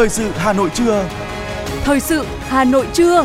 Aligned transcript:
Thời 0.00 0.08
sự 0.08 0.30
Hà 0.36 0.52
Nội 0.52 0.70
trưa. 0.74 1.08
Thời 1.84 2.00
sự 2.00 2.24
Hà 2.40 2.64
Nội 2.64 2.86
trưa. 2.94 3.24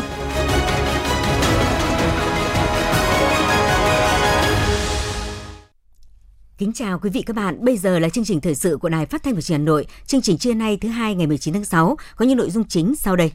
Kính 6.58 6.72
chào 6.72 6.98
quý 6.98 7.10
vị 7.10 7.22
các 7.22 7.36
bạn. 7.36 7.64
Bây 7.64 7.76
giờ 7.76 7.98
là 7.98 8.08
chương 8.08 8.24
trình 8.24 8.40
thời 8.40 8.54
sự 8.54 8.76
của 8.76 8.88
Đài 8.88 9.06
Phát 9.06 9.22
thanh 9.22 9.34
và 9.34 9.40
Truyền 9.40 9.58
hình 9.58 9.66
Hà 9.66 9.70
Nội. 9.70 9.86
Chương 10.06 10.22
trình 10.22 10.38
trưa 10.38 10.54
nay 10.54 10.78
thứ 10.80 10.88
hai 10.88 11.14
ngày 11.14 11.26
19 11.26 11.54
tháng 11.54 11.64
6 11.64 11.96
có 12.16 12.24
những 12.24 12.38
nội 12.38 12.50
dung 12.50 12.64
chính 12.68 12.94
sau 12.96 13.16
đây. 13.16 13.32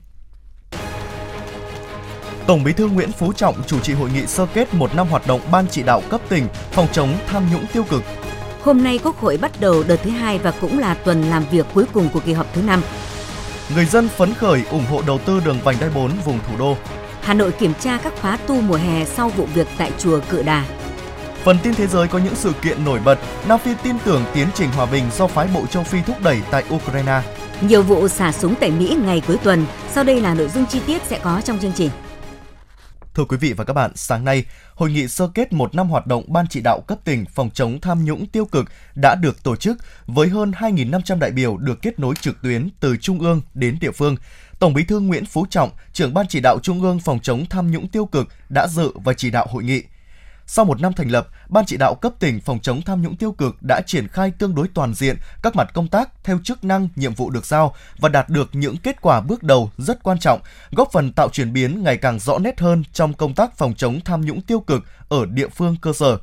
Tổng 2.48 2.64
Bí 2.64 2.74
thư 2.74 2.88
Nguyễn 2.88 3.12
Phú 3.12 3.34
Trọng 3.34 3.56
chủ 3.68 3.80
trì 3.80 3.94
hội 3.94 4.10
nghị 4.14 4.28
sơ 4.28 4.48
kết 4.54 4.74
một 4.74 4.96
năm 4.96 5.08
hoạt 5.08 5.28
động 5.28 5.42
Ban 5.52 5.66
chỉ 5.72 5.84
đạo 5.84 6.02
cấp 6.10 6.22
tỉnh 6.30 6.48
phòng 6.72 6.88
chống 6.92 7.18
tham 7.28 7.44
nhũng 7.54 7.66
tiêu 7.74 7.84
cực. 7.90 8.04
Hôm 8.62 8.84
nay 8.84 9.00
Quốc 9.04 9.18
hội 9.18 9.38
bắt 9.38 9.52
đầu 9.60 9.84
đợt 9.88 9.98
thứ 10.04 10.10
hai 10.10 10.38
và 10.38 10.52
cũng 10.62 10.80
là 10.80 10.94
tuần 10.94 11.22
làm 11.22 11.44
việc 11.52 11.66
cuối 11.74 11.86
cùng 11.94 12.10
của 12.14 12.20
kỳ 12.20 12.34
họp 12.34 12.54
thứ 12.54 12.62
năm. 12.62 12.82
Người 13.76 13.86
dân 13.86 14.10
phấn 14.10 14.34
khởi 14.34 14.64
ủng 14.72 14.86
hộ 14.90 15.02
đầu 15.08 15.18
tư 15.18 15.42
đường 15.46 15.58
vành 15.64 15.76
đai 15.80 15.90
4 15.90 16.12
vùng 16.26 16.40
thủ 16.48 16.58
đô. 16.60 16.78
Hà 17.22 17.34
Nội 17.34 17.52
kiểm 17.52 17.74
tra 17.80 17.98
các 17.98 18.14
khóa 18.22 18.38
tu 18.48 18.62
mùa 18.62 18.76
hè 18.76 19.06
sau 19.06 19.30
vụ 19.30 19.46
việc 19.54 19.68
tại 19.78 19.92
chùa 19.98 20.20
Cự 20.30 20.44
Đà. 20.44 20.66
Phần 21.44 21.58
tin 21.64 21.74
thế 21.74 21.88
giới 21.88 22.08
có 22.08 22.20
những 22.20 22.36
sự 22.36 22.52
kiện 22.62 22.86
nổi 22.86 23.00
bật. 23.06 23.20
Nam 23.48 23.60
Phi 23.60 23.72
tin 23.84 23.96
tưởng 24.06 24.24
tiến 24.34 24.48
trình 24.54 24.70
hòa 24.72 24.86
bình 24.86 25.04
do 25.18 25.28
phái 25.28 25.48
bộ 25.54 25.66
châu 25.66 25.84
Phi 25.84 26.02
thúc 26.02 26.16
đẩy 26.24 26.42
tại 26.52 26.64
Ukraine. 26.76 27.22
Nhiều 27.62 27.84
vụ 27.84 28.08
xả 28.08 28.32
súng 28.32 28.56
tại 28.56 28.72
Mỹ 28.72 28.98
ngày 29.04 29.22
cuối 29.28 29.38
tuần. 29.44 29.66
Sau 29.92 30.04
đây 30.04 30.22
là 30.22 30.34
nội 30.34 30.50
dung 30.50 30.66
chi 30.66 30.80
tiết 30.88 31.02
sẽ 31.08 31.20
có 31.24 31.42
trong 31.46 31.60
chương 31.60 31.74
trình. 31.76 31.90
Thưa 33.16 33.26
quý 33.26 33.38
vị 33.38 33.54
và 33.54 33.64
các 33.64 33.74
bạn, 33.74 33.92
sáng 33.96 34.26
nay, 34.26 34.46
hội 34.76 34.92
nghị 34.92 35.08
sơ 35.08 35.28
kết 35.28 35.54
một 35.54 35.76
năm 35.76 35.90
hoạt 35.90 36.08
động 36.08 36.24
Ban 36.28 36.48
chỉ 36.48 36.62
đạo 36.62 36.82
cấp 36.82 37.00
tỉnh 37.04 37.26
phòng 37.26 37.50
chống 37.54 37.82
tham 37.82 38.06
nhũng 38.06 38.28
tiêu 38.28 38.46
cực 38.46 38.66
đã 38.96 39.16
được 39.16 39.44
tổ 39.44 39.56
chức 39.56 39.78
với 40.08 40.30
hơn 40.30 40.52
2.500 40.52 41.20
đại 41.20 41.32
biểu 41.32 41.58
được 41.58 41.82
kết 41.82 42.00
nối 42.00 42.16
trực 42.22 42.42
tuyến 42.42 42.70
từ 42.80 42.98
trung 42.98 43.20
ương 43.20 43.42
đến 43.54 43.78
địa 43.82 43.92
phương. 43.92 44.16
Tổng 44.60 44.74
Bí 44.74 44.84
thư 44.84 45.00
Nguyễn 45.00 45.26
Phú 45.26 45.46
Trọng, 45.50 45.70
trưởng 45.94 46.14
Ban 46.14 46.28
chỉ 46.28 46.40
đạo 46.40 46.60
Trung 46.64 46.82
ương 46.82 47.00
phòng 47.00 47.20
chống 47.20 47.46
tham 47.50 47.72
nhũng 47.72 47.88
tiêu 47.88 48.06
cực 48.06 48.28
đã 48.50 48.68
dự 48.68 48.92
và 48.96 49.14
chỉ 49.14 49.32
đạo 49.32 49.48
hội 49.50 49.64
nghị. 49.64 49.84
Sau 50.54 50.66
một 50.66 50.82
năm 50.82 50.94
thành 50.94 51.12
lập, 51.12 51.28
Ban 51.50 51.66
chỉ 51.66 51.78
đạo 51.78 51.96
cấp 51.96 52.14
tỉnh 52.20 52.42
phòng 52.42 52.60
chống 52.60 52.82
tham 52.82 53.02
nhũng 53.02 53.16
tiêu 53.16 53.32
cực 53.32 53.56
đã 53.62 53.82
triển 53.88 54.08
khai 54.08 54.32
tương 54.32 54.56
đối 54.56 54.68
toàn 54.68 54.94
diện 54.94 55.18
các 55.44 55.56
mặt 55.56 55.70
công 55.74 55.88
tác 55.88 56.10
theo 56.24 56.40
chức 56.44 56.64
năng, 56.64 56.88
nhiệm 56.96 57.14
vụ 57.14 57.30
được 57.30 57.46
giao 57.46 57.76
và 58.00 58.10
đạt 58.10 58.30
được 58.30 58.50
những 58.54 58.78
kết 58.78 59.02
quả 59.02 59.22
bước 59.22 59.44
đầu 59.44 59.72
rất 59.78 60.04
quan 60.04 60.20
trọng, 60.20 60.40
góp 60.72 60.92
phần 60.92 61.12
tạo 61.12 61.30
chuyển 61.30 61.54
biến 61.54 61.84
ngày 61.84 61.98
càng 61.98 62.20
rõ 62.20 62.38
nét 62.40 62.60
hơn 62.60 62.84
trong 62.94 63.14
công 63.14 63.34
tác 63.34 63.58
phòng 63.58 63.74
chống 63.74 64.00
tham 64.06 64.22
nhũng 64.22 64.42
tiêu 64.42 64.60
cực 64.60 64.84
ở 65.10 65.26
địa 65.26 65.48
phương 65.48 65.76
cơ 65.82 65.94
sở. 65.94 66.18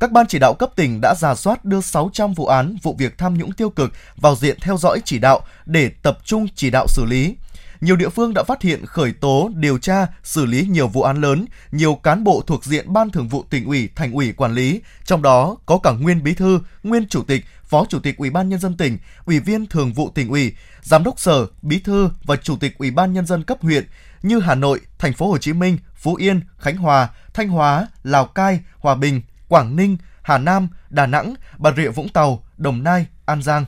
Các 0.00 0.12
ban 0.12 0.26
chỉ 0.26 0.38
đạo 0.38 0.54
cấp 0.58 0.70
tỉnh 0.76 1.00
đã 1.02 1.14
giả 1.18 1.34
soát 1.34 1.64
đưa 1.64 1.80
600 1.80 2.34
vụ 2.34 2.46
án, 2.46 2.76
vụ 2.82 2.94
việc 2.98 3.18
tham 3.18 3.38
nhũng 3.38 3.52
tiêu 3.52 3.70
cực 3.70 3.92
vào 4.16 4.36
diện 4.36 4.58
theo 4.60 4.76
dõi 4.76 5.00
chỉ 5.04 5.18
đạo 5.18 5.40
để 5.66 5.90
tập 6.02 6.18
trung 6.24 6.46
chỉ 6.54 6.70
đạo 6.70 6.86
xử 6.88 7.04
lý 7.04 7.36
nhiều 7.80 7.96
địa 7.96 8.08
phương 8.08 8.34
đã 8.34 8.44
phát 8.44 8.62
hiện 8.62 8.86
khởi 8.86 9.12
tố, 9.12 9.50
điều 9.54 9.78
tra, 9.78 10.06
xử 10.22 10.46
lý 10.46 10.66
nhiều 10.66 10.88
vụ 10.88 11.02
án 11.02 11.20
lớn, 11.20 11.44
nhiều 11.72 11.94
cán 11.94 12.24
bộ 12.24 12.42
thuộc 12.46 12.64
diện 12.64 12.92
Ban 12.92 13.10
Thường 13.10 13.28
vụ 13.28 13.44
tỉnh 13.50 13.64
ủy, 13.64 13.88
thành 13.94 14.12
ủy 14.12 14.32
quản 14.32 14.52
lý, 14.52 14.80
trong 15.04 15.22
đó 15.22 15.56
có 15.66 15.78
cả 15.78 15.90
nguyên 15.90 16.22
bí 16.22 16.34
thư, 16.34 16.60
nguyên 16.82 17.08
chủ 17.08 17.22
tịch, 17.22 17.44
phó 17.64 17.84
chủ 17.88 18.00
tịch 18.00 18.16
Ủy 18.16 18.30
ban 18.30 18.48
nhân 18.48 18.60
dân 18.60 18.76
tỉnh, 18.76 18.98
ủy 19.24 19.40
viên 19.40 19.66
thường 19.66 19.92
vụ 19.92 20.10
tỉnh 20.14 20.28
ủy, 20.28 20.52
giám 20.82 21.04
đốc 21.04 21.20
sở, 21.20 21.46
bí 21.62 21.80
thư 21.80 22.10
và 22.24 22.36
chủ 22.36 22.56
tịch 22.56 22.78
Ủy 22.78 22.90
ban 22.90 23.12
nhân 23.12 23.26
dân 23.26 23.42
cấp 23.42 23.58
huyện 23.60 23.84
như 24.22 24.40
Hà 24.40 24.54
Nội, 24.54 24.80
thành 24.98 25.12
phố 25.12 25.30
Hồ 25.30 25.38
Chí 25.38 25.52
Minh, 25.52 25.78
Phú 25.94 26.14
Yên, 26.14 26.40
Khánh 26.58 26.76
Hòa, 26.76 27.08
Thanh 27.34 27.48
Hóa, 27.48 27.88
Lào 28.02 28.26
Cai, 28.26 28.60
Hòa 28.78 28.94
Bình, 28.94 29.22
Quảng 29.48 29.76
Ninh, 29.76 29.96
Hà 30.22 30.38
Nam, 30.38 30.68
Đà 30.90 31.06
Nẵng, 31.06 31.34
Bà 31.58 31.72
Rịa 31.76 31.88
Vũng 31.88 32.08
Tàu, 32.08 32.44
Đồng 32.56 32.82
Nai, 32.82 33.06
An 33.24 33.42
Giang 33.42 33.64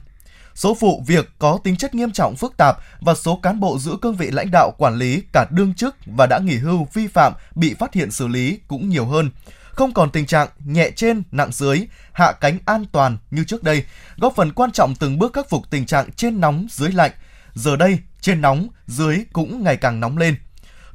số 0.55 0.77
vụ 0.81 1.03
việc 1.07 1.31
có 1.39 1.59
tính 1.65 1.77
chất 1.77 1.95
nghiêm 1.95 2.11
trọng 2.11 2.37
phức 2.37 2.57
tạp 2.57 2.77
và 3.01 3.15
số 3.15 3.37
cán 3.43 3.61
bộ 3.61 3.79
giữ 3.79 3.97
cương 4.03 4.17
vị 4.17 4.31
lãnh 4.31 4.51
đạo 4.53 4.71
quản 4.79 4.95
lý 4.95 5.23
cả 5.33 5.47
đương 5.51 5.75
chức 5.75 5.97
và 6.07 6.27
đã 6.27 6.39
nghỉ 6.39 6.57
hưu 6.57 6.89
vi 6.93 7.07
phạm 7.07 7.33
bị 7.55 7.75
phát 7.75 7.95
hiện 7.95 8.11
xử 8.11 8.29
lý 8.29 8.61
cũng 8.69 8.89
nhiều 8.89 9.07
hơn. 9.07 9.31
Không 9.71 9.95
còn 9.95 10.11
tình 10.11 10.27
trạng 10.27 10.49
nhẹ 10.65 10.91
trên, 10.97 11.23
nặng 11.31 11.53
dưới, 11.53 11.87
hạ 12.13 12.33
cánh 12.33 12.59
an 12.67 12.85
toàn 12.93 13.19
như 13.31 13.45
trước 13.45 13.63
đây, 13.63 13.85
góp 14.17 14.35
phần 14.37 14.53
quan 14.53 14.73
trọng 14.73 14.95
từng 14.95 15.19
bước 15.19 15.33
khắc 15.33 15.49
phục 15.51 15.71
tình 15.71 15.87
trạng 15.87 16.13
trên 16.13 16.41
nóng 16.41 16.67
dưới 16.71 16.93
lạnh. 16.93 17.11
Giờ 17.55 17.77
đây, 17.77 17.99
trên 18.21 18.41
nóng, 18.41 18.69
dưới 18.87 19.25
cũng 19.33 19.65
ngày 19.65 19.77
càng 19.77 20.01
nóng 20.01 20.19
lên. 20.19 20.37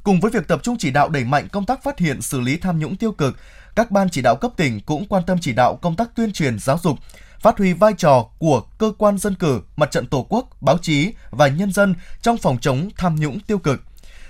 Cùng 0.02 0.20
với 0.20 0.30
việc 0.30 0.48
tập 0.48 0.60
trung 0.62 0.76
chỉ 0.78 0.90
đạo 0.90 1.08
đẩy 1.08 1.24
mạnh 1.24 1.48
công 1.52 1.66
tác 1.66 1.82
phát 1.82 1.98
hiện 1.98 2.22
xử 2.22 2.40
lý 2.40 2.56
tham 2.56 2.78
nhũng 2.78 2.96
tiêu 2.96 3.12
cực, 3.12 3.36
các 3.76 3.90
ban 3.90 4.10
chỉ 4.10 4.22
đạo 4.22 4.36
cấp 4.36 4.52
tỉnh 4.56 4.80
cũng 4.80 5.06
quan 5.08 5.22
tâm 5.26 5.38
chỉ 5.40 5.52
đạo 5.52 5.78
công 5.82 5.96
tác 5.96 6.08
tuyên 6.14 6.32
truyền 6.32 6.58
giáo 6.58 6.78
dục, 6.82 6.98
phát 7.40 7.58
huy 7.58 7.72
vai 7.72 7.92
trò 7.98 8.26
của 8.38 8.60
cơ 8.78 8.92
quan 8.98 9.18
dân 9.18 9.34
cử, 9.34 9.60
mặt 9.76 9.90
trận 9.90 10.06
tổ 10.06 10.26
quốc, 10.28 10.62
báo 10.62 10.78
chí 10.82 11.12
và 11.30 11.48
nhân 11.48 11.72
dân 11.72 11.94
trong 12.22 12.38
phòng 12.38 12.58
chống 12.60 12.88
tham 12.96 13.16
nhũng 13.16 13.40
tiêu 13.40 13.58
cực. 13.58 13.82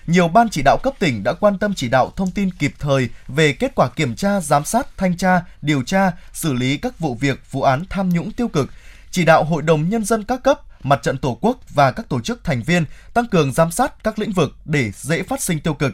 Nhiều 0.07 0.29
ban 0.29 0.49
chỉ 0.49 0.63
đạo 0.65 0.79
cấp 0.83 0.95
tỉnh 0.99 1.23
đã 1.25 1.33
quan 1.33 1.59
tâm 1.59 1.75
chỉ 1.75 1.89
đạo 1.89 2.13
thông 2.17 2.31
tin 2.31 2.51
kịp 2.51 2.75
thời 2.79 3.09
về 3.29 3.53
kết 3.53 3.73
quả 3.75 3.89
kiểm 3.89 4.17
tra, 4.17 4.41
giám 4.41 4.65
sát, 4.65 4.97
thanh 4.97 5.17
tra, 5.17 5.43
điều 5.63 5.83
tra, 5.83 6.13
xử 6.33 6.53
lý 6.53 6.77
các 6.77 6.99
vụ 6.99 7.15
việc, 7.15 7.41
vụ 7.51 7.63
án 7.63 7.85
tham 7.91 8.09
nhũng 8.09 8.31
tiêu 8.31 8.49
cực, 8.49 8.71
chỉ 9.11 9.25
đạo 9.25 9.45
Hội 9.45 9.63
đồng 9.63 9.89
Nhân 9.89 10.05
dân 10.05 10.25
các 10.25 10.43
cấp, 10.43 10.61
mặt 10.83 11.01
trận 11.03 11.19
Tổ 11.19 11.39
quốc 11.41 11.59
và 11.71 11.93
các 11.93 12.09
tổ 12.09 12.21
chức 12.21 12.45
thành 12.45 12.63
viên 12.63 12.85
tăng 13.15 13.27
cường 13.27 13.53
giám 13.53 13.71
sát 13.71 14.05
các 14.05 14.19
lĩnh 14.19 14.33
vực 14.33 14.57
để 14.65 14.93
dễ 14.95 15.23
phát 15.23 15.43
sinh 15.43 15.61
tiêu 15.61 15.75
cực, 15.75 15.93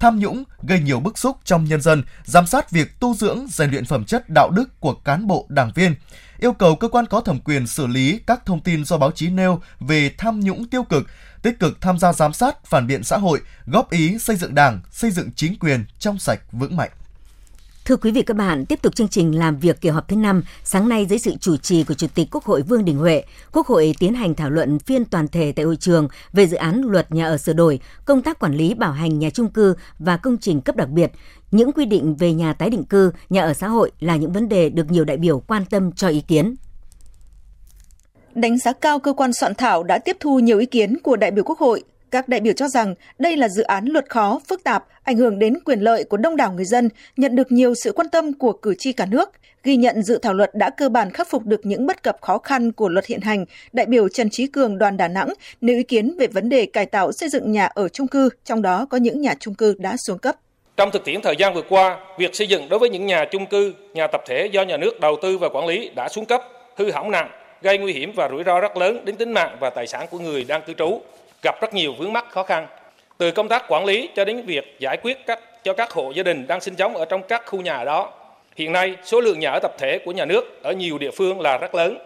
tham 0.00 0.18
nhũng 0.18 0.44
gây 0.62 0.80
nhiều 0.80 1.00
bức 1.00 1.18
xúc 1.18 1.36
trong 1.44 1.64
nhân 1.64 1.80
dân, 1.80 2.02
giám 2.24 2.46
sát 2.46 2.70
việc 2.70 3.00
tu 3.00 3.14
dưỡng, 3.14 3.46
rèn 3.50 3.70
luyện 3.70 3.84
phẩm 3.84 4.04
chất 4.04 4.24
đạo 4.34 4.50
đức 4.50 4.80
của 4.80 4.94
cán 4.94 5.26
bộ, 5.26 5.46
đảng 5.48 5.72
viên, 5.74 5.94
yêu 6.40 6.52
cầu 6.52 6.76
cơ 6.76 6.88
quan 6.88 7.06
có 7.06 7.20
thẩm 7.20 7.38
quyền 7.40 7.66
xử 7.66 7.86
lý 7.86 8.20
các 8.26 8.46
thông 8.46 8.60
tin 8.60 8.84
do 8.84 8.98
báo 8.98 9.10
chí 9.10 9.28
nêu 9.28 9.60
về 9.80 10.10
tham 10.18 10.40
nhũng 10.40 10.68
tiêu 10.68 10.82
cực, 10.82 11.06
tích 11.42 11.58
cực 11.58 11.80
tham 11.80 11.98
gia 11.98 12.12
giám 12.12 12.32
sát, 12.32 12.64
phản 12.64 12.86
biện 12.86 13.02
xã 13.04 13.16
hội, 13.16 13.40
góp 13.66 13.90
ý 13.90 14.18
xây 14.18 14.36
dựng 14.36 14.54
Đảng, 14.54 14.80
xây 14.90 15.10
dựng 15.10 15.30
chính 15.36 15.58
quyền 15.58 15.84
trong 15.98 16.18
sạch 16.18 16.40
vững 16.52 16.76
mạnh. 16.76 16.90
Thưa 17.84 17.96
quý 17.96 18.10
vị 18.10 18.22
các 18.22 18.36
bạn, 18.36 18.66
tiếp 18.66 18.82
tục 18.82 18.94
chương 18.94 19.08
trình 19.08 19.38
làm 19.38 19.58
việc 19.58 19.80
kỳ 19.80 19.88
họp 19.88 20.08
thứ 20.08 20.16
5, 20.16 20.42
sáng 20.64 20.88
nay 20.88 21.06
dưới 21.06 21.18
sự 21.18 21.34
chủ 21.40 21.56
trì 21.56 21.84
của 21.84 21.94
Chủ 21.94 22.06
tịch 22.14 22.28
Quốc 22.30 22.44
hội 22.44 22.62
Vương 22.62 22.84
Đình 22.84 22.98
Huệ, 22.98 23.24
Quốc 23.52 23.66
hội 23.66 23.94
tiến 23.98 24.14
hành 24.14 24.34
thảo 24.34 24.50
luận 24.50 24.78
phiên 24.78 25.04
toàn 25.04 25.28
thể 25.28 25.52
tại 25.52 25.64
hội 25.64 25.76
trường 25.76 26.08
về 26.32 26.46
dự 26.46 26.56
án 26.56 26.82
luật 26.84 27.12
nhà 27.12 27.26
ở 27.26 27.36
sửa 27.36 27.52
đổi, 27.52 27.80
công 28.04 28.22
tác 28.22 28.38
quản 28.38 28.54
lý 28.54 28.74
bảo 28.74 28.92
hành 28.92 29.18
nhà 29.18 29.30
trung 29.30 29.50
cư 29.50 29.74
và 29.98 30.16
công 30.16 30.38
trình 30.38 30.60
cấp 30.60 30.76
đặc 30.76 30.88
biệt. 30.88 31.12
Những 31.50 31.72
quy 31.72 31.84
định 31.84 32.16
về 32.18 32.32
nhà 32.32 32.52
tái 32.52 32.70
định 32.70 32.84
cư, 32.84 33.12
nhà 33.30 33.42
ở 33.42 33.54
xã 33.54 33.68
hội 33.68 33.90
là 34.00 34.16
những 34.16 34.32
vấn 34.32 34.48
đề 34.48 34.70
được 34.70 34.90
nhiều 34.90 35.04
đại 35.04 35.16
biểu 35.16 35.40
quan 35.40 35.64
tâm 35.70 35.92
cho 35.92 36.08
ý 36.08 36.20
kiến. 36.20 36.54
Đánh 38.34 38.58
giá 38.58 38.72
cao 38.72 38.98
cơ 38.98 39.12
quan 39.12 39.32
soạn 39.32 39.54
thảo 39.54 39.82
đã 39.82 39.98
tiếp 39.98 40.16
thu 40.20 40.38
nhiều 40.38 40.58
ý 40.58 40.66
kiến 40.66 40.98
của 41.02 41.16
đại 41.16 41.30
biểu 41.30 41.44
Quốc 41.44 41.58
hội, 41.58 41.82
các 42.10 42.28
đại 42.28 42.40
biểu 42.40 42.52
cho 42.52 42.68
rằng 42.68 42.94
đây 43.18 43.36
là 43.36 43.48
dự 43.48 43.62
án 43.62 43.86
luật 43.86 44.10
khó, 44.10 44.40
phức 44.48 44.64
tạp, 44.64 44.84
ảnh 45.02 45.16
hưởng 45.16 45.38
đến 45.38 45.54
quyền 45.64 45.80
lợi 45.80 46.04
của 46.04 46.16
đông 46.16 46.36
đảo 46.36 46.52
người 46.52 46.64
dân, 46.64 46.88
nhận 47.16 47.36
được 47.36 47.52
nhiều 47.52 47.74
sự 47.74 47.92
quan 47.92 48.08
tâm 48.08 48.32
của 48.32 48.52
cử 48.52 48.74
tri 48.78 48.92
cả 48.92 49.06
nước. 49.06 49.30
Ghi 49.64 49.76
nhận 49.76 50.02
dự 50.02 50.18
thảo 50.18 50.34
luật 50.34 50.54
đã 50.54 50.70
cơ 50.70 50.88
bản 50.88 51.10
khắc 51.10 51.30
phục 51.30 51.46
được 51.46 51.66
những 51.66 51.86
bất 51.86 52.02
cập 52.02 52.16
khó 52.20 52.38
khăn 52.38 52.72
của 52.72 52.88
luật 52.88 53.06
hiện 53.06 53.20
hành, 53.20 53.44
đại 53.72 53.86
biểu 53.86 54.08
Trần 54.08 54.30
Trí 54.30 54.46
Cường 54.46 54.78
đoàn 54.78 54.96
Đà 54.96 55.08
Nẵng 55.08 55.34
nêu 55.60 55.76
ý 55.76 55.82
kiến 55.82 56.16
về 56.18 56.26
vấn 56.26 56.48
đề 56.48 56.66
cải 56.66 56.86
tạo 56.86 57.12
xây 57.12 57.28
dựng 57.28 57.52
nhà 57.52 57.66
ở 57.66 57.88
chung 57.88 58.08
cư, 58.08 58.28
trong 58.44 58.62
đó 58.62 58.86
có 58.90 58.98
những 58.98 59.20
nhà 59.20 59.34
chung 59.40 59.54
cư 59.54 59.74
đã 59.78 59.96
xuống 60.06 60.18
cấp. 60.18 60.36
Trong 60.80 60.90
thực 60.90 61.04
tiễn 61.04 61.20
thời 61.20 61.36
gian 61.36 61.54
vừa 61.54 61.62
qua, 61.68 61.98
việc 62.18 62.34
xây 62.34 62.46
dựng 62.46 62.68
đối 62.68 62.78
với 62.78 62.88
những 62.90 63.06
nhà 63.06 63.24
chung 63.24 63.46
cư, 63.46 63.74
nhà 63.94 64.06
tập 64.06 64.22
thể 64.26 64.46
do 64.46 64.62
nhà 64.62 64.76
nước 64.76 65.00
đầu 65.00 65.16
tư 65.22 65.38
và 65.38 65.48
quản 65.48 65.66
lý 65.66 65.90
đã 65.94 66.08
xuống 66.08 66.26
cấp, 66.26 66.42
hư 66.76 66.90
hỏng 66.90 67.10
nặng, 67.10 67.30
gây 67.62 67.78
nguy 67.78 67.92
hiểm 67.92 68.12
và 68.16 68.28
rủi 68.28 68.44
ro 68.44 68.60
rất 68.60 68.76
lớn 68.76 69.04
đến 69.04 69.16
tính 69.16 69.32
mạng 69.32 69.56
và 69.60 69.70
tài 69.70 69.86
sản 69.86 70.06
của 70.10 70.18
người 70.18 70.44
đang 70.44 70.62
cư 70.62 70.74
trú 70.74 71.00
gặp 71.42 71.60
rất 71.60 71.74
nhiều 71.74 71.92
vướng 71.98 72.12
mắc 72.12 72.30
khó 72.30 72.42
khăn 72.42 72.66
từ 73.18 73.30
công 73.30 73.48
tác 73.48 73.64
quản 73.68 73.84
lý 73.84 74.08
cho 74.16 74.24
đến 74.24 74.42
việc 74.46 74.76
giải 74.78 74.96
quyết 75.02 75.26
các 75.26 75.64
cho 75.64 75.72
các 75.72 75.90
hộ 75.90 76.10
gia 76.10 76.22
đình 76.22 76.46
đang 76.46 76.60
sinh 76.60 76.74
sống 76.78 76.96
ở 76.96 77.04
trong 77.04 77.22
các 77.22 77.42
khu 77.46 77.60
nhà 77.60 77.84
đó. 77.84 78.12
Hiện 78.56 78.72
nay, 78.72 78.96
số 79.04 79.20
lượng 79.20 79.40
nhà 79.40 79.50
ở 79.50 79.58
tập 79.62 79.72
thể 79.78 79.98
của 80.04 80.12
nhà 80.12 80.24
nước 80.24 80.62
ở 80.62 80.72
nhiều 80.72 80.98
địa 80.98 81.10
phương 81.10 81.40
là 81.40 81.58
rất 81.58 81.74
lớn. 81.74 81.98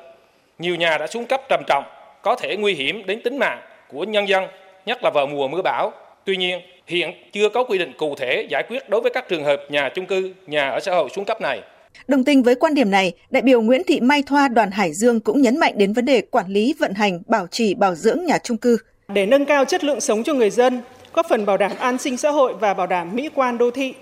Nhiều 0.59 0.75
nhà 0.75 0.99
đã 0.99 1.07
xuống 1.07 1.27
cấp 1.27 1.41
trầm 1.49 1.63
trọng, 1.67 1.85
có 2.23 2.37
thể 2.37 2.57
nguy 2.57 2.75
hiểm 2.75 3.07
đến 3.07 3.23
tính 3.23 3.39
mạng 3.39 3.61
của 3.89 4.05
nhân 4.05 4.29
dân, 4.29 4.47
nhất 4.87 5.05
là 5.05 5.11
vào 5.11 5.27
mùa 5.27 5.49
mưa 5.49 5.63
bão. 5.63 5.93
Tuy 6.25 6.37
nhiên, 6.37 6.61
hiện 6.87 7.11
chưa 7.33 7.49
có 7.49 7.65
quy 7.65 7.79
định 7.79 7.93
cụ 7.99 8.15
thể 8.15 8.47
giải 8.51 8.63
quyết 8.69 8.89
đối 8.89 9.01
với 9.01 9.11
các 9.15 9.29
trường 9.29 9.45
hợp 9.45 9.61
nhà 9.69 9.91
chung 9.95 10.07
cư, 10.07 10.33
nhà 10.47 10.71
ở 10.71 10.81
xã 10.81 10.95
hội 10.95 11.09
xuống 11.15 11.25
cấp 11.25 11.41
này. 11.41 11.61
Đồng 12.09 12.25
tình 12.25 12.43
với 12.43 12.55
quan 12.55 12.75
điểm 12.75 12.91
này, 12.91 13.13
đại 13.31 13.43
biểu 13.43 13.61
Nguyễn 13.61 13.83
Thị 13.87 14.01
Mai 14.01 14.23
Thoa 14.27 14.49
đoàn 14.49 14.71
Hải 14.71 14.93
Dương 14.93 15.21
cũng 15.21 15.43
nhấn 15.43 15.59
mạnh 15.59 15.73
đến 15.77 15.93
vấn 15.93 16.05
đề 16.05 16.21
quản 16.21 16.49
lý, 16.49 16.75
vận 16.79 16.95
hành, 16.95 17.23
bảo 17.27 17.47
trì, 17.47 17.75
bảo 17.75 17.95
dưỡng 17.95 18.25
nhà 18.25 18.39
chung 18.39 18.57
cư. 18.57 18.79
Để 19.09 19.27
nâng 19.27 19.45
cao 19.45 19.65
chất 19.65 19.85
lượng 19.85 20.01
sống 20.01 20.23
cho 20.23 20.35
người 20.35 20.51
dân, 20.51 20.81
góp 21.15 21.27
phần 21.29 21.47
bảo 21.47 21.57
đảm 21.57 21.73
an 21.79 21.99
sinh 21.99 22.17
xã 22.17 22.31
hội 22.31 22.55
và 22.61 22.75
bảo 22.75 22.87
đảm 22.87 23.17
mỹ 23.17 23.29
quan 23.35 23.59
đô 23.59 23.71
thị, 23.71 23.95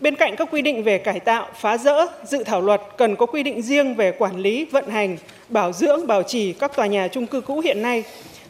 bên 0.00 0.16
cạnh 0.16 0.36
các 0.36 0.48
quy 0.52 0.62
định 0.62 0.82
về 0.82 0.98
cải 0.98 1.20
tạo, 1.20 1.46
phá 1.60 1.78
rỡ, 1.78 2.06
dự 2.24 2.44
thảo 2.44 2.60
luật 2.60 2.80
cần 2.96 3.16
có 3.16 3.26
quy 3.26 3.42
định 3.42 3.62
riêng 3.62 3.94
về 3.94 4.12
quản 4.12 4.36
lý, 4.36 4.64
vận 4.64 4.88
hành, 4.88 5.16
bảo 5.48 5.72
dưỡng, 5.72 6.06
bảo 6.06 6.22
trì 6.22 6.52
các 6.52 6.76
tòa 6.76 6.86
nhà 6.86 7.08
chung 7.08 7.26
cư 7.26 7.40
cũ 7.40 7.60
hiện 7.60 7.82
nay. 7.82 8.04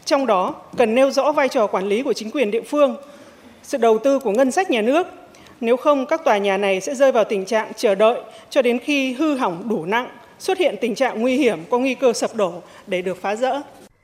Trong 0.05 0.25
đó, 0.25 0.55
cần 0.77 0.95
nêu 0.95 1.11
rõ 1.11 1.31
vai 1.31 1.49
trò 1.49 1.67
quản 1.67 1.87
lý 1.87 2.03
của 2.03 2.13
chính 2.13 2.31
quyền 2.31 2.51
địa 2.51 2.61
phương, 2.61 2.95
sự 3.69 3.77
đầu 3.77 3.99
tư 3.99 4.19
của 4.19 4.31
ngân 4.31 4.51
sách 4.51 4.71
nhà 4.71 4.81
nước. 4.81 5.07
Nếu 5.61 5.77
không, 5.77 6.05
các 6.05 6.21
tòa 6.25 6.37
nhà 6.37 6.57
này 6.57 6.81
sẽ 6.81 6.95
rơi 6.95 7.11
vào 7.11 7.23
tình 7.23 7.45
trạng 7.45 7.71
chờ 7.75 7.95
đợi 7.95 8.21
cho 8.49 8.61
đến 8.61 8.79
khi 8.79 9.13
hư 9.13 9.35
hỏng 9.35 9.69
đủ 9.69 9.85
nặng, 9.85 10.09
xuất 10.39 10.57
hiện 10.57 10.75
tình 10.81 10.95
trạng 10.95 11.21
nguy 11.21 11.37
hiểm 11.37 11.59
có 11.69 11.79
nguy 11.79 11.93
cơ 11.93 12.13
sập 12.13 12.35
đổ 12.35 12.53
để 12.87 13.01
được 13.01 13.21
phá 13.21 13.35
rỡ. 13.35 13.61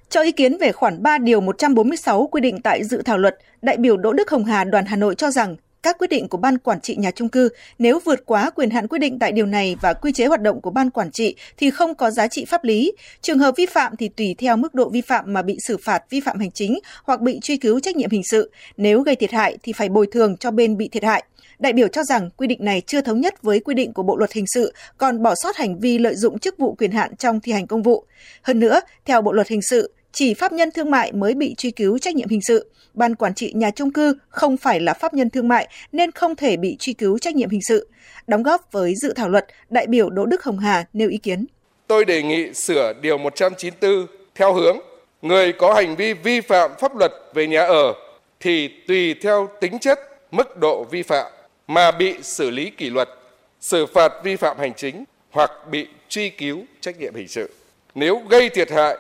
Cho 0.10 0.22
ý 0.22 0.32
kiến 0.32 0.58
về 0.58 0.72
khoản 0.72 1.04
3 1.04 1.18
điều 1.18 1.42
146 1.42 2.28
quy 2.32 2.42
định 2.42 2.62
tại 2.62 2.84
dự 2.84 3.02
thảo 3.02 3.18
luật, 3.18 3.38
đại 3.62 3.78
biểu 3.78 3.98
Đỗ 3.98 4.14
Đức 4.14 4.32
Hồng 4.32 4.46
Hà 4.46 4.64
đoàn 4.64 4.86
Hà 4.86 4.96
Nội 4.96 5.16
cho 5.16 5.32
rằng 5.32 5.56
các 5.86 5.98
quyết 5.98 6.10
định 6.10 6.28
của 6.28 6.38
ban 6.38 6.58
quản 6.58 6.82
trị 6.82 6.96
nhà 6.96 7.12
trung 7.12 7.30
cư 7.30 7.50
nếu 7.80 8.00
vượt 8.06 8.26
quá 8.26 8.50
quyền 8.50 8.70
hạn 8.70 8.88
quy 8.88 9.00
định 9.00 9.20
tại 9.20 9.32
điều 9.32 9.46
này 9.46 9.76
và 9.82 9.94
quy 9.94 10.12
chế 10.12 10.26
hoạt 10.26 10.42
động 10.42 10.62
của 10.62 10.70
ban 10.70 10.90
quản 10.90 11.12
trị 11.12 11.36
thì 11.58 11.70
không 11.70 11.96
có 11.96 12.12
giá 12.12 12.28
trị 12.28 12.46
pháp 12.46 12.64
lý. 12.64 12.92
Trường 13.22 13.40
hợp 13.40 13.54
vi 13.58 13.66
phạm 13.66 13.96
thì 13.96 14.10
tùy 14.10 14.36
theo 14.38 14.58
mức 14.58 14.74
độ 14.74 14.90
vi 14.90 15.02
phạm 15.02 15.34
mà 15.34 15.42
bị 15.42 15.58
xử 15.68 15.78
phạt 15.78 16.04
vi 16.10 16.20
phạm 16.20 16.40
hành 16.40 16.52
chính 16.52 16.80
hoặc 17.04 17.22
bị 17.22 17.40
truy 17.40 17.58
cứu 17.58 17.80
trách 17.80 17.96
nhiệm 17.96 18.10
hình 18.10 18.24
sự. 18.24 18.52
Nếu 18.78 19.02
gây 19.02 19.16
thiệt 19.16 19.32
hại 19.32 19.58
thì 19.64 19.74
phải 19.74 19.90
bồi 19.90 20.08
thường 20.12 20.38
cho 20.38 20.52
bên 20.52 20.78
bị 20.78 20.88
thiệt 20.88 21.04
hại. 21.04 21.24
Đại 21.60 21.74
biểu 21.74 21.88
cho 21.88 22.04
rằng 22.04 22.30
quy 22.38 22.48
định 22.48 22.60
này 22.62 22.82
chưa 22.88 23.02
thống 23.02 23.22
nhất 23.22 23.42
với 23.42 23.60
quy 23.60 23.74
định 23.74 23.94
của 23.94 24.04
Bộ 24.04 24.18
luật 24.18 24.34
hình 24.34 24.46
sự, 24.48 24.74
còn 24.98 25.24
bỏ 25.24 25.36
sót 25.36 25.56
hành 25.56 25.80
vi 25.80 25.98
lợi 25.98 26.16
dụng 26.16 26.40
chức 26.40 26.58
vụ 26.58 26.76
quyền 26.76 26.92
hạn 26.92 27.16
trong 27.16 27.40
thi 27.40 27.52
hành 27.52 27.68
công 27.68 27.84
vụ. 27.84 28.06
Hơn 28.42 28.60
nữa, 28.60 28.80
theo 29.06 29.22
Bộ 29.22 29.32
luật 29.32 29.48
hình 29.48 29.62
sự, 29.62 29.92
chỉ 30.16 30.34
pháp 30.34 30.52
nhân 30.52 30.72
thương 30.72 30.92
mại 30.92 31.12
mới 31.12 31.34
bị 31.34 31.56
truy 31.58 31.72
cứu 31.72 31.98
trách 31.98 32.16
nhiệm 32.16 32.30
hình 32.30 32.42
sự. 32.42 32.72
Ban 32.94 33.16
quản 33.16 33.34
trị 33.34 33.52
nhà 33.56 33.72
trung 33.72 33.94
cư 33.94 34.16
không 34.30 34.58
phải 34.58 34.80
là 34.80 34.94
pháp 34.94 35.14
nhân 35.14 35.30
thương 35.30 35.48
mại 35.48 35.68
nên 35.92 36.12
không 36.12 36.36
thể 36.36 36.58
bị 36.58 36.78
truy 36.80 36.94
cứu 36.94 37.18
trách 37.18 37.36
nhiệm 37.36 37.50
hình 37.50 37.62
sự. 37.68 37.90
Đóng 38.28 38.44
góp 38.44 38.72
với 38.72 38.94
dự 38.96 39.14
thảo 39.16 39.30
luật, 39.30 39.46
đại 39.70 39.88
biểu 39.88 40.10
Đỗ 40.10 40.26
Đức 40.26 40.44
Hồng 40.44 40.60
Hà 40.60 40.86
nêu 40.94 41.10
ý 41.10 41.18
kiến. 41.18 41.46
Tôi 41.88 42.06
đề 42.06 42.24
nghị 42.24 42.54
sửa 42.54 42.94
điều 43.02 43.18
194 43.18 44.08
theo 44.36 44.54
hướng 44.54 44.78
người 45.22 45.54
có 45.54 45.74
hành 45.74 45.96
vi 45.96 46.14
vi 46.14 46.42
phạm 46.42 46.72
pháp 46.80 46.96
luật 46.96 47.12
về 47.34 47.48
nhà 47.48 47.62
ở 47.62 47.94
thì 48.40 48.70
tùy 48.88 49.16
theo 49.22 49.50
tính 49.62 49.80
chất, 49.80 50.00
mức 50.32 50.58
độ 50.58 50.84
vi 50.92 51.04
phạm 51.04 51.32
mà 51.68 51.92
bị 51.92 52.16
xử 52.22 52.50
lý 52.50 52.70
kỷ 52.70 52.90
luật, 52.90 53.10
xử 53.62 53.86
phạt 53.86 54.12
vi 54.24 54.36
phạm 54.36 54.60
hành 54.60 54.74
chính 54.74 55.04
hoặc 55.32 55.52
bị 55.72 55.88
truy 56.10 56.30
cứu 56.30 56.64
trách 56.82 57.00
nhiệm 57.00 57.16
hình 57.16 57.28
sự. 57.28 57.50
Nếu 57.96 58.22
gây 58.30 58.50
thiệt 58.50 58.72
hại 58.72 58.98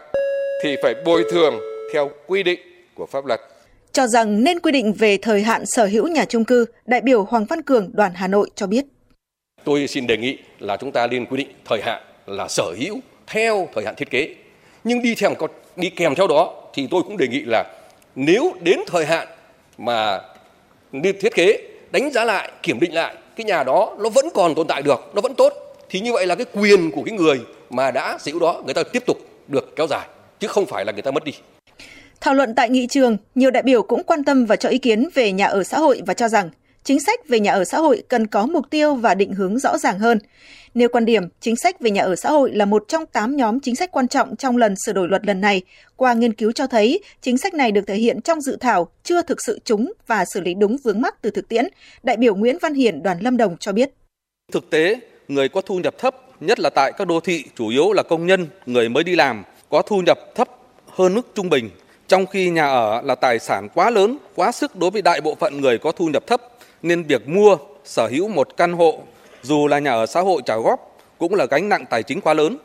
thì 0.63 0.75
phải 0.83 0.95
bồi 1.05 1.25
thường 1.31 1.59
theo 1.93 2.11
quy 2.27 2.43
định 2.43 2.59
của 2.95 3.05
pháp 3.05 3.25
luật. 3.25 3.39
Cho 3.91 4.07
rằng 4.07 4.43
nên 4.43 4.59
quy 4.59 4.71
định 4.71 4.93
về 4.93 5.17
thời 5.17 5.41
hạn 5.41 5.65
sở 5.65 5.85
hữu 5.85 6.07
nhà 6.07 6.25
trung 6.25 6.45
cư, 6.45 6.65
đại 6.85 7.01
biểu 7.01 7.23
Hoàng 7.23 7.45
Văn 7.45 7.61
Cường 7.61 7.89
đoàn 7.93 8.11
Hà 8.15 8.27
Nội 8.27 8.49
cho 8.55 8.67
biết. 8.67 8.85
Tôi 9.63 9.87
xin 9.87 10.07
đề 10.07 10.17
nghị 10.17 10.37
là 10.59 10.77
chúng 10.77 10.91
ta 10.91 11.07
nên 11.07 11.25
quy 11.25 11.37
định 11.37 11.47
thời 11.65 11.81
hạn 11.81 12.01
là 12.25 12.47
sở 12.47 12.73
hữu 12.79 12.99
theo 13.27 13.67
thời 13.75 13.85
hạn 13.85 13.95
thiết 13.97 14.09
kế. 14.09 14.35
Nhưng 14.83 15.01
đi 15.01 15.15
theo 15.15 15.35
đi 15.75 15.89
kèm 15.89 16.15
theo 16.15 16.27
đó 16.27 16.53
thì 16.73 16.87
tôi 16.91 17.03
cũng 17.03 17.17
đề 17.17 17.27
nghị 17.27 17.41
là 17.41 17.63
nếu 18.15 18.53
đến 18.61 18.79
thời 18.87 19.05
hạn 19.05 19.27
mà 19.77 20.21
nên 20.91 21.19
thiết 21.19 21.35
kế 21.35 21.57
đánh 21.91 22.11
giá 22.11 22.25
lại, 22.25 22.51
kiểm 22.63 22.79
định 22.79 22.93
lại 22.93 23.15
cái 23.35 23.45
nhà 23.45 23.63
đó 23.63 23.95
nó 23.99 24.09
vẫn 24.09 24.25
còn 24.33 24.55
tồn 24.55 24.67
tại 24.67 24.81
được, 24.81 24.99
nó 25.13 25.21
vẫn 25.21 25.35
tốt 25.35 25.53
thì 25.89 25.99
như 25.99 26.13
vậy 26.13 26.25
là 26.27 26.35
cái 26.35 26.45
quyền 26.53 26.91
của 26.91 27.03
cái 27.05 27.17
người 27.17 27.39
mà 27.69 27.91
đã 27.91 28.17
sở 28.17 28.31
hữu 28.31 28.39
đó 28.39 28.61
người 28.65 28.73
ta 28.73 28.83
tiếp 28.83 29.03
tục 29.05 29.17
được 29.47 29.75
kéo 29.75 29.87
dài 29.87 30.07
chứ 30.39 30.47
không 30.47 30.65
phải 30.65 30.85
là 30.85 30.91
người 30.91 31.01
ta 31.01 31.11
mất 31.11 31.23
đi. 31.23 31.31
Thảo 32.21 32.33
luận 32.33 32.55
tại 32.55 32.69
nghị 32.69 32.87
trường, 32.87 33.17
nhiều 33.35 33.51
đại 33.51 33.63
biểu 33.63 33.81
cũng 33.83 34.03
quan 34.03 34.23
tâm 34.23 34.45
và 34.45 34.55
cho 34.55 34.69
ý 34.69 34.77
kiến 34.77 35.09
về 35.13 35.31
nhà 35.31 35.45
ở 35.45 35.63
xã 35.63 35.79
hội 35.79 36.01
và 36.05 36.13
cho 36.13 36.27
rằng 36.27 36.49
chính 36.83 36.99
sách 36.99 37.27
về 37.27 37.39
nhà 37.39 37.51
ở 37.51 37.65
xã 37.65 37.77
hội 37.77 38.03
cần 38.07 38.27
có 38.27 38.45
mục 38.45 38.69
tiêu 38.69 38.95
và 38.95 39.15
định 39.15 39.33
hướng 39.33 39.59
rõ 39.59 39.77
ràng 39.77 39.99
hơn. 39.99 40.19
Nêu 40.73 40.89
quan 40.89 41.05
điểm, 41.05 41.23
chính 41.39 41.55
sách 41.55 41.79
về 41.79 41.91
nhà 41.91 42.01
ở 42.01 42.15
xã 42.15 42.29
hội 42.29 42.51
là 42.53 42.65
một 42.65 42.83
trong 42.87 43.05
8 43.05 43.35
nhóm 43.35 43.59
chính 43.59 43.75
sách 43.75 43.91
quan 43.91 44.07
trọng 44.07 44.35
trong 44.35 44.57
lần 44.57 44.75
sửa 44.85 44.93
đổi 44.93 45.07
luật 45.07 45.25
lần 45.25 45.41
này. 45.41 45.61
Qua 45.95 46.13
nghiên 46.13 46.33
cứu 46.33 46.51
cho 46.51 46.67
thấy, 46.67 46.99
chính 47.21 47.37
sách 47.37 47.53
này 47.53 47.71
được 47.71 47.87
thể 47.87 47.95
hiện 47.95 48.21
trong 48.21 48.41
dự 48.41 48.57
thảo 48.59 48.87
chưa 49.03 49.21
thực 49.21 49.41
sự 49.41 49.59
trúng 49.65 49.93
và 50.07 50.25
xử 50.25 50.41
lý 50.41 50.53
đúng 50.53 50.77
vướng 50.83 51.01
mắc 51.01 51.21
từ 51.21 51.31
thực 51.31 51.49
tiễn. 51.49 51.65
Đại 52.03 52.17
biểu 52.17 52.35
Nguyễn 52.35 52.57
Văn 52.61 52.73
Hiển 52.73 53.03
đoàn 53.03 53.19
Lâm 53.21 53.37
Đồng 53.37 53.57
cho 53.57 53.71
biết. 53.71 53.91
Thực 54.51 54.69
tế, 54.69 54.99
người 55.27 55.49
có 55.49 55.61
thu 55.61 55.79
nhập 55.79 55.95
thấp, 55.97 56.15
nhất 56.39 56.59
là 56.59 56.69
tại 56.69 56.91
các 56.97 57.07
đô 57.07 57.19
thị 57.19 57.43
chủ 57.55 57.67
yếu 57.67 57.93
là 57.93 58.03
công 58.03 58.25
nhân, 58.25 58.47
người 58.65 58.89
mới 58.89 59.03
đi 59.03 59.15
làm, 59.15 59.43
có 59.75 59.81
thu 59.81 60.01
nhập 60.01 60.19
thấp 60.35 60.47
hơn 60.89 61.13
mức 61.13 61.35
trung 61.35 61.49
bình, 61.49 61.69
trong 62.07 62.25
khi 62.25 62.49
nhà 62.49 62.67
ở 62.67 63.01
là 63.01 63.15
tài 63.15 63.39
sản 63.39 63.69
quá 63.73 63.89
lớn, 63.89 64.17
quá 64.35 64.51
sức 64.51 64.75
đối 64.75 64.91
với 64.91 65.01
đại 65.01 65.21
bộ 65.21 65.35
phận 65.35 65.61
người 65.61 65.77
có 65.77 65.91
thu 65.91 66.07
nhập 66.07 66.27
thấp, 66.27 66.41
nên 66.81 67.03
việc 67.03 67.29
mua, 67.29 67.57
sở 67.83 68.07
hữu 68.07 68.27
một 68.27 68.57
căn 68.57 68.73
hộ, 68.73 68.99
dù 69.43 69.67
là 69.67 69.79
nhà 69.79 69.91
ở 69.91 70.05
xã 70.05 70.21
hội 70.21 70.41
trả 70.45 70.55
góp, 70.57 70.97
cũng 71.17 71.35
là 71.35 71.45
gánh 71.45 71.69
nặng 71.69 71.85
tài 71.89 72.03
chính 72.03 72.21
quá 72.21 72.33
lớn. 72.33 72.57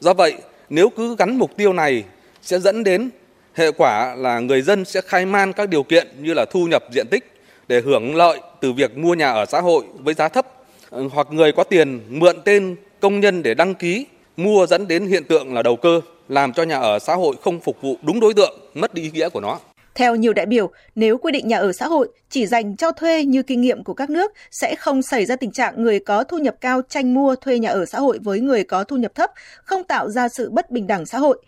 Do 0.00 0.14
vậy, 0.14 0.34
nếu 0.68 0.88
cứ 0.88 1.16
gắn 1.16 1.36
mục 1.36 1.50
tiêu 1.56 1.72
này 1.72 2.04
sẽ 2.42 2.58
dẫn 2.58 2.84
đến 2.84 3.10
hệ 3.54 3.72
quả 3.72 4.14
là 4.14 4.38
người 4.40 4.62
dân 4.62 4.84
sẽ 4.84 5.00
khai 5.00 5.26
man 5.26 5.52
các 5.52 5.68
điều 5.68 5.82
kiện 5.82 6.08
như 6.18 6.34
là 6.34 6.44
thu 6.50 6.66
nhập 6.66 6.84
diện 6.92 7.06
tích 7.10 7.32
để 7.68 7.80
hưởng 7.80 8.16
lợi 8.16 8.40
từ 8.60 8.72
việc 8.72 8.96
mua 8.96 9.14
nhà 9.14 9.32
ở 9.32 9.46
xã 9.46 9.60
hội 9.60 9.84
với 9.98 10.14
giá 10.14 10.28
thấp 10.28 10.46
hoặc 10.90 11.26
người 11.30 11.52
có 11.52 11.64
tiền 11.64 12.00
mượn 12.08 12.36
tên 12.44 12.76
công 13.00 13.20
nhân 13.20 13.42
để 13.42 13.54
đăng 13.54 13.74
ký 13.74 14.06
mua 14.36 14.66
dẫn 14.66 14.88
đến 14.88 15.06
hiện 15.06 15.24
tượng 15.24 15.54
là 15.54 15.62
đầu 15.62 15.76
cơ 15.76 16.00
làm 16.32 16.52
cho 16.52 16.62
nhà 16.62 16.78
ở 16.78 16.98
xã 16.98 17.14
hội 17.14 17.36
không 17.42 17.60
phục 17.60 17.82
vụ 17.82 17.96
đúng 18.02 18.20
đối 18.20 18.34
tượng, 18.34 18.60
mất 18.74 18.94
đi 18.94 19.02
ý 19.02 19.10
nghĩa 19.10 19.28
của 19.28 19.40
nó. 19.40 19.58
Theo 19.94 20.16
nhiều 20.16 20.32
đại 20.32 20.46
biểu, 20.46 20.70
nếu 20.94 21.18
quy 21.18 21.32
định 21.32 21.48
nhà 21.48 21.58
ở 21.58 21.72
xã 21.72 21.86
hội 21.86 22.08
chỉ 22.30 22.46
dành 22.46 22.76
cho 22.76 22.92
thuê 22.92 23.24
như 23.24 23.42
kinh 23.42 23.60
nghiệm 23.60 23.84
của 23.84 23.94
các 23.94 24.10
nước 24.10 24.32
sẽ 24.50 24.74
không 24.74 25.02
xảy 25.02 25.26
ra 25.26 25.36
tình 25.36 25.52
trạng 25.52 25.82
người 25.82 25.98
có 25.98 26.24
thu 26.24 26.38
nhập 26.38 26.56
cao 26.60 26.82
tranh 26.88 27.14
mua 27.14 27.34
thuê 27.34 27.58
nhà 27.58 27.68
ở 27.68 27.86
xã 27.86 27.98
hội 27.98 28.18
với 28.22 28.40
người 28.40 28.64
có 28.64 28.84
thu 28.84 28.96
nhập 28.96 29.14
thấp, 29.14 29.30
không 29.64 29.84
tạo 29.84 30.10
ra 30.10 30.28
sự 30.28 30.50
bất 30.50 30.70
bình 30.70 30.86
đẳng 30.86 31.06
xã 31.06 31.18
hội. 31.18 31.42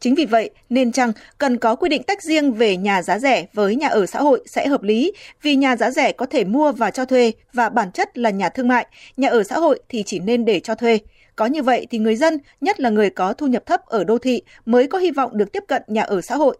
Chính 0.00 0.14
vì 0.14 0.24
vậy, 0.24 0.50
nên 0.70 0.92
chăng 0.92 1.12
cần 1.38 1.56
có 1.56 1.74
quy 1.74 1.88
định 1.88 2.02
tách 2.02 2.22
riêng 2.22 2.52
về 2.52 2.76
nhà 2.76 3.02
giá 3.02 3.18
rẻ 3.18 3.46
với 3.52 3.76
nhà 3.76 3.88
ở 3.88 4.06
xã 4.06 4.20
hội 4.20 4.40
sẽ 4.46 4.66
hợp 4.66 4.82
lý, 4.82 5.12
vì 5.42 5.56
nhà 5.56 5.76
giá 5.76 5.90
rẻ 5.90 6.12
có 6.12 6.26
thể 6.26 6.44
mua 6.44 6.72
và 6.72 6.90
cho 6.90 7.04
thuê 7.04 7.32
và 7.52 7.68
bản 7.68 7.92
chất 7.92 8.18
là 8.18 8.30
nhà 8.30 8.48
thương 8.48 8.68
mại, 8.68 8.86
nhà 9.16 9.28
ở 9.28 9.42
xã 9.42 9.58
hội 9.58 9.80
thì 9.88 10.02
chỉ 10.02 10.18
nên 10.18 10.44
để 10.44 10.60
cho 10.60 10.74
thuê. 10.74 10.98
Có 11.38 11.46
như 11.46 11.62
vậy 11.62 11.86
thì 11.90 11.98
người 11.98 12.16
dân, 12.16 12.38
nhất 12.60 12.80
là 12.80 12.90
người 12.90 13.10
có 13.10 13.32
thu 13.32 13.46
nhập 13.46 13.66
thấp 13.66 13.86
ở 13.86 14.04
đô 14.04 14.18
thị 14.18 14.42
mới 14.66 14.86
có 14.86 14.98
hy 14.98 15.10
vọng 15.10 15.30
được 15.34 15.52
tiếp 15.52 15.64
cận 15.68 15.82
nhà 15.86 16.02
ở 16.02 16.20
xã 16.20 16.36
hội. 16.36 16.58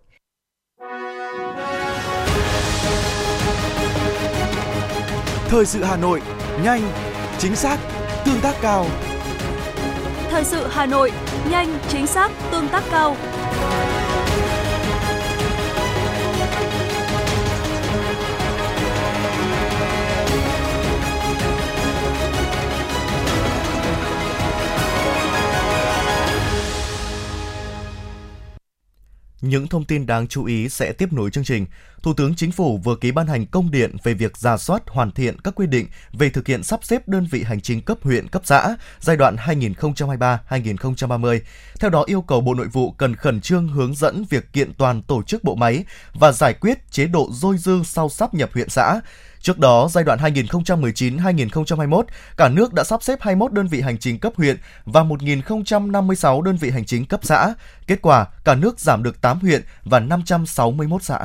Thời 5.48 5.66
sự 5.66 5.82
Hà 5.82 5.96
Nội, 5.96 6.22
nhanh, 6.64 6.82
chính 7.38 7.56
xác, 7.56 7.78
tương 8.26 8.40
tác 8.42 8.54
cao. 8.62 8.86
Thời 10.30 10.44
sự 10.44 10.66
Hà 10.70 10.86
Nội, 10.86 11.12
nhanh, 11.50 11.78
chính 11.88 12.06
xác, 12.06 12.30
tương 12.52 12.69
tác 12.69 12.82
cao. 12.90 13.16
Những 29.40 29.68
thông 29.68 29.85
tin 29.85 30.07
đáng 30.07 30.28
chú 30.28 30.45
ý 30.45 30.68
sẽ 30.68 30.92
tiếp 30.92 31.12
nối 31.12 31.30
chương 31.30 31.45
trình. 31.45 31.66
Thủ 32.02 32.14
tướng 32.14 32.35
Chính 32.35 32.52
phủ 32.52 32.78
vừa 32.78 32.97
ký 32.97 33.12
ban 33.12 33.26
hành 33.26 33.47
công 33.47 33.71
điện 33.71 33.97
về 34.02 34.14
việc 34.14 34.37
ra 34.37 34.57
soát 34.57 34.83
hoàn 34.87 35.11
thiện 35.11 35.40
các 35.40 35.54
quy 35.54 35.66
định 35.66 35.87
về 36.12 36.30
thực 36.30 36.47
hiện 36.47 36.62
sắp 36.62 36.85
xếp 36.85 37.09
đơn 37.09 37.26
vị 37.30 37.42
hành 37.42 37.61
chính 37.61 37.80
cấp 37.80 37.99
huyện, 38.02 38.28
cấp 38.28 38.42
xã 38.45 38.76
giai 39.00 39.16
đoạn 39.16 39.37
2023-2030. 39.37 41.40
Theo 41.80 41.90
đó 41.90 42.04
yêu 42.07 42.23
cầu 42.23 42.40
Bộ 42.40 42.54
Nội 42.54 42.66
vụ 42.66 42.90
cần 42.90 43.16
khẩn 43.16 43.40
trương 43.40 43.68
hướng 43.68 43.95
dẫn 43.95 44.25
việc 44.30 44.52
kiện 44.52 44.75
toàn 44.75 45.02
tổ 45.02 45.23
chức 45.23 45.45
bộ 45.45 45.54
máy 45.54 45.85
và 46.14 46.33
giải 46.33 46.54
quyết 46.54 46.90
chế 46.90 47.07
độ 47.07 47.28
dôi 47.33 47.59
dư 47.59 47.83
sau 47.85 48.09
sắp 48.09 48.35
nhập 48.35 48.50
huyện 48.54 48.68
xã 48.68 49.00
Trước 49.40 49.59
đó, 49.59 49.88
giai 49.90 50.04
đoạn 50.04 50.18
2019-2021, 50.18 52.02
cả 52.37 52.49
nước 52.49 52.75
đã 52.75 52.85
sắp 52.85 53.02
xếp 53.02 53.18
21 53.23 53.52
đơn 53.52 53.66
vị 53.66 53.80
hành 53.80 53.99
chính 53.99 54.18
cấp 54.18 54.33
huyện 54.37 54.57
và 54.85 55.02
1.056 55.02 56.42
đơn 56.42 56.57
vị 56.57 56.71
hành 56.71 56.85
chính 56.85 57.07
cấp 57.07 57.21
xã. 57.23 57.54
Kết 57.87 58.02
quả, 58.02 58.26
cả 58.45 58.54
nước 58.54 58.80
giảm 58.80 59.02
được 59.02 59.21
8 59.21 59.38
huyện 59.38 59.62
và 59.85 60.00
561 60.00 61.02
xã. 61.02 61.18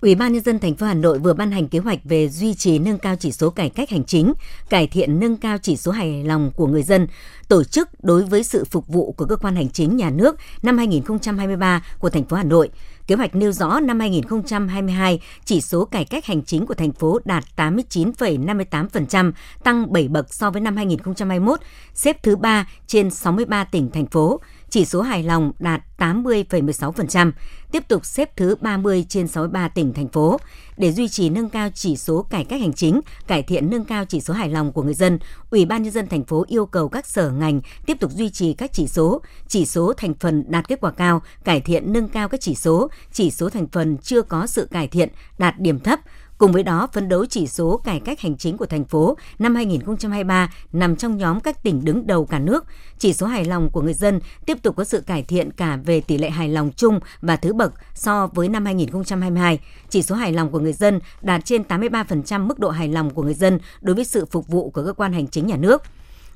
Ủy 0.00 0.14
ban 0.14 0.32
nhân 0.32 0.42
dân 0.42 0.58
thành 0.58 0.74
phố 0.74 0.86
Hà 0.86 0.94
Nội 0.94 1.18
vừa 1.18 1.34
ban 1.34 1.50
hành 1.50 1.68
kế 1.68 1.78
hoạch 1.78 1.98
về 2.04 2.28
duy 2.28 2.54
trì 2.54 2.78
nâng 2.78 2.98
cao 2.98 3.16
chỉ 3.16 3.32
số 3.32 3.50
cải 3.50 3.70
cách 3.70 3.90
hành 3.90 4.04
chính, 4.04 4.32
cải 4.68 4.86
thiện 4.86 5.20
nâng 5.20 5.36
cao 5.36 5.58
chỉ 5.62 5.76
số 5.76 5.92
hài 5.92 6.24
lòng 6.24 6.50
của 6.56 6.66
người 6.66 6.82
dân, 6.82 7.06
tổ 7.48 7.64
chức 7.64 8.04
đối 8.04 8.22
với 8.24 8.42
sự 8.42 8.64
phục 8.64 8.88
vụ 8.88 9.12
của 9.12 9.24
cơ 9.24 9.36
quan 9.36 9.56
hành 9.56 9.68
chính 9.70 9.96
nhà 9.96 10.10
nước 10.10 10.36
năm 10.62 10.78
2023 10.78 11.84
của 11.98 12.10
thành 12.10 12.24
phố 12.24 12.36
Hà 12.36 12.44
Nội. 12.44 12.70
Kế 13.06 13.14
hoạch 13.14 13.34
nêu 13.34 13.52
rõ 13.52 13.80
năm 13.80 14.00
2022, 14.00 15.20
chỉ 15.44 15.60
số 15.60 15.84
cải 15.84 16.04
cách 16.04 16.26
hành 16.26 16.42
chính 16.42 16.66
của 16.66 16.74
thành 16.74 16.92
phố 16.92 17.18
đạt 17.24 17.44
89,58%, 17.56 19.32
tăng 19.64 19.92
7 19.92 20.08
bậc 20.08 20.34
so 20.34 20.50
với 20.50 20.60
năm 20.60 20.76
2021, 20.76 21.60
xếp 21.94 22.22
thứ 22.22 22.36
3 22.36 22.68
trên 22.86 23.10
63 23.10 23.64
tỉnh 23.64 23.90
thành 23.90 24.06
phố 24.06 24.40
chỉ 24.70 24.84
số 24.84 25.02
hài 25.02 25.22
lòng 25.22 25.52
đạt 25.58 25.82
80,16%, 25.98 27.32
tiếp 27.72 27.88
tục 27.88 28.06
xếp 28.06 28.36
thứ 28.36 28.54
30 28.60 29.06
trên 29.08 29.28
63 29.28 29.68
tỉnh, 29.68 29.92
thành 29.92 30.08
phố. 30.08 30.40
Để 30.76 30.92
duy 30.92 31.08
trì 31.08 31.28
nâng 31.28 31.48
cao 31.48 31.68
chỉ 31.74 31.96
số 31.96 32.22
cải 32.22 32.44
cách 32.44 32.60
hành 32.60 32.72
chính, 32.72 33.00
cải 33.26 33.42
thiện 33.42 33.70
nâng 33.70 33.84
cao 33.84 34.04
chỉ 34.04 34.20
số 34.20 34.34
hài 34.34 34.48
lòng 34.48 34.72
của 34.72 34.82
người 34.82 34.94
dân, 34.94 35.18
Ủy 35.50 35.64
ban 35.64 35.82
nhân 35.82 35.92
dân 35.92 36.06
thành 36.06 36.24
phố 36.24 36.44
yêu 36.48 36.66
cầu 36.66 36.88
các 36.88 37.06
sở 37.06 37.30
ngành 37.30 37.60
tiếp 37.86 37.96
tục 38.00 38.10
duy 38.10 38.30
trì 38.30 38.52
các 38.52 38.72
chỉ 38.72 38.86
số, 38.86 39.22
chỉ 39.48 39.66
số 39.66 39.92
thành 39.96 40.14
phần 40.20 40.44
đạt 40.48 40.68
kết 40.68 40.80
quả 40.80 40.90
cao, 40.90 41.22
cải 41.44 41.60
thiện 41.60 41.92
nâng 41.92 42.08
cao 42.08 42.28
các 42.28 42.40
chỉ 42.40 42.54
số, 42.54 42.88
chỉ 43.12 43.30
số 43.30 43.50
thành 43.50 43.66
phần 43.72 43.96
chưa 43.98 44.22
có 44.22 44.46
sự 44.46 44.68
cải 44.70 44.88
thiện, 44.88 45.08
đạt 45.38 45.60
điểm 45.60 45.80
thấp, 45.80 46.00
Cùng 46.40 46.52
với 46.52 46.62
đó, 46.62 46.88
phấn 46.92 47.08
đấu 47.08 47.26
chỉ 47.26 47.46
số 47.46 47.76
cải 47.76 48.00
cách 48.00 48.20
hành 48.20 48.36
chính 48.36 48.56
của 48.56 48.66
thành 48.66 48.84
phố 48.84 49.16
năm 49.38 49.54
2023 49.54 50.52
nằm 50.72 50.96
trong 50.96 51.16
nhóm 51.16 51.40
các 51.40 51.62
tỉnh 51.62 51.84
đứng 51.84 52.06
đầu 52.06 52.26
cả 52.26 52.38
nước. 52.38 52.64
Chỉ 52.98 53.12
số 53.12 53.26
hài 53.26 53.44
lòng 53.44 53.70
của 53.70 53.82
người 53.82 53.94
dân 53.94 54.20
tiếp 54.46 54.58
tục 54.62 54.76
có 54.76 54.84
sự 54.84 55.00
cải 55.00 55.22
thiện 55.22 55.50
cả 55.50 55.78
về 55.84 56.00
tỷ 56.00 56.18
lệ 56.18 56.30
hài 56.30 56.48
lòng 56.48 56.70
chung 56.76 57.00
và 57.20 57.36
thứ 57.36 57.52
bậc 57.52 57.72
so 57.94 58.26
với 58.26 58.48
năm 58.48 58.64
2022. 58.64 59.58
Chỉ 59.88 60.02
số 60.02 60.14
hài 60.14 60.32
lòng 60.32 60.50
của 60.50 60.58
người 60.58 60.72
dân 60.72 61.00
đạt 61.22 61.44
trên 61.44 61.62
83% 61.62 62.46
mức 62.46 62.58
độ 62.58 62.68
hài 62.70 62.88
lòng 62.88 63.10
của 63.10 63.22
người 63.22 63.34
dân 63.34 63.58
đối 63.80 63.94
với 63.94 64.04
sự 64.04 64.26
phục 64.30 64.48
vụ 64.48 64.70
của 64.70 64.84
cơ 64.84 64.92
quan 64.92 65.12
hành 65.12 65.26
chính 65.26 65.46
nhà 65.46 65.56
nước. 65.56 65.82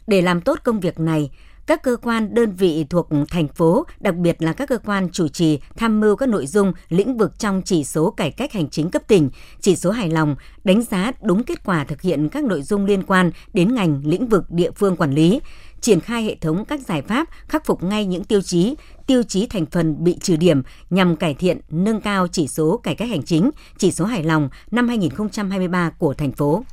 Để 0.06 0.22
làm 0.22 0.40
tốt 0.40 0.58
công 0.64 0.80
việc 0.80 1.00
này, 1.00 1.30
các 1.66 1.82
cơ 1.82 1.96
quan 2.02 2.34
đơn 2.34 2.52
vị 2.52 2.86
thuộc 2.90 3.08
thành 3.30 3.48
phố, 3.48 3.86
đặc 4.00 4.14
biệt 4.16 4.42
là 4.42 4.52
các 4.52 4.68
cơ 4.68 4.78
quan 4.78 5.08
chủ 5.12 5.28
trì 5.28 5.58
tham 5.76 6.00
mưu 6.00 6.16
các 6.16 6.28
nội 6.28 6.46
dung 6.46 6.72
lĩnh 6.88 7.16
vực 7.16 7.38
trong 7.38 7.62
chỉ 7.64 7.84
số 7.84 8.10
cải 8.10 8.30
cách 8.30 8.52
hành 8.52 8.70
chính 8.70 8.90
cấp 8.90 9.02
tỉnh, 9.08 9.30
chỉ 9.60 9.76
số 9.76 9.90
hài 9.90 10.10
lòng, 10.10 10.36
đánh 10.64 10.82
giá 10.82 11.12
đúng 11.22 11.44
kết 11.44 11.64
quả 11.64 11.84
thực 11.84 12.00
hiện 12.00 12.28
các 12.28 12.44
nội 12.44 12.62
dung 12.62 12.84
liên 12.84 13.02
quan 13.02 13.30
đến 13.52 13.74
ngành 13.74 14.02
lĩnh 14.04 14.26
vực 14.26 14.44
địa 14.50 14.70
phương 14.70 14.96
quản 14.96 15.12
lý, 15.12 15.40
triển 15.80 16.00
khai 16.00 16.22
hệ 16.24 16.34
thống 16.34 16.64
các 16.64 16.80
giải 16.80 17.02
pháp 17.02 17.28
khắc 17.48 17.66
phục 17.66 17.82
ngay 17.82 18.06
những 18.06 18.24
tiêu 18.24 18.42
chí, 18.42 18.74
tiêu 19.06 19.22
chí 19.22 19.46
thành 19.46 19.66
phần 19.66 20.04
bị 20.04 20.18
trừ 20.20 20.36
điểm 20.36 20.62
nhằm 20.90 21.16
cải 21.16 21.34
thiện, 21.34 21.60
nâng 21.70 22.00
cao 22.00 22.28
chỉ 22.28 22.48
số 22.48 22.76
cải 22.76 22.94
cách 22.94 23.08
hành 23.08 23.22
chính, 23.22 23.50
chỉ 23.78 23.90
số 23.90 24.04
hài 24.04 24.22
lòng 24.22 24.48
năm 24.70 24.88
2023 24.88 25.90
của 25.90 26.14
thành 26.14 26.32
phố. 26.32 26.64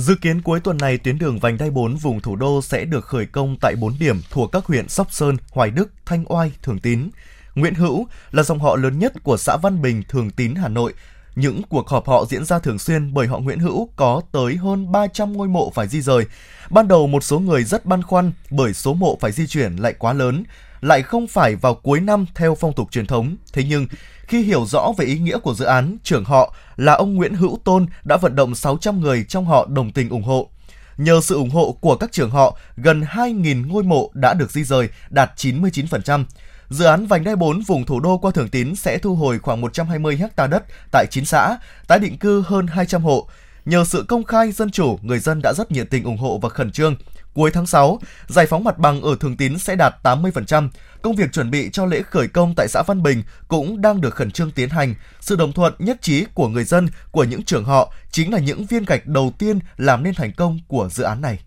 Dự 0.00 0.14
kiến 0.14 0.42
cuối 0.42 0.60
tuần 0.60 0.76
này, 0.76 0.98
tuyến 0.98 1.18
đường 1.18 1.38
vành 1.38 1.58
đai 1.58 1.70
4 1.70 1.96
vùng 1.96 2.20
thủ 2.20 2.36
đô 2.36 2.62
sẽ 2.62 2.84
được 2.84 3.04
khởi 3.04 3.26
công 3.26 3.56
tại 3.60 3.76
4 3.76 3.94
điểm 4.00 4.20
thuộc 4.30 4.52
các 4.52 4.64
huyện 4.64 4.88
Sóc 4.88 5.12
Sơn, 5.12 5.36
Hoài 5.50 5.70
Đức, 5.70 5.90
Thanh 6.06 6.24
Oai, 6.28 6.52
Thường 6.62 6.78
Tín. 6.78 7.10
Nguyễn 7.54 7.74
Hữu 7.74 8.06
là 8.30 8.42
dòng 8.42 8.58
họ 8.58 8.76
lớn 8.76 8.98
nhất 8.98 9.12
của 9.22 9.36
xã 9.36 9.56
Văn 9.56 9.82
Bình, 9.82 10.02
Thường 10.08 10.30
Tín, 10.30 10.54
Hà 10.54 10.68
Nội. 10.68 10.94
Những 11.34 11.62
cuộc 11.62 11.88
họp 11.88 12.06
họ 12.08 12.24
diễn 12.30 12.44
ra 12.44 12.58
thường 12.58 12.78
xuyên 12.78 13.14
bởi 13.14 13.26
họ 13.26 13.38
Nguyễn 13.38 13.58
Hữu 13.58 13.88
có 13.96 14.22
tới 14.32 14.56
hơn 14.56 14.92
300 14.92 15.32
ngôi 15.32 15.48
mộ 15.48 15.70
phải 15.74 15.88
di 15.88 16.00
rời. 16.00 16.24
Ban 16.70 16.88
đầu 16.88 17.06
một 17.06 17.24
số 17.24 17.38
người 17.38 17.64
rất 17.64 17.86
băn 17.86 18.02
khoăn 18.02 18.32
bởi 18.50 18.74
số 18.74 18.94
mộ 18.94 19.18
phải 19.20 19.32
di 19.32 19.46
chuyển 19.46 19.76
lại 19.76 19.94
quá 19.98 20.12
lớn, 20.12 20.44
lại 20.80 21.02
không 21.02 21.26
phải 21.26 21.56
vào 21.56 21.74
cuối 21.74 22.00
năm 22.00 22.26
theo 22.34 22.54
phong 22.60 22.72
tục 22.72 22.88
truyền 22.90 23.06
thống. 23.06 23.36
Thế 23.52 23.64
nhưng, 23.68 23.86
khi 24.26 24.42
hiểu 24.42 24.66
rõ 24.66 24.92
về 24.98 25.06
ý 25.06 25.18
nghĩa 25.18 25.38
của 25.38 25.54
dự 25.54 25.64
án, 25.64 25.96
trưởng 26.04 26.24
họ 26.24 26.54
là 26.76 26.92
ông 26.92 27.14
Nguyễn 27.14 27.34
Hữu 27.34 27.58
Tôn 27.64 27.86
đã 28.04 28.16
vận 28.16 28.34
động 28.34 28.54
600 28.54 29.00
người 29.00 29.24
trong 29.28 29.44
họ 29.44 29.66
đồng 29.70 29.92
tình 29.92 30.08
ủng 30.08 30.22
hộ. 30.22 30.48
Nhờ 30.96 31.20
sự 31.20 31.34
ủng 31.34 31.50
hộ 31.50 31.76
của 31.80 31.96
các 31.96 32.12
trưởng 32.12 32.30
họ, 32.30 32.58
gần 32.76 33.00
2.000 33.00 33.66
ngôi 33.68 33.82
mộ 33.82 34.10
đã 34.14 34.34
được 34.34 34.50
di 34.50 34.64
rời, 34.64 34.88
đạt 35.10 35.30
99%. 35.36 36.24
Dự 36.70 36.84
án 36.84 37.06
vành 37.06 37.24
đai 37.24 37.36
4 37.36 37.60
vùng 37.60 37.86
thủ 37.86 38.00
đô 38.00 38.18
qua 38.18 38.30
Thường 38.30 38.48
Tín 38.48 38.76
sẽ 38.76 38.98
thu 38.98 39.14
hồi 39.14 39.38
khoảng 39.38 39.60
120 39.60 40.20
ha 40.36 40.46
đất 40.46 40.64
tại 40.92 41.06
9 41.10 41.24
xã, 41.24 41.56
tái 41.86 41.98
định 41.98 42.18
cư 42.18 42.42
hơn 42.46 42.66
200 42.66 43.02
hộ. 43.02 43.28
Nhờ 43.64 43.84
sự 43.84 44.04
công 44.08 44.24
khai 44.24 44.52
dân 44.52 44.70
chủ, 44.70 44.98
người 45.02 45.18
dân 45.18 45.40
đã 45.42 45.52
rất 45.56 45.72
nhiệt 45.72 45.90
tình 45.90 46.04
ủng 46.04 46.16
hộ 46.16 46.38
và 46.38 46.48
khẩn 46.48 46.72
trương. 46.72 46.96
Cuối 47.34 47.50
tháng 47.50 47.66
6, 47.66 47.98
giải 48.26 48.46
phóng 48.46 48.64
mặt 48.64 48.78
bằng 48.78 49.02
ở 49.02 49.16
Thường 49.20 49.36
Tín 49.36 49.58
sẽ 49.58 49.76
đạt 49.76 49.94
80%. 50.02 50.68
Công 51.02 51.16
việc 51.16 51.32
chuẩn 51.32 51.50
bị 51.50 51.70
cho 51.72 51.86
lễ 51.86 52.02
khởi 52.02 52.28
công 52.28 52.54
tại 52.56 52.68
xã 52.68 52.82
Văn 52.86 53.02
Bình 53.02 53.22
cũng 53.48 53.80
đang 53.80 54.00
được 54.00 54.14
khẩn 54.14 54.30
trương 54.30 54.50
tiến 54.50 54.68
hành. 54.68 54.94
Sự 55.20 55.36
đồng 55.36 55.52
thuận 55.52 55.74
nhất 55.78 56.02
trí 56.02 56.24
của 56.34 56.48
người 56.48 56.64
dân, 56.64 56.88
của 57.10 57.24
những 57.24 57.42
trưởng 57.42 57.64
họ 57.64 57.92
chính 58.10 58.32
là 58.32 58.38
những 58.38 58.66
viên 58.66 58.84
gạch 58.84 59.06
đầu 59.06 59.32
tiên 59.38 59.58
làm 59.76 60.02
nên 60.02 60.14
thành 60.14 60.32
công 60.32 60.58
của 60.68 60.88
dự 60.92 61.04
án 61.04 61.20
này. 61.20 61.38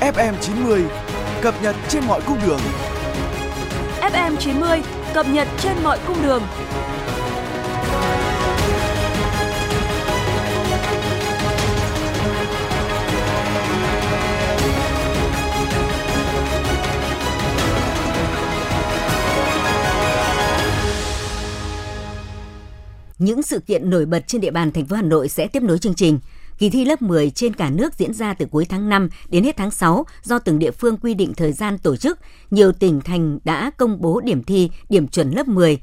FM 0.00 0.34
90 0.40 0.84
cập 1.42 1.54
nhật 1.62 1.76
trên 1.88 2.04
mọi 2.06 2.20
cung 2.26 2.38
đường. 2.46 2.60
FM 4.00 4.36
90 4.36 4.82
cập 5.14 5.26
nhật 5.28 5.48
trên 5.58 5.76
mọi 5.82 5.98
cung 6.06 6.22
đường. 6.22 6.42
Những 23.18 23.42
sự 23.42 23.60
kiện 23.60 23.90
nổi 23.90 24.06
bật 24.06 24.24
trên 24.26 24.40
địa 24.40 24.50
bàn 24.50 24.72
thành 24.72 24.86
phố 24.86 24.96
Hà 24.96 25.02
Nội 25.02 25.28
sẽ 25.28 25.46
tiếp 25.46 25.62
nối 25.62 25.78
chương 25.78 25.94
trình. 25.94 26.18
Kỳ 26.58 26.70
thi 26.70 26.84
lớp 26.84 27.02
10 27.02 27.30
trên 27.30 27.54
cả 27.54 27.70
nước 27.70 27.94
diễn 27.94 28.14
ra 28.14 28.34
từ 28.34 28.46
cuối 28.46 28.66
tháng 28.68 28.88
5 28.88 29.08
đến 29.28 29.44
hết 29.44 29.56
tháng 29.56 29.70
6 29.70 30.06
do 30.22 30.38
từng 30.38 30.58
địa 30.58 30.70
phương 30.70 30.96
quy 30.96 31.14
định 31.14 31.34
thời 31.34 31.52
gian 31.52 31.78
tổ 31.78 31.96
chức. 31.96 32.18
Nhiều 32.50 32.72
tỉnh 32.72 33.00
thành 33.00 33.38
đã 33.44 33.70
công 33.76 34.00
bố 34.00 34.20
điểm 34.20 34.42
thi, 34.42 34.70
điểm 34.88 35.08
chuẩn 35.08 35.30
lớp 35.30 35.48
10. 35.48 35.78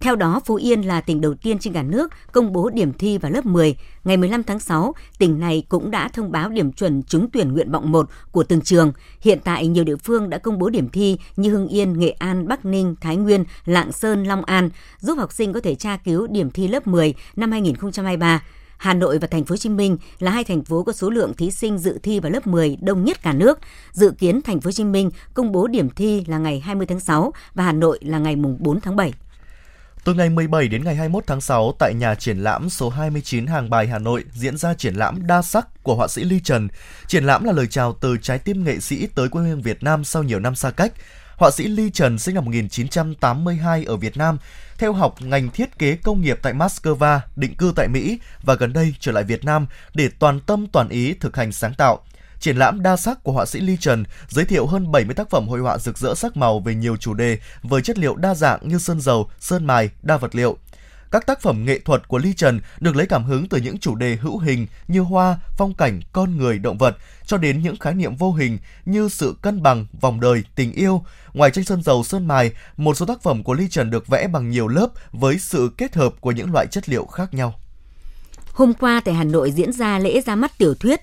Theo 0.00 0.16
đó, 0.16 0.40
Phú 0.44 0.54
Yên 0.54 0.82
là 0.82 1.00
tỉnh 1.00 1.20
đầu 1.20 1.34
tiên 1.34 1.58
trên 1.58 1.72
cả 1.72 1.82
nước 1.82 2.10
công 2.32 2.52
bố 2.52 2.70
điểm 2.70 2.92
thi 2.92 3.18
vào 3.18 3.32
lớp 3.32 3.46
10. 3.46 3.76
Ngày 4.04 4.16
15 4.16 4.42
tháng 4.42 4.60
6, 4.60 4.94
tỉnh 5.18 5.40
này 5.40 5.62
cũng 5.68 5.90
đã 5.90 6.08
thông 6.08 6.32
báo 6.32 6.48
điểm 6.48 6.72
chuẩn 6.72 7.02
trúng 7.02 7.28
tuyển 7.32 7.52
nguyện 7.52 7.72
vọng 7.72 7.92
1 7.92 8.08
của 8.32 8.44
từng 8.44 8.60
trường. 8.60 8.92
Hiện 9.20 9.38
tại, 9.44 9.66
nhiều 9.66 9.84
địa 9.84 9.96
phương 9.96 10.30
đã 10.30 10.38
công 10.38 10.58
bố 10.58 10.70
điểm 10.70 10.88
thi 10.88 11.18
như 11.36 11.50
Hưng 11.50 11.68
Yên, 11.68 11.98
Nghệ 11.98 12.10
An, 12.10 12.48
Bắc 12.48 12.64
Ninh, 12.64 12.94
Thái 13.00 13.16
Nguyên, 13.16 13.44
Lạng 13.64 13.92
Sơn, 13.92 14.24
Long 14.24 14.44
An, 14.44 14.70
giúp 14.98 15.18
học 15.18 15.32
sinh 15.32 15.52
có 15.52 15.60
thể 15.60 15.74
tra 15.74 15.96
cứu 15.96 16.26
điểm 16.26 16.50
thi 16.50 16.68
lớp 16.68 16.86
10 16.86 17.14
năm 17.36 17.52
2023. 17.52 18.42
Hà 18.76 18.94
Nội 18.94 19.18
và 19.18 19.26
Thành 19.26 19.44
phố 19.44 19.52
Hồ 19.52 19.56
Chí 19.56 19.68
Minh 19.68 19.96
là 20.18 20.30
hai 20.30 20.44
thành 20.44 20.64
phố 20.64 20.82
có 20.82 20.92
số 20.92 21.10
lượng 21.10 21.34
thí 21.34 21.50
sinh 21.50 21.78
dự 21.78 21.98
thi 22.02 22.20
vào 22.20 22.32
lớp 22.32 22.46
10 22.46 22.76
đông 22.80 23.04
nhất 23.04 23.22
cả 23.22 23.32
nước. 23.32 23.58
Dự 23.92 24.10
kiến 24.18 24.42
Thành 24.42 24.60
phố 24.60 24.68
Hồ 24.68 24.72
Chí 24.72 24.84
Minh 24.84 25.10
công 25.34 25.52
bố 25.52 25.66
điểm 25.66 25.90
thi 25.90 26.24
là 26.26 26.38
ngày 26.38 26.60
20 26.60 26.86
tháng 26.86 27.00
6 27.00 27.32
và 27.54 27.64
Hà 27.64 27.72
Nội 27.72 27.98
là 28.02 28.18
ngày 28.18 28.36
mùng 28.36 28.56
4 28.60 28.80
tháng 28.80 28.96
7. 28.96 29.12
Từ 30.04 30.14
ngày 30.14 30.30
17 30.30 30.68
đến 30.68 30.84
ngày 30.84 30.94
21 30.94 31.24
tháng 31.26 31.40
6 31.40 31.74
tại 31.78 31.94
nhà 31.94 32.14
triển 32.14 32.38
lãm 32.38 32.70
số 32.70 32.88
29 32.88 33.46
Hàng 33.46 33.70
Bài 33.70 33.86
Hà 33.86 33.98
Nội 33.98 34.24
diễn 34.32 34.56
ra 34.56 34.74
triển 34.74 34.94
lãm 34.94 35.26
đa 35.26 35.42
sắc 35.42 35.82
của 35.82 35.94
họa 35.94 36.08
sĩ 36.08 36.24
Ly 36.24 36.40
Trần. 36.40 36.68
Triển 37.06 37.24
lãm 37.24 37.44
là 37.44 37.52
lời 37.52 37.66
chào 37.66 37.92
từ 37.92 38.16
trái 38.22 38.38
tim 38.38 38.64
nghệ 38.64 38.80
sĩ 38.80 39.06
tới 39.06 39.28
quê 39.28 39.42
hương 39.42 39.62
Việt 39.62 39.82
Nam 39.82 40.04
sau 40.04 40.22
nhiều 40.22 40.40
năm 40.40 40.54
xa 40.54 40.70
cách. 40.70 40.92
Họa 41.36 41.50
sĩ 41.50 41.64
Ly 41.64 41.90
Trần 41.90 42.18
sinh 42.18 42.34
năm 42.34 42.44
1982 42.44 43.84
ở 43.84 43.96
Việt 43.96 44.16
Nam, 44.16 44.38
theo 44.78 44.92
học 44.92 45.14
ngành 45.20 45.50
thiết 45.50 45.78
kế 45.78 45.96
công 45.96 46.20
nghiệp 46.20 46.38
tại 46.42 46.52
Moscow, 46.52 47.20
định 47.36 47.54
cư 47.54 47.72
tại 47.76 47.88
Mỹ 47.88 48.18
và 48.42 48.54
gần 48.54 48.72
đây 48.72 48.94
trở 49.00 49.12
lại 49.12 49.24
Việt 49.24 49.44
Nam 49.44 49.66
để 49.94 50.08
toàn 50.18 50.40
tâm 50.40 50.66
toàn 50.66 50.88
ý 50.88 51.14
thực 51.14 51.36
hành 51.36 51.52
sáng 51.52 51.74
tạo. 51.74 52.02
Triển 52.40 52.56
lãm 52.56 52.82
đa 52.82 52.96
sắc 52.96 53.22
của 53.22 53.32
họa 53.32 53.46
sĩ 53.46 53.60
Ly 53.60 53.76
Trần 53.80 54.04
giới 54.28 54.44
thiệu 54.44 54.66
hơn 54.66 54.92
70 54.92 55.14
tác 55.14 55.30
phẩm 55.30 55.48
hội 55.48 55.60
họa 55.60 55.78
rực 55.78 55.98
rỡ 55.98 56.14
sắc 56.14 56.36
màu 56.36 56.60
về 56.60 56.74
nhiều 56.74 56.96
chủ 56.96 57.14
đề 57.14 57.38
với 57.62 57.82
chất 57.82 57.98
liệu 57.98 58.16
đa 58.16 58.34
dạng 58.34 58.58
như 58.62 58.78
sơn 58.78 59.00
dầu, 59.00 59.30
sơn 59.40 59.66
mài, 59.66 59.90
đa 60.02 60.16
vật 60.16 60.34
liệu. 60.34 60.58
Các 61.10 61.26
tác 61.26 61.42
phẩm 61.42 61.64
nghệ 61.64 61.78
thuật 61.78 62.08
của 62.08 62.18
Ly 62.18 62.32
Trần 62.32 62.60
được 62.80 62.96
lấy 62.96 63.06
cảm 63.06 63.24
hứng 63.24 63.48
từ 63.48 63.58
những 63.58 63.78
chủ 63.78 63.94
đề 63.94 64.16
hữu 64.16 64.38
hình 64.38 64.66
như 64.88 65.00
hoa, 65.00 65.38
phong 65.56 65.74
cảnh, 65.74 66.00
con 66.12 66.36
người, 66.36 66.58
động 66.58 66.78
vật, 66.78 66.96
cho 67.26 67.36
đến 67.36 67.62
những 67.62 67.76
khái 67.76 67.94
niệm 67.94 68.16
vô 68.16 68.32
hình 68.32 68.58
như 68.84 69.08
sự 69.08 69.36
cân 69.42 69.62
bằng, 69.62 69.86
vòng 70.00 70.20
đời, 70.20 70.42
tình 70.54 70.72
yêu. 70.72 71.04
Ngoài 71.32 71.50
tranh 71.50 71.64
sơn 71.64 71.82
dầu, 71.82 72.04
sơn 72.04 72.26
mài, 72.26 72.52
một 72.76 72.96
số 72.96 73.06
tác 73.06 73.22
phẩm 73.22 73.42
của 73.42 73.54
Ly 73.54 73.68
Trần 73.68 73.90
được 73.90 74.06
vẽ 74.06 74.28
bằng 74.28 74.50
nhiều 74.50 74.68
lớp 74.68 74.88
với 75.12 75.38
sự 75.38 75.70
kết 75.76 75.94
hợp 75.94 76.14
của 76.20 76.32
những 76.32 76.52
loại 76.52 76.66
chất 76.66 76.88
liệu 76.88 77.06
khác 77.06 77.34
nhau. 77.34 77.54
Hôm 78.52 78.74
qua 78.74 79.00
tại 79.04 79.14
Hà 79.14 79.24
Nội 79.24 79.50
diễn 79.50 79.72
ra 79.72 79.98
lễ 79.98 80.20
ra 80.20 80.36
mắt 80.36 80.58
tiểu 80.58 80.74
thuyết 80.74 81.00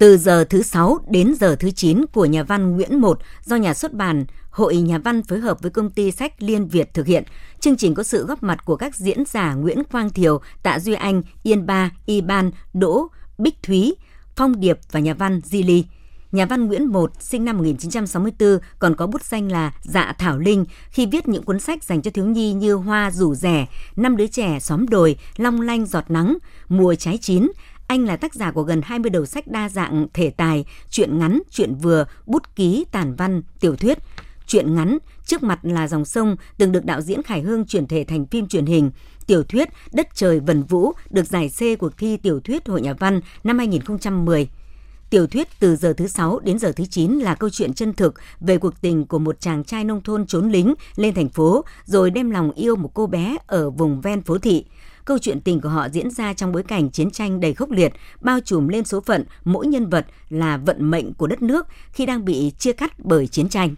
từ 0.00 0.16
giờ 0.16 0.44
thứ 0.44 0.62
6 0.62 0.98
đến 1.10 1.34
giờ 1.40 1.56
thứ 1.56 1.70
9 1.70 2.04
của 2.12 2.24
nhà 2.24 2.42
văn 2.42 2.76
Nguyễn 2.76 3.00
Một 3.00 3.18
do 3.44 3.56
nhà 3.56 3.74
xuất 3.74 3.92
bản 3.92 4.24
Hội 4.50 4.76
Nhà 4.76 4.98
văn 4.98 5.22
phối 5.22 5.38
hợp 5.38 5.62
với 5.62 5.70
công 5.70 5.90
ty 5.90 6.10
sách 6.10 6.42
Liên 6.42 6.68
Việt 6.68 6.94
thực 6.94 7.06
hiện. 7.06 7.24
Chương 7.60 7.76
trình 7.76 7.94
có 7.94 8.02
sự 8.02 8.26
góp 8.26 8.42
mặt 8.42 8.64
của 8.64 8.76
các 8.76 8.96
diễn 8.96 9.24
giả 9.26 9.54
Nguyễn 9.54 9.82
Quang 9.92 10.10
Thiều, 10.10 10.40
Tạ 10.62 10.78
Duy 10.78 10.94
Anh, 10.94 11.22
Yên 11.42 11.66
Ba, 11.66 11.90
Y 12.06 12.20
Ban, 12.20 12.50
Đỗ, 12.74 13.08
Bích 13.38 13.62
Thúy, 13.62 13.94
Phong 14.36 14.60
Điệp 14.60 14.78
và 14.92 15.00
nhà 15.00 15.14
văn 15.14 15.40
Di 15.44 15.62
Ly. 15.62 15.84
Nhà 16.32 16.46
văn 16.46 16.66
Nguyễn 16.66 16.86
Một, 16.86 17.12
sinh 17.20 17.44
năm 17.44 17.56
1964, 17.56 18.58
còn 18.78 18.94
có 18.94 19.06
bút 19.06 19.22
danh 19.22 19.52
là 19.52 19.72
Dạ 19.82 20.14
Thảo 20.18 20.38
Linh 20.38 20.64
khi 20.90 21.06
viết 21.06 21.28
những 21.28 21.42
cuốn 21.42 21.60
sách 21.60 21.84
dành 21.84 22.02
cho 22.02 22.10
thiếu 22.10 22.26
nhi 22.26 22.52
như 22.52 22.74
Hoa 22.74 23.10
rủ 23.10 23.34
rẻ, 23.34 23.66
Năm 23.96 24.16
đứa 24.16 24.26
trẻ 24.26 24.58
xóm 24.60 24.88
đồi, 24.88 25.16
Long 25.36 25.60
lanh 25.60 25.86
giọt 25.86 26.10
nắng, 26.10 26.36
Mùa 26.68 26.94
trái 26.94 27.18
chín, 27.18 27.48
anh 27.90 28.04
là 28.04 28.16
tác 28.16 28.34
giả 28.34 28.50
của 28.50 28.62
gần 28.62 28.80
20 28.84 29.10
đầu 29.10 29.26
sách 29.26 29.46
đa 29.46 29.68
dạng 29.68 30.06
thể 30.14 30.30
tài, 30.30 30.64
truyện 30.90 31.18
ngắn, 31.18 31.42
truyện 31.50 31.74
vừa, 31.74 32.04
bút 32.26 32.56
ký, 32.56 32.84
tản 32.92 33.14
văn, 33.14 33.42
tiểu 33.60 33.76
thuyết. 33.76 33.98
Truyện 34.46 34.74
ngắn, 34.74 34.98
trước 35.26 35.42
mặt 35.42 35.58
là 35.62 35.88
dòng 35.88 36.04
sông, 36.04 36.36
từng 36.58 36.72
được 36.72 36.84
đạo 36.84 37.00
diễn 37.00 37.22
Khải 37.22 37.40
Hương 37.40 37.64
chuyển 37.64 37.86
thể 37.86 38.04
thành 38.04 38.26
phim 38.26 38.48
truyền 38.48 38.66
hình. 38.66 38.90
Tiểu 39.26 39.42
thuyết 39.42 39.68
Đất 39.92 40.08
trời 40.14 40.40
vần 40.40 40.62
vũ 40.62 40.92
được 41.10 41.26
giải 41.26 41.48
C 41.48 41.78
cuộc 41.78 41.98
thi 41.98 42.16
tiểu 42.16 42.40
thuyết 42.40 42.68
Hội 42.68 42.80
Nhà 42.80 42.94
văn 42.94 43.20
năm 43.44 43.58
2010. 43.58 44.48
Tiểu 45.10 45.26
thuyết 45.26 45.48
từ 45.60 45.76
giờ 45.76 45.92
thứ 45.92 46.06
6 46.06 46.38
đến 46.38 46.58
giờ 46.58 46.72
thứ 46.72 46.84
9 46.84 47.12
là 47.12 47.34
câu 47.34 47.50
chuyện 47.50 47.74
chân 47.74 47.92
thực 47.92 48.14
về 48.40 48.58
cuộc 48.58 48.80
tình 48.80 49.06
của 49.06 49.18
một 49.18 49.40
chàng 49.40 49.64
trai 49.64 49.84
nông 49.84 50.02
thôn 50.02 50.26
trốn 50.26 50.50
lính 50.50 50.74
lên 50.96 51.14
thành 51.14 51.28
phố 51.28 51.64
rồi 51.84 52.10
đem 52.10 52.30
lòng 52.30 52.52
yêu 52.52 52.76
một 52.76 52.90
cô 52.94 53.06
bé 53.06 53.36
ở 53.46 53.70
vùng 53.70 54.00
ven 54.00 54.22
phố 54.22 54.38
thị. 54.38 54.64
Câu 55.10 55.18
chuyện 55.18 55.40
tình 55.40 55.60
của 55.60 55.68
họ 55.68 55.88
diễn 55.88 56.10
ra 56.10 56.32
trong 56.32 56.52
bối 56.52 56.62
cảnh 56.62 56.90
chiến 56.90 57.10
tranh 57.10 57.40
đầy 57.40 57.54
khốc 57.54 57.70
liệt, 57.70 57.92
bao 58.20 58.38
trùm 58.44 58.68
lên 58.68 58.84
số 58.84 59.00
phận 59.00 59.24
mỗi 59.44 59.66
nhân 59.66 59.90
vật 59.90 60.06
là 60.28 60.56
vận 60.56 60.90
mệnh 60.90 61.14
của 61.14 61.26
đất 61.26 61.42
nước 61.42 61.66
khi 61.92 62.06
đang 62.06 62.24
bị 62.24 62.52
chia 62.58 62.72
cắt 62.72 62.92
bởi 62.98 63.26
chiến 63.26 63.48
tranh. 63.48 63.74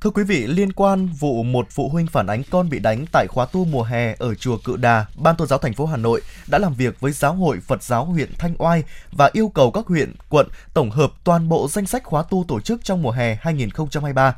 Thưa 0.00 0.10
quý 0.10 0.24
vị, 0.24 0.46
liên 0.46 0.72
quan 0.72 1.06
vụ 1.06 1.42
một 1.42 1.66
phụ 1.70 1.88
huynh 1.88 2.06
phản 2.06 2.26
ánh 2.26 2.42
con 2.50 2.70
bị 2.70 2.78
đánh 2.78 3.04
tại 3.12 3.26
khóa 3.26 3.46
tu 3.52 3.64
mùa 3.64 3.82
hè 3.82 4.14
ở 4.18 4.34
chùa 4.34 4.58
Cự 4.64 4.76
Đà, 4.76 5.06
Ban 5.16 5.36
Tôn 5.36 5.48
giáo 5.48 5.58
thành 5.58 5.74
phố 5.74 5.86
Hà 5.86 5.96
Nội 5.96 6.22
đã 6.48 6.58
làm 6.58 6.74
việc 6.74 7.00
với 7.00 7.12
Giáo 7.12 7.34
hội 7.34 7.60
Phật 7.60 7.82
giáo 7.82 8.04
huyện 8.04 8.30
Thanh 8.38 8.54
Oai 8.58 8.84
và 9.12 9.30
yêu 9.32 9.48
cầu 9.48 9.70
các 9.70 9.86
huyện, 9.86 10.14
quận 10.28 10.48
tổng 10.74 10.90
hợp 10.90 11.12
toàn 11.24 11.48
bộ 11.48 11.68
danh 11.68 11.86
sách 11.86 12.04
khóa 12.04 12.22
tu 12.30 12.44
tổ 12.48 12.60
chức 12.60 12.84
trong 12.84 13.02
mùa 13.02 13.10
hè 13.10 13.38
2023. 13.40 14.36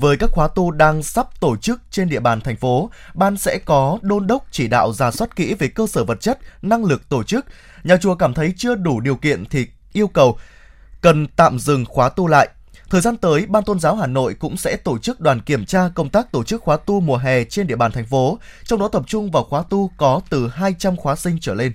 Với 0.00 0.16
các 0.16 0.30
khóa 0.32 0.48
tu 0.48 0.70
đang 0.70 1.02
sắp 1.02 1.40
tổ 1.40 1.56
chức 1.56 1.80
trên 1.90 2.08
địa 2.08 2.20
bàn 2.20 2.40
thành 2.40 2.56
phố, 2.56 2.90
ban 3.14 3.36
sẽ 3.36 3.58
có 3.64 3.98
đôn 4.02 4.26
đốc 4.26 4.44
chỉ 4.50 4.68
đạo 4.68 4.92
ra 4.92 5.10
soát 5.10 5.36
kỹ 5.36 5.54
về 5.54 5.68
cơ 5.68 5.86
sở 5.86 6.04
vật 6.04 6.20
chất, 6.20 6.38
năng 6.62 6.84
lực 6.84 7.08
tổ 7.08 7.22
chức. 7.22 7.46
Nhà 7.84 7.96
chùa 7.96 8.14
cảm 8.14 8.34
thấy 8.34 8.54
chưa 8.56 8.74
đủ 8.74 9.00
điều 9.00 9.16
kiện 9.16 9.44
thì 9.44 9.66
yêu 9.92 10.08
cầu 10.08 10.38
cần 11.00 11.26
tạm 11.36 11.58
dừng 11.58 11.84
khóa 11.84 12.08
tu 12.08 12.26
lại. 12.26 12.48
Thời 12.90 13.00
gian 13.00 13.16
tới, 13.16 13.46
Ban 13.46 13.64
Tôn 13.64 13.80
giáo 13.80 13.96
Hà 13.96 14.06
Nội 14.06 14.34
cũng 14.34 14.56
sẽ 14.56 14.76
tổ 14.76 14.98
chức 14.98 15.20
đoàn 15.20 15.40
kiểm 15.40 15.66
tra 15.66 15.88
công 15.94 16.08
tác 16.08 16.32
tổ 16.32 16.44
chức 16.44 16.62
khóa 16.62 16.76
tu 16.76 17.00
mùa 17.00 17.16
hè 17.16 17.44
trên 17.44 17.66
địa 17.66 17.76
bàn 17.76 17.92
thành 17.92 18.06
phố, 18.06 18.38
trong 18.64 18.80
đó 18.80 18.88
tập 18.88 19.02
trung 19.06 19.30
vào 19.30 19.44
khóa 19.44 19.62
tu 19.70 19.90
có 19.96 20.20
từ 20.30 20.48
200 20.48 20.96
khóa 20.96 21.16
sinh 21.16 21.38
trở 21.40 21.54
lên. 21.54 21.72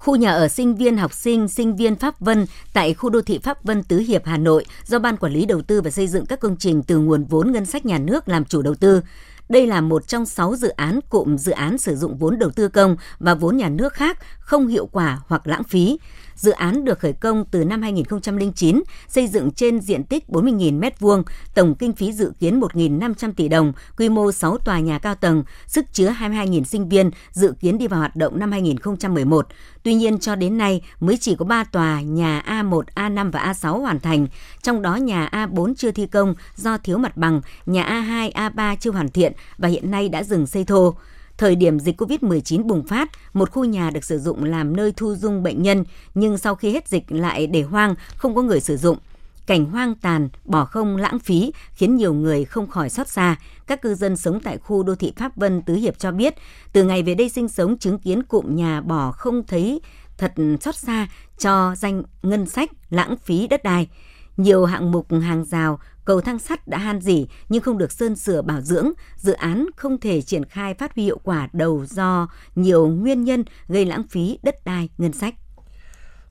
Khu 0.00 0.16
nhà 0.16 0.32
ở 0.32 0.48
sinh 0.48 0.74
viên 0.74 0.96
học 0.96 1.12
sinh, 1.12 1.48
sinh 1.48 1.76
viên 1.76 1.96
Pháp 1.96 2.20
Vân 2.20 2.46
tại 2.72 2.94
khu 2.94 3.10
đô 3.10 3.22
thị 3.22 3.38
Pháp 3.38 3.64
Vân 3.64 3.82
Tứ 3.82 3.98
Hiệp 3.98 4.24
Hà 4.24 4.36
Nội 4.36 4.64
do 4.86 4.98
Ban 4.98 5.16
Quản 5.16 5.32
lý 5.32 5.46
Đầu 5.46 5.62
tư 5.62 5.80
và 5.80 5.90
Xây 5.90 6.06
dựng 6.06 6.26
các 6.26 6.40
công 6.40 6.56
trình 6.56 6.82
từ 6.82 6.98
nguồn 6.98 7.24
vốn 7.24 7.52
ngân 7.52 7.66
sách 7.66 7.86
nhà 7.86 7.98
nước 7.98 8.28
làm 8.28 8.44
chủ 8.44 8.62
đầu 8.62 8.74
tư. 8.74 9.02
Đây 9.48 9.66
là 9.66 9.80
một 9.80 10.08
trong 10.08 10.26
6 10.26 10.56
dự 10.56 10.68
án 10.68 11.00
cụm 11.08 11.36
dự 11.36 11.52
án 11.52 11.78
sử 11.78 11.96
dụng 11.96 12.16
vốn 12.16 12.38
đầu 12.38 12.50
tư 12.50 12.68
công 12.68 12.96
và 13.18 13.34
vốn 13.34 13.56
nhà 13.56 13.68
nước 13.68 13.92
khác 13.92 14.18
không 14.38 14.66
hiệu 14.66 14.86
quả 14.92 15.18
hoặc 15.26 15.46
lãng 15.46 15.64
phí. 15.64 15.98
Dự 16.40 16.50
án 16.50 16.84
được 16.84 16.98
khởi 16.98 17.12
công 17.12 17.44
từ 17.50 17.64
năm 17.64 17.82
2009, 17.82 18.82
xây 19.08 19.26
dựng 19.26 19.50
trên 19.50 19.80
diện 19.80 20.04
tích 20.04 20.24
40.000 20.28 20.80
m2, 20.80 21.22
tổng 21.54 21.74
kinh 21.74 21.92
phí 21.92 22.12
dự 22.12 22.32
kiến 22.40 22.60
1.500 22.60 23.32
tỷ 23.32 23.48
đồng, 23.48 23.72
quy 23.96 24.08
mô 24.08 24.32
6 24.32 24.58
tòa 24.58 24.80
nhà 24.80 24.98
cao 24.98 25.14
tầng, 25.14 25.44
sức 25.66 25.84
chứa 25.92 26.10
22.000 26.10 26.64
sinh 26.64 26.88
viên, 26.88 27.10
dự 27.32 27.54
kiến 27.60 27.78
đi 27.78 27.86
vào 27.86 28.00
hoạt 28.00 28.16
động 28.16 28.38
năm 28.38 28.52
2011. 28.52 29.46
Tuy 29.82 29.94
nhiên 29.94 30.18
cho 30.18 30.34
đến 30.34 30.58
nay 30.58 30.82
mới 31.00 31.16
chỉ 31.16 31.36
có 31.36 31.44
3 31.44 31.64
tòa 31.64 32.00
nhà 32.00 32.42
A1, 32.46 32.82
A5 32.94 33.30
và 33.30 33.52
A6 33.52 33.80
hoàn 33.80 34.00
thành, 34.00 34.26
trong 34.62 34.82
đó 34.82 34.96
nhà 34.96 35.28
A4 35.32 35.74
chưa 35.74 35.90
thi 35.90 36.06
công 36.06 36.34
do 36.56 36.78
thiếu 36.78 36.98
mặt 36.98 37.16
bằng, 37.16 37.40
nhà 37.66 37.84
A2, 37.84 38.32
A3 38.32 38.76
chưa 38.80 38.90
hoàn 38.90 39.08
thiện 39.08 39.32
và 39.58 39.68
hiện 39.68 39.90
nay 39.90 40.08
đã 40.08 40.22
dừng 40.22 40.46
xây 40.46 40.64
thô. 40.64 40.94
Thời 41.40 41.56
điểm 41.56 41.80
dịch 41.80 42.00
COVID-19 42.00 42.66
bùng 42.66 42.86
phát, 42.86 43.10
một 43.32 43.50
khu 43.50 43.64
nhà 43.64 43.90
được 43.90 44.04
sử 44.04 44.18
dụng 44.18 44.44
làm 44.44 44.76
nơi 44.76 44.92
thu 44.96 45.14
dung 45.14 45.42
bệnh 45.42 45.62
nhân, 45.62 45.84
nhưng 46.14 46.38
sau 46.38 46.54
khi 46.54 46.72
hết 46.72 46.88
dịch 46.88 47.12
lại 47.12 47.46
để 47.46 47.62
hoang, 47.62 47.94
không 48.16 48.34
có 48.34 48.42
người 48.42 48.60
sử 48.60 48.76
dụng. 48.76 48.98
Cảnh 49.46 49.64
hoang 49.64 49.94
tàn, 49.94 50.28
bỏ 50.44 50.64
không 50.64 50.96
lãng 50.96 51.18
phí 51.18 51.52
khiến 51.72 51.96
nhiều 51.96 52.14
người 52.14 52.44
không 52.44 52.66
khỏi 52.68 52.90
xót 52.90 53.08
xa. 53.08 53.36
Các 53.66 53.82
cư 53.82 53.94
dân 53.94 54.16
sống 54.16 54.40
tại 54.40 54.58
khu 54.58 54.82
đô 54.82 54.94
thị 54.94 55.12
Pháp 55.16 55.36
Vân 55.36 55.62
Tứ 55.62 55.74
Hiệp 55.74 55.98
cho 55.98 56.12
biết, 56.12 56.34
từ 56.72 56.84
ngày 56.84 57.02
về 57.02 57.14
đây 57.14 57.28
sinh 57.28 57.48
sống 57.48 57.78
chứng 57.78 57.98
kiến 57.98 58.22
cụm 58.22 58.56
nhà 58.56 58.80
bỏ 58.80 59.12
không 59.12 59.42
thấy 59.46 59.80
thật 60.18 60.32
xót 60.60 60.76
xa 60.76 61.08
cho 61.38 61.74
danh 61.76 62.02
ngân 62.22 62.46
sách 62.46 62.70
lãng 62.90 63.16
phí 63.24 63.46
đất 63.46 63.62
đai. 63.62 63.88
Nhiều 64.36 64.64
hạng 64.64 64.90
mục 64.90 65.06
hàng 65.22 65.44
rào, 65.44 65.78
cầu 66.04 66.20
thang 66.20 66.38
sắt 66.38 66.68
đã 66.68 66.78
han 66.78 67.00
dỉ 67.00 67.26
nhưng 67.48 67.62
không 67.62 67.78
được 67.78 67.92
sơn 67.92 68.16
sửa 68.16 68.42
bảo 68.42 68.60
dưỡng, 68.60 68.90
dự 69.16 69.32
án 69.32 69.66
không 69.76 70.00
thể 70.00 70.22
triển 70.22 70.44
khai 70.44 70.74
phát 70.74 70.94
huy 70.94 71.04
hiệu 71.04 71.20
quả 71.24 71.48
đầu 71.52 71.86
do 71.86 72.28
nhiều 72.54 72.86
nguyên 72.86 73.24
nhân 73.24 73.44
gây 73.68 73.84
lãng 73.84 74.02
phí 74.10 74.38
đất 74.42 74.64
đai, 74.64 74.88
ngân 74.98 75.12
sách. 75.12 75.34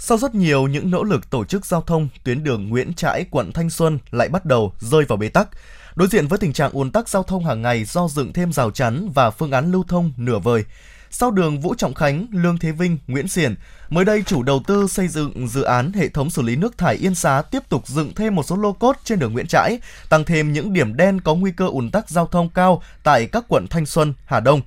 Sau 0.02 0.18
rất 0.18 0.36
nhiều 0.36 0.68
những 0.68 0.92
nỗ 0.92 1.04
lực 1.04 1.30
tổ 1.30 1.46
chức 1.46 1.66
giao 1.66 1.82
thông, 1.82 2.08
tuyến 2.24 2.44
đường 2.44 2.70
Nguyễn 2.70 2.94
Trãi, 2.94 3.26
quận 3.32 3.52
Thanh 3.52 3.70
Xuân 3.70 4.00
lại 4.12 4.30
bắt 4.30 4.46
đầu 4.46 4.74
rơi 4.80 5.06
vào 5.06 5.18
bế 5.18 5.30
tắc. 5.30 5.50
Đối 5.96 6.08
diện 6.08 6.28
với 6.28 6.40
tình 6.40 6.54
trạng 6.54 6.72
ùn 6.72 6.92
tắc 6.92 7.10
giao 7.10 7.24
thông 7.24 7.46
hàng 7.46 7.62
ngày 7.62 7.84
do 7.84 8.08
dựng 8.08 8.34
thêm 8.34 8.54
rào 8.54 8.72
chắn 8.72 9.10
và 9.16 9.30
phương 9.30 9.52
án 9.52 9.72
lưu 9.72 9.84
thông 9.88 10.12
nửa 10.18 10.40
vời, 10.40 10.66
sau 11.12 11.32
đường 11.32 11.60
Vũ 11.60 11.76
Trọng 11.76 11.94
Khánh, 11.94 12.28
Lương 12.32 12.58
Thế 12.58 12.72
Vinh, 12.72 12.98
Nguyễn 13.08 13.28
Xiển, 13.28 13.56
mới 13.90 14.06
đây 14.06 14.24
chủ 14.26 14.44
đầu 14.44 14.62
tư 14.68 14.88
xây 14.88 15.08
dựng 15.08 15.48
dự 15.48 15.62
án 15.62 15.94
hệ 15.94 16.10
thống 16.10 16.30
xử 16.30 16.42
lý 16.42 16.56
nước 16.56 16.78
thải 16.78 16.96
Yên 16.96 17.16
Xá 17.16 17.42
tiếp 17.52 17.64
tục 17.70 17.88
dựng 17.88 18.16
thêm 18.16 18.36
một 18.36 18.44
số 18.44 18.56
lô 18.56 18.74
cốt 18.74 18.98
trên 19.04 19.20
đường 19.20 19.34
Nguyễn 19.34 19.48
Trãi, 19.48 19.80
tăng 20.10 20.24
thêm 20.24 20.54
những 20.54 20.74
điểm 20.74 20.98
đen 20.98 21.22
có 21.22 21.36
nguy 21.36 21.52
cơ 21.52 21.68
ùn 21.68 21.92
tắc 21.92 22.10
giao 22.10 22.26
thông 22.26 22.50
cao 22.50 22.82
tại 23.04 23.28
các 23.28 23.44
quận 23.48 23.66
Thanh 23.70 23.86
Xuân, 23.86 24.14
Hà 24.26 24.40
Đông. 24.40 24.62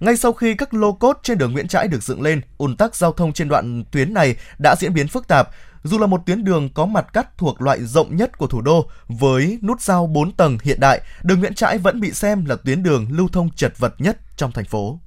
Ngay 0.00 0.16
sau 0.16 0.32
khi 0.32 0.54
các 0.54 0.74
lô 0.74 0.92
cốt 0.92 1.20
trên 1.22 1.38
đường 1.38 1.52
Nguyễn 1.52 1.68
Trãi 1.68 1.88
được 1.88 2.02
dựng 2.02 2.22
lên, 2.22 2.40
ùn 2.58 2.76
tắc 2.76 2.96
giao 2.96 3.12
thông 3.12 3.32
trên 3.32 3.48
đoạn 3.48 3.84
tuyến 3.90 4.14
này 4.14 4.36
đã 4.58 4.74
diễn 4.78 4.94
biến 4.94 5.08
phức 5.08 5.28
tạp. 5.28 5.48
Dù 5.84 5.98
là 5.98 6.06
một 6.06 6.20
tuyến 6.26 6.44
đường 6.44 6.68
có 6.74 6.86
mặt 6.86 7.12
cắt 7.12 7.38
thuộc 7.38 7.62
loại 7.62 7.84
rộng 7.84 8.16
nhất 8.16 8.38
của 8.38 8.46
thủ 8.46 8.60
đô 8.60 8.90
với 9.08 9.58
nút 9.62 9.80
giao 9.80 10.06
4 10.06 10.32
tầng 10.32 10.58
hiện 10.62 10.80
đại, 10.80 11.00
đường 11.22 11.40
Nguyễn 11.40 11.54
Trãi 11.54 11.78
vẫn 11.78 12.00
bị 12.00 12.12
xem 12.12 12.44
là 12.44 12.56
tuyến 12.56 12.82
đường 12.82 13.06
lưu 13.10 13.28
thông 13.32 13.50
chật 13.50 13.78
vật 13.78 13.94
nhất 13.98 14.18
trong 14.36 14.52
thành 14.52 14.64
phố. 14.64 14.98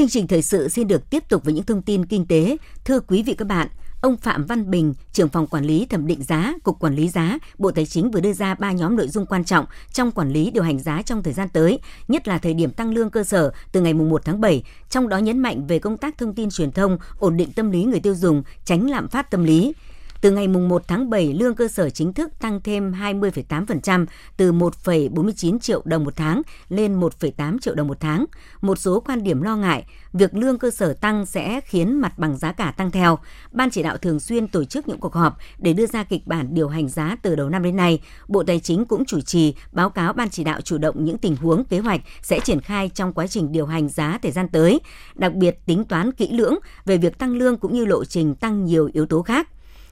Chương 0.00 0.08
trình 0.08 0.26
thời 0.26 0.42
sự 0.42 0.68
xin 0.68 0.88
được 0.88 1.10
tiếp 1.10 1.28
tục 1.28 1.44
với 1.44 1.54
những 1.54 1.64
thông 1.64 1.82
tin 1.82 2.06
kinh 2.06 2.26
tế. 2.26 2.56
Thưa 2.84 3.00
quý 3.00 3.22
vị 3.22 3.34
các 3.34 3.48
bạn, 3.48 3.68
ông 4.00 4.16
Phạm 4.16 4.46
Văn 4.46 4.70
Bình, 4.70 4.94
trưởng 5.12 5.28
phòng 5.28 5.46
quản 5.46 5.64
lý 5.64 5.86
thẩm 5.90 6.06
định 6.06 6.22
giá, 6.22 6.54
Cục 6.62 6.78
Quản 6.78 6.94
lý 6.94 7.08
giá, 7.08 7.38
Bộ 7.58 7.70
Tài 7.70 7.86
chính 7.86 8.10
vừa 8.10 8.20
đưa 8.20 8.32
ra 8.32 8.54
ba 8.54 8.72
nhóm 8.72 8.96
nội 8.96 9.08
dung 9.08 9.26
quan 9.26 9.44
trọng 9.44 9.66
trong 9.92 10.10
quản 10.10 10.32
lý 10.32 10.50
điều 10.50 10.62
hành 10.62 10.78
giá 10.78 11.02
trong 11.02 11.22
thời 11.22 11.32
gian 11.32 11.48
tới, 11.48 11.78
nhất 12.08 12.28
là 12.28 12.38
thời 12.38 12.54
điểm 12.54 12.70
tăng 12.70 12.94
lương 12.94 13.10
cơ 13.10 13.24
sở 13.24 13.52
từ 13.72 13.80
ngày 13.80 13.94
1 13.94 14.24
tháng 14.24 14.40
7, 14.40 14.62
trong 14.90 15.08
đó 15.08 15.18
nhấn 15.18 15.38
mạnh 15.38 15.66
về 15.66 15.78
công 15.78 15.96
tác 15.96 16.18
thông 16.18 16.34
tin 16.34 16.50
truyền 16.50 16.72
thông, 16.72 16.98
ổn 17.18 17.36
định 17.36 17.52
tâm 17.52 17.70
lý 17.70 17.84
người 17.84 18.00
tiêu 18.00 18.14
dùng, 18.14 18.42
tránh 18.64 18.90
lạm 18.90 19.08
phát 19.08 19.30
tâm 19.30 19.44
lý. 19.44 19.72
Từ 20.20 20.30
ngày 20.30 20.48
1 20.48 20.82
tháng 20.88 21.10
7, 21.10 21.34
lương 21.34 21.54
cơ 21.54 21.68
sở 21.68 21.90
chính 21.90 22.12
thức 22.12 22.30
tăng 22.40 22.60
thêm 22.60 22.92
20,8% 22.92 24.06
từ 24.36 24.52
1,49 24.52 25.58
triệu 25.58 25.82
đồng 25.84 26.04
một 26.04 26.16
tháng 26.16 26.42
lên 26.68 27.00
1,8 27.00 27.58
triệu 27.58 27.74
đồng 27.74 27.88
một 27.88 28.00
tháng. 28.00 28.24
Một 28.60 28.78
số 28.78 29.00
quan 29.00 29.22
điểm 29.22 29.42
lo 29.42 29.56
ngại, 29.56 29.84
việc 30.12 30.34
lương 30.34 30.58
cơ 30.58 30.70
sở 30.70 30.92
tăng 30.92 31.26
sẽ 31.26 31.60
khiến 31.60 32.00
mặt 32.00 32.18
bằng 32.18 32.36
giá 32.36 32.52
cả 32.52 32.74
tăng 32.76 32.90
theo. 32.90 33.18
Ban 33.52 33.70
chỉ 33.70 33.82
đạo 33.82 33.96
thường 33.96 34.20
xuyên 34.20 34.48
tổ 34.48 34.64
chức 34.64 34.88
những 34.88 35.00
cuộc 35.00 35.14
họp 35.14 35.38
để 35.58 35.72
đưa 35.72 35.86
ra 35.86 36.04
kịch 36.04 36.26
bản 36.26 36.54
điều 36.54 36.68
hành 36.68 36.88
giá 36.88 37.16
từ 37.22 37.34
đầu 37.36 37.48
năm 37.48 37.62
đến 37.62 37.76
nay. 37.76 38.00
Bộ 38.28 38.42
Tài 38.42 38.60
chính 38.60 38.84
cũng 38.84 39.04
chủ 39.04 39.20
trì 39.20 39.54
báo 39.72 39.90
cáo 39.90 40.12
Ban 40.12 40.30
chỉ 40.30 40.44
đạo 40.44 40.60
chủ 40.60 40.78
động 40.78 41.04
những 41.04 41.18
tình 41.18 41.36
huống 41.36 41.64
kế 41.64 41.78
hoạch 41.78 42.00
sẽ 42.22 42.40
triển 42.40 42.60
khai 42.60 42.90
trong 42.94 43.12
quá 43.12 43.26
trình 43.26 43.52
điều 43.52 43.66
hành 43.66 43.88
giá 43.88 44.18
thời 44.22 44.32
gian 44.32 44.48
tới, 44.48 44.80
đặc 45.14 45.34
biệt 45.34 45.66
tính 45.66 45.84
toán 45.84 46.12
kỹ 46.12 46.28
lưỡng 46.32 46.54
về 46.84 46.96
việc 46.96 47.18
tăng 47.18 47.34
lương 47.34 47.56
cũng 47.56 47.74
như 47.74 47.84
lộ 47.84 48.04
trình 48.04 48.34
tăng 48.34 48.64
nhiều 48.64 48.90
yếu 48.92 49.06
tố 49.06 49.22
khác. 49.22 49.48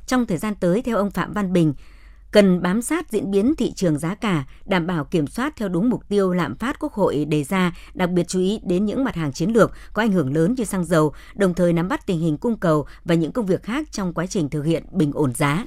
Trong 0.08 0.26
thời 0.26 0.38
gian 0.38 0.54
tới, 0.54 0.82
theo 0.82 0.96
ông 0.96 1.10
Phạm 1.10 1.32
Văn 1.32 1.52
Bình, 1.52 1.74
cần 2.30 2.62
bám 2.62 2.82
sát 2.82 3.10
diễn 3.10 3.30
biến 3.30 3.54
thị 3.54 3.72
trường 3.72 3.98
giá 3.98 4.14
cả, 4.14 4.44
đảm 4.64 4.86
bảo 4.86 5.04
kiểm 5.04 5.26
soát 5.26 5.56
theo 5.56 5.68
đúng 5.68 5.90
mục 5.90 6.08
tiêu 6.08 6.32
lạm 6.32 6.56
phát 6.56 6.78
Quốc 6.80 6.92
hội 6.92 7.24
đề 7.24 7.44
ra, 7.44 7.76
đặc 7.94 8.10
biệt 8.10 8.28
chú 8.28 8.40
ý 8.40 8.60
đến 8.64 8.84
những 8.84 9.04
mặt 9.04 9.14
hàng 9.14 9.32
chiến 9.32 9.50
lược 9.50 9.72
có 9.92 10.02
ảnh 10.02 10.12
hưởng 10.12 10.34
lớn 10.34 10.54
như 10.58 10.64
xăng 10.64 10.84
dầu, 10.84 11.12
đồng 11.34 11.54
thời 11.54 11.72
nắm 11.72 11.88
bắt 11.88 12.06
tình 12.06 12.20
hình 12.20 12.36
cung 12.36 12.56
cầu 12.56 12.86
và 13.04 13.14
những 13.14 13.32
công 13.32 13.46
việc 13.46 13.62
khác 13.62 13.92
trong 13.92 14.14
quá 14.14 14.26
trình 14.26 14.48
thực 14.48 14.62
hiện 14.62 14.84
bình 14.90 15.12
ổn 15.14 15.34
giá. 15.34 15.64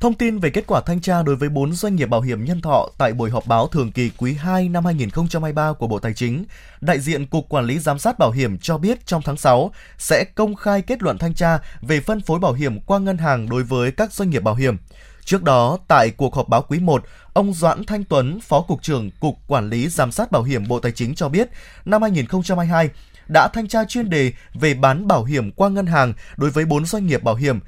Thông 0.00 0.14
tin 0.14 0.38
về 0.38 0.50
kết 0.50 0.64
quả 0.66 0.80
thanh 0.80 1.00
tra 1.00 1.22
đối 1.22 1.36
với 1.36 1.48
4 1.48 1.72
doanh 1.72 1.96
nghiệp 1.96 2.06
bảo 2.06 2.20
hiểm 2.20 2.44
nhân 2.44 2.60
thọ 2.60 2.88
tại 2.98 3.12
buổi 3.12 3.30
họp 3.30 3.46
báo 3.46 3.68
thường 3.68 3.92
kỳ 3.92 4.10
quý 4.18 4.34
2 4.34 4.68
năm 4.68 4.84
2023 4.84 5.72
của 5.72 5.86
Bộ 5.86 5.98
Tài 5.98 6.14
chính, 6.14 6.44
đại 6.80 7.00
diện 7.00 7.26
Cục 7.26 7.48
Quản 7.48 7.64
lý 7.64 7.78
Giám 7.78 7.98
sát 7.98 8.18
Bảo 8.18 8.30
hiểm 8.30 8.58
cho 8.58 8.78
biết 8.78 9.06
trong 9.06 9.22
tháng 9.22 9.36
6 9.36 9.70
sẽ 9.98 10.24
công 10.34 10.54
khai 10.54 10.82
kết 10.82 11.02
luận 11.02 11.18
thanh 11.18 11.34
tra 11.34 11.58
về 11.80 12.00
phân 12.00 12.20
phối 12.20 12.38
bảo 12.38 12.52
hiểm 12.52 12.80
qua 12.80 12.98
ngân 12.98 13.18
hàng 13.18 13.48
đối 13.48 13.62
với 13.62 13.92
các 13.92 14.12
doanh 14.12 14.30
nghiệp 14.30 14.42
bảo 14.42 14.54
hiểm. 14.54 14.76
Trước 15.24 15.42
đó, 15.42 15.78
tại 15.88 16.10
cuộc 16.10 16.34
họp 16.34 16.48
báo 16.48 16.62
quý 16.62 16.78
1, 16.78 17.04
ông 17.32 17.54
Doãn 17.54 17.84
Thanh 17.84 18.04
Tuấn, 18.04 18.40
Phó 18.40 18.60
Cục 18.60 18.82
trưởng 18.82 19.10
Cục 19.20 19.36
Quản 19.46 19.70
lý 19.70 19.88
Giám 19.88 20.12
sát 20.12 20.32
Bảo 20.32 20.42
hiểm 20.42 20.68
Bộ 20.68 20.80
Tài 20.80 20.92
chính 20.92 21.14
cho 21.14 21.28
biết, 21.28 21.48
năm 21.84 22.02
2022 22.02 22.90
đã 23.28 23.48
thanh 23.48 23.68
tra 23.68 23.84
chuyên 23.84 24.10
đề 24.10 24.32
về 24.54 24.74
bán 24.74 25.08
bảo 25.08 25.24
hiểm 25.24 25.50
qua 25.50 25.68
ngân 25.68 25.86
hàng 25.86 26.12
đối 26.36 26.50
với 26.50 26.64
4 26.64 26.86
doanh 26.86 27.06
nghiệp 27.06 27.22
bảo 27.22 27.34
hiểm. 27.34 27.60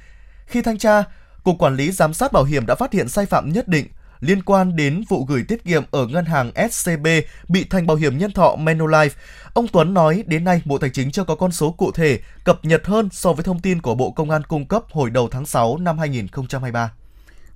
Khi 0.47 0.63
thanh 0.63 0.79
tra, 0.79 1.05
Cục 1.45 1.59
Quản 1.59 1.77
lý 1.77 1.91
Giám 1.91 2.15
sát 2.15 2.33
Bảo 2.33 2.45
hiểm 2.45 2.67
đã 2.67 2.75
phát 2.75 2.93
hiện 2.93 3.09
sai 3.09 3.27
phạm 3.27 3.53
nhất 3.53 3.69
định 3.69 3.87
liên 4.21 4.43
quan 4.43 4.77
đến 4.77 5.05
vụ 5.09 5.25
gửi 5.25 5.45
tiết 5.49 5.65
kiệm 5.65 5.83
ở 5.91 6.07
ngân 6.07 6.25
hàng 6.25 6.53
SCB 6.71 7.07
bị 7.49 7.65
thành 7.65 7.87
bảo 7.87 7.97
hiểm 7.97 8.19
nhân 8.19 8.33
thọ 8.33 8.57
Manulife. 8.57 9.11
Ông 9.55 9.69
Tuấn 9.69 9.95
nói 9.95 10.25
đến 10.27 10.45
nay 10.45 10.63
Bộ 10.65 10.79
Tài 10.79 10.91
chính 10.91 11.11
chưa 11.11 11.25
có 11.25 11.35
con 11.35 11.53
số 11.53 11.71
cụ 11.71 11.93
thể, 11.93 12.19
cập 12.45 12.65
nhật 12.65 12.87
hơn 12.87 13.09
so 13.13 13.33
với 13.33 13.45
thông 13.45 13.61
tin 13.61 13.83
của 13.83 13.95
Bộ 13.95 14.11
Công 14.11 14.31
an 14.31 14.43
cung 14.45 14.67
cấp 14.67 14.83
hồi 14.91 15.11
đầu 15.11 15.29
tháng 15.31 15.47
6 15.47 15.79
năm 15.79 15.99
2023. 15.99 16.91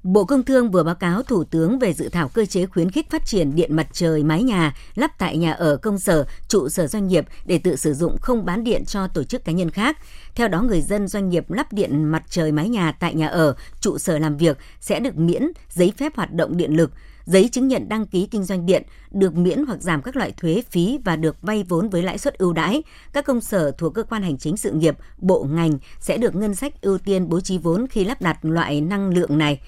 Bộ 0.02 0.24
Công 0.24 0.42
Thương 0.42 0.70
vừa 0.70 0.82
báo 0.82 0.94
cáo 0.94 1.22
Thủ 1.22 1.44
tướng 1.44 1.78
về 1.78 1.92
dự 1.92 2.08
thảo 2.08 2.28
cơ 2.28 2.46
chế 2.46 2.66
khuyến 2.66 2.90
khích 2.90 3.10
phát 3.10 3.26
triển 3.26 3.54
điện 3.54 3.76
mặt 3.76 3.88
trời 3.92 4.24
mái 4.24 4.42
nhà 4.42 4.74
lắp 4.94 5.18
tại 5.18 5.36
nhà 5.36 5.52
ở 5.52 5.76
công 5.76 5.98
sở, 5.98 6.26
trụ 6.48 6.68
sở 6.68 6.86
doanh 6.86 7.08
nghiệp 7.08 7.26
để 7.46 7.58
tự 7.58 7.76
sử 7.76 7.94
dụng 7.94 8.16
không 8.20 8.44
bán 8.44 8.64
điện 8.64 8.84
cho 8.84 9.08
tổ 9.08 9.24
chức 9.24 9.44
cá 9.44 9.52
nhân 9.52 9.70
khác. 9.70 9.98
Theo 10.34 10.48
đó, 10.48 10.62
người 10.62 10.80
dân 10.80 11.08
doanh 11.08 11.28
nghiệp 11.28 11.50
lắp 11.50 11.72
điện 11.72 12.04
mặt 12.04 12.22
trời 12.30 12.52
mái 12.52 12.68
nhà 12.68 12.92
tại 12.92 13.14
nhà 13.14 13.28
ở, 13.28 13.56
trụ 13.80 13.98
sở 13.98 14.18
làm 14.18 14.36
việc 14.36 14.58
sẽ 14.80 15.00
được 15.00 15.16
miễn 15.16 15.42
giấy 15.70 15.92
phép 15.96 16.16
hoạt 16.16 16.32
động 16.32 16.56
điện 16.56 16.76
lực. 16.76 16.90
giấy 17.24 17.48
chứng 17.52 17.68
nhận 17.68 17.88
đăng 17.88 18.06
ký 18.06 18.26
kinh 18.26 18.44
doanh 18.44 18.66
điện, 18.66 18.82
được 19.10 19.34
miễn 19.34 19.64
hoặc 19.66 19.82
giảm 19.82 20.02
các 20.02 20.16
loại 20.16 20.32
thuế 20.36 20.62
phí 20.70 20.98
và 21.04 21.16
được 21.16 21.36
vay 21.42 21.64
vốn 21.68 21.88
với 21.88 22.02
lãi 22.02 22.18
suất 22.18 22.38
ưu 22.38 22.52
đãi. 22.52 22.82
Các 23.12 23.24
công 23.24 23.40
sở 23.40 23.70
thuộc 23.70 23.94
cơ 23.94 24.02
quan 24.02 24.22
hành 24.22 24.38
chính 24.38 24.56
sự 24.56 24.72
nghiệp, 24.72 24.96
bộ 25.18 25.46
ngành 25.50 25.78
sẽ 26.00 26.16
được 26.18 26.34
ngân 26.34 26.54
sách 26.54 26.82
ưu 26.82 26.98
tiên 26.98 27.28
bố 27.28 27.40
trí 27.40 27.58
vốn 27.58 27.86
khi 27.90 28.04
lắp 28.04 28.22
đặt 28.22 28.38
loại 28.44 28.80
năng 28.80 29.08
lượng 29.10 29.38
này 29.38 29.60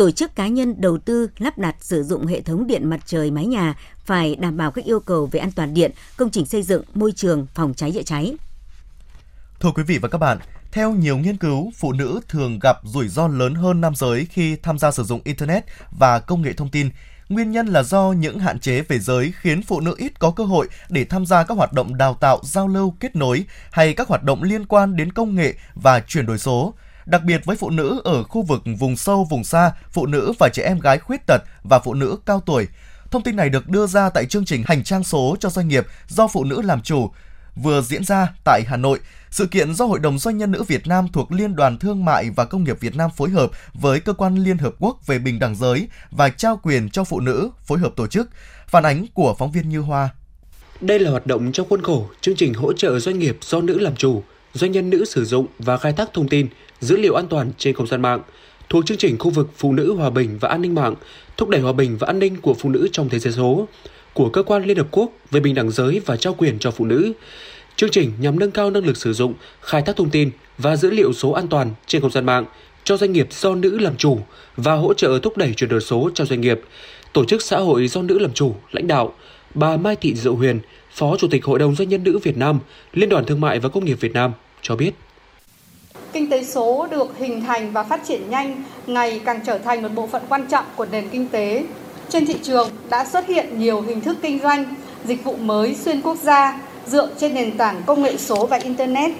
tổ 0.00 0.10
chức 0.10 0.34
cá 0.34 0.48
nhân 0.48 0.74
đầu 0.78 0.98
tư 0.98 1.30
lắp 1.38 1.58
đặt 1.58 1.76
sử 1.80 2.02
dụng 2.02 2.26
hệ 2.26 2.40
thống 2.40 2.66
điện 2.66 2.90
mặt 2.90 3.00
trời 3.06 3.30
mái 3.30 3.46
nhà 3.46 3.74
phải 4.04 4.36
đảm 4.36 4.56
bảo 4.56 4.70
các 4.70 4.84
yêu 4.84 5.00
cầu 5.00 5.26
về 5.26 5.40
an 5.40 5.52
toàn 5.52 5.74
điện, 5.74 5.92
công 6.16 6.30
trình 6.30 6.46
xây 6.46 6.62
dựng, 6.62 6.82
môi 6.94 7.12
trường, 7.12 7.46
phòng 7.54 7.74
cháy 7.74 7.92
chữa 7.92 8.02
cháy. 8.02 8.36
Thưa 9.60 9.70
quý 9.74 9.82
vị 9.82 9.98
và 9.98 10.08
các 10.08 10.18
bạn, 10.18 10.38
theo 10.72 10.92
nhiều 10.92 11.18
nghiên 11.18 11.36
cứu, 11.36 11.72
phụ 11.76 11.92
nữ 11.92 12.20
thường 12.28 12.58
gặp 12.62 12.76
rủi 12.84 13.08
ro 13.08 13.28
lớn 13.28 13.54
hơn 13.54 13.80
nam 13.80 13.94
giới 13.94 14.26
khi 14.30 14.56
tham 14.56 14.78
gia 14.78 14.90
sử 14.90 15.04
dụng 15.04 15.20
Internet 15.24 15.64
và 15.98 16.18
công 16.18 16.42
nghệ 16.42 16.52
thông 16.52 16.68
tin. 16.68 16.90
Nguyên 17.28 17.50
nhân 17.50 17.66
là 17.66 17.82
do 17.82 18.12
những 18.12 18.38
hạn 18.38 18.60
chế 18.60 18.82
về 18.82 18.98
giới 18.98 19.32
khiến 19.40 19.62
phụ 19.62 19.80
nữ 19.80 19.94
ít 19.98 20.18
có 20.18 20.30
cơ 20.30 20.44
hội 20.44 20.68
để 20.88 21.04
tham 21.04 21.26
gia 21.26 21.44
các 21.44 21.56
hoạt 21.56 21.72
động 21.72 21.96
đào 21.96 22.14
tạo, 22.14 22.40
giao 22.42 22.68
lưu, 22.68 22.94
kết 23.00 23.16
nối 23.16 23.44
hay 23.70 23.94
các 23.94 24.08
hoạt 24.08 24.22
động 24.22 24.42
liên 24.42 24.66
quan 24.66 24.96
đến 24.96 25.12
công 25.12 25.34
nghệ 25.34 25.54
và 25.74 26.00
chuyển 26.00 26.26
đổi 26.26 26.38
số. 26.38 26.74
Đặc 27.10 27.24
biệt 27.24 27.44
với 27.44 27.56
phụ 27.56 27.70
nữ 27.70 28.00
ở 28.04 28.22
khu 28.22 28.42
vực 28.42 28.62
vùng 28.78 28.96
sâu, 28.96 29.26
vùng 29.30 29.44
xa, 29.44 29.72
phụ 29.90 30.06
nữ 30.06 30.32
và 30.38 30.48
trẻ 30.48 30.62
em 30.62 30.80
gái 30.80 30.98
khuyết 30.98 31.26
tật 31.26 31.42
và 31.62 31.78
phụ 31.78 31.94
nữ 31.94 32.18
cao 32.26 32.42
tuổi. 32.46 32.68
Thông 33.10 33.22
tin 33.22 33.36
này 33.36 33.48
được 33.48 33.68
đưa 33.68 33.86
ra 33.86 34.10
tại 34.10 34.26
chương 34.26 34.44
trình 34.44 34.62
Hành 34.66 34.84
trang 34.84 35.04
số 35.04 35.36
cho 35.40 35.48
doanh 35.50 35.68
nghiệp 35.68 35.86
do 36.08 36.28
phụ 36.28 36.44
nữ 36.44 36.62
làm 36.62 36.82
chủ 36.82 37.10
vừa 37.56 37.82
diễn 37.82 38.04
ra 38.04 38.28
tại 38.44 38.62
Hà 38.66 38.76
Nội. 38.76 38.98
Sự 39.30 39.46
kiện 39.46 39.74
do 39.74 39.84
Hội 39.84 39.98
đồng 39.98 40.18
Doanh 40.18 40.38
nhân 40.38 40.52
nữ 40.52 40.62
Việt 40.62 40.86
Nam 40.86 41.08
thuộc 41.12 41.32
Liên 41.32 41.56
đoàn 41.56 41.78
Thương 41.78 42.04
mại 42.04 42.30
và 42.30 42.44
Công 42.44 42.64
nghiệp 42.64 42.80
Việt 42.80 42.96
Nam 42.96 43.10
phối 43.16 43.30
hợp 43.30 43.50
với 43.74 44.00
Cơ 44.00 44.12
quan 44.12 44.36
Liên 44.36 44.58
Hợp 44.58 44.74
Quốc 44.78 45.06
về 45.06 45.18
Bình 45.18 45.38
đẳng 45.38 45.56
giới 45.56 45.88
và 46.10 46.28
trao 46.28 46.60
quyền 46.62 46.90
cho 46.90 47.04
phụ 47.04 47.20
nữ 47.20 47.50
phối 47.64 47.78
hợp 47.78 47.92
tổ 47.96 48.06
chức. 48.06 48.28
Phản 48.66 48.86
ánh 48.86 49.06
của 49.14 49.34
phóng 49.38 49.52
viên 49.52 49.68
Như 49.68 49.80
Hoa. 49.80 50.08
Đây 50.80 50.98
là 50.98 51.10
hoạt 51.10 51.26
động 51.26 51.52
trong 51.52 51.68
khuôn 51.68 51.82
khổ 51.82 52.08
chương 52.20 52.36
trình 52.36 52.54
hỗ 52.54 52.72
trợ 52.72 52.98
doanh 52.98 53.18
nghiệp 53.18 53.38
do 53.42 53.60
nữ 53.60 53.78
làm 53.78 53.96
chủ, 53.96 54.22
doanh 54.54 54.72
nhân 54.72 54.90
nữ 54.90 55.04
sử 55.04 55.24
dụng 55.24 55.46
và 55.58 55.76
khai 55.76 55.92
thác 55.92 56.12
thông 56.14 56.28
tin, 56.28 56.46
dữ 56.80 56.96
liệu 56.96 57.14
an 57.14 57.26
toàn 57.28 57.50
trên 57.58 57.74
không 57.74 57.86
gian 57.86 58.02
mạng 58.02 58.20
thuộc 58.68 58.86
chương 58.86 58.98
trình 58.98 59.18
khu 59.18 59.30
vực 59.30 59.48
Phụ 59.56 59.72
nữ 59.72 59.92
Hòa 59.92 60.10
bình 60.10 60.38
và 60.40 60.48
An 60.48 60.62
ninh 60.62 60.74
mạng, 60.74 60.94
thúc 61.36 61.48
đẩy 61.48 61.60
hòa 61.60 61.72
bình 61.72 61.96
và 61.98 62.06
an 62.06 62.18
ninh 62.18 62.36
của 62.36 62.54
phụ 62.54 62.70
nữ 62.70 62.88
trong 62.92 63.08
thế 63.08 63.18
giới 63.18 63.32
số 63.32 63.68
của 64.14 64.28
Cơ 64.28 64.42
quan 64.42 64.64
Liên 64.64 64.76
Hợp 64.76 64.86
Quốc 64.90 65.12
về 65.30 65.40
bình 65.40 65.54
đẳng 65.54 65.70
giới 65.70 66.00
và 66.06 66.16
trao 66.16 66.34
quyền 66.34 66.58
cho 66.58 66.70
phụ 66.70 66.84
nữ. 66.84 67.12
Chương 67.76 67.90
trình 67.90 68.12
nhằm 68.20 68.38
nâng 68.38 68.50
cao 68.50 68.70
năng 68.70 68.86
lực 68.86 68.96
sử 68.96 69.12
dụng, 69.12 69.34
khai 69.60 69.82
thác 69.82 69.96
thông 69.96 70.10
tin 70.10 70.30
và 70.58 70.76
dữ 70.76 70.90
liệu 70.90 71.12
số 71.12 71.30
an 71.30 71.48
toàn 71.48 71.74
trên 71.86 72.02
không 72.02 72.10
gian 72.10 72.26
mạng 72.26 72.44
cho 72.84 72.96
doanh 72.96 73.12
nghiệp 73.12 73.28
do 73.30 73.54
nữ 73.54 73.78
làm 73.78 73.96
chủ 73.96 74.18
và 74.56 74.74
hỗ 74.74 74.94
trợ 74.94 75.18
thúc 75.22 75.36
đẩy 75.36 75.54
chuyển 75.56 75.70
đổi 75.70 75.80
số 75.80 76.10
cho 76.14 76.24
doanh 76.24 76.40
nghiệp. 76.40 76.60
Tổ 77.12 77.24
chức 77.24 77.42
xã 77.42 77.58
hội 77.58 77.88
do 77.88 78.02
nữ 78.02 78.18
làm 78.18 78.32
chủ, 78.32 78.54
lãnh 78.72 78.86
đạo, 78.86 79.14
bà 79.54 79.76
Mai 79.76 79.96
Thị 79.96 80.14
Diệu 80.14 80.34
Huyền, 80.34 80.60
Phó 80.90 81.16
Chủ 81.16 81.28
tịch 81.30 81.44
Hội 81.44 81.58
đồng 81.58 81.74
Doanh 81.74 81.88
nhân 81.88 82.04
nữ 82.04 82.18
Việt 82.22 82.36
Nam, 82.36 82.58
Liên 82.92 83.08
đoàn 83.08 83.24
Thương 83.24 83.40
mại 83.40 83.58
và 83.58 83.68
Công 83.68 83.84
nghiệp 83.84 83.98
Việt 84.00 84.12
Nam 84.12 84.32
cho 84.62 84.76
biết. 84.76 84.90
Kinh 86.12 86.30
tế 86.30 86.44
số 86.44 86.86
được 86.90 87.18
hình 87.18 87.44
thành 87.44 87.72
và 87.72 87.82
phát 87.82 88.00
triển 88.06 88.30
nhanh, 88.30 88.62
ngày 88.86 89.20
càng 89.24 89.40
trở 89.46 89.58
thành 89.58 89.82
một 89.82 89.88
bộ 89.94 90.06
phận 90.06 90.22
quan 90.28 90.46
trọng 90.46 90.64
của 90.76 90.86
nền 90.92 91.08
kinh 91.08 91.28
tế. 91.28 91.64
Trên 92.08 92.26
thị 92.26 92.34
trường 92.42 92.68
đã 92.90 93.04
xuất 93.04 93.26
hiện 93.26 93.58
nhiều 93.58 93.80
hình 93.80 94.00
thức 94.00 94.16
kinh 94.22 94.38
doanh, 94.42 94.74
dịch 95.04 95.24
vụ 95.24 95.36
mới 95.36 95.74
xuyên 95.74 96.00
quốc 96.00 96.18
gia 96.22 96.60
dựa 96.86 97.08
trên 97.18 97.34
nền 97.34 97.56
tảng 97.56 97.82
công 97.86 98.02
nghệ 98.02 98.16
số 98.16 98.46
và 98.46 98.56
Internet. 98.56 99.10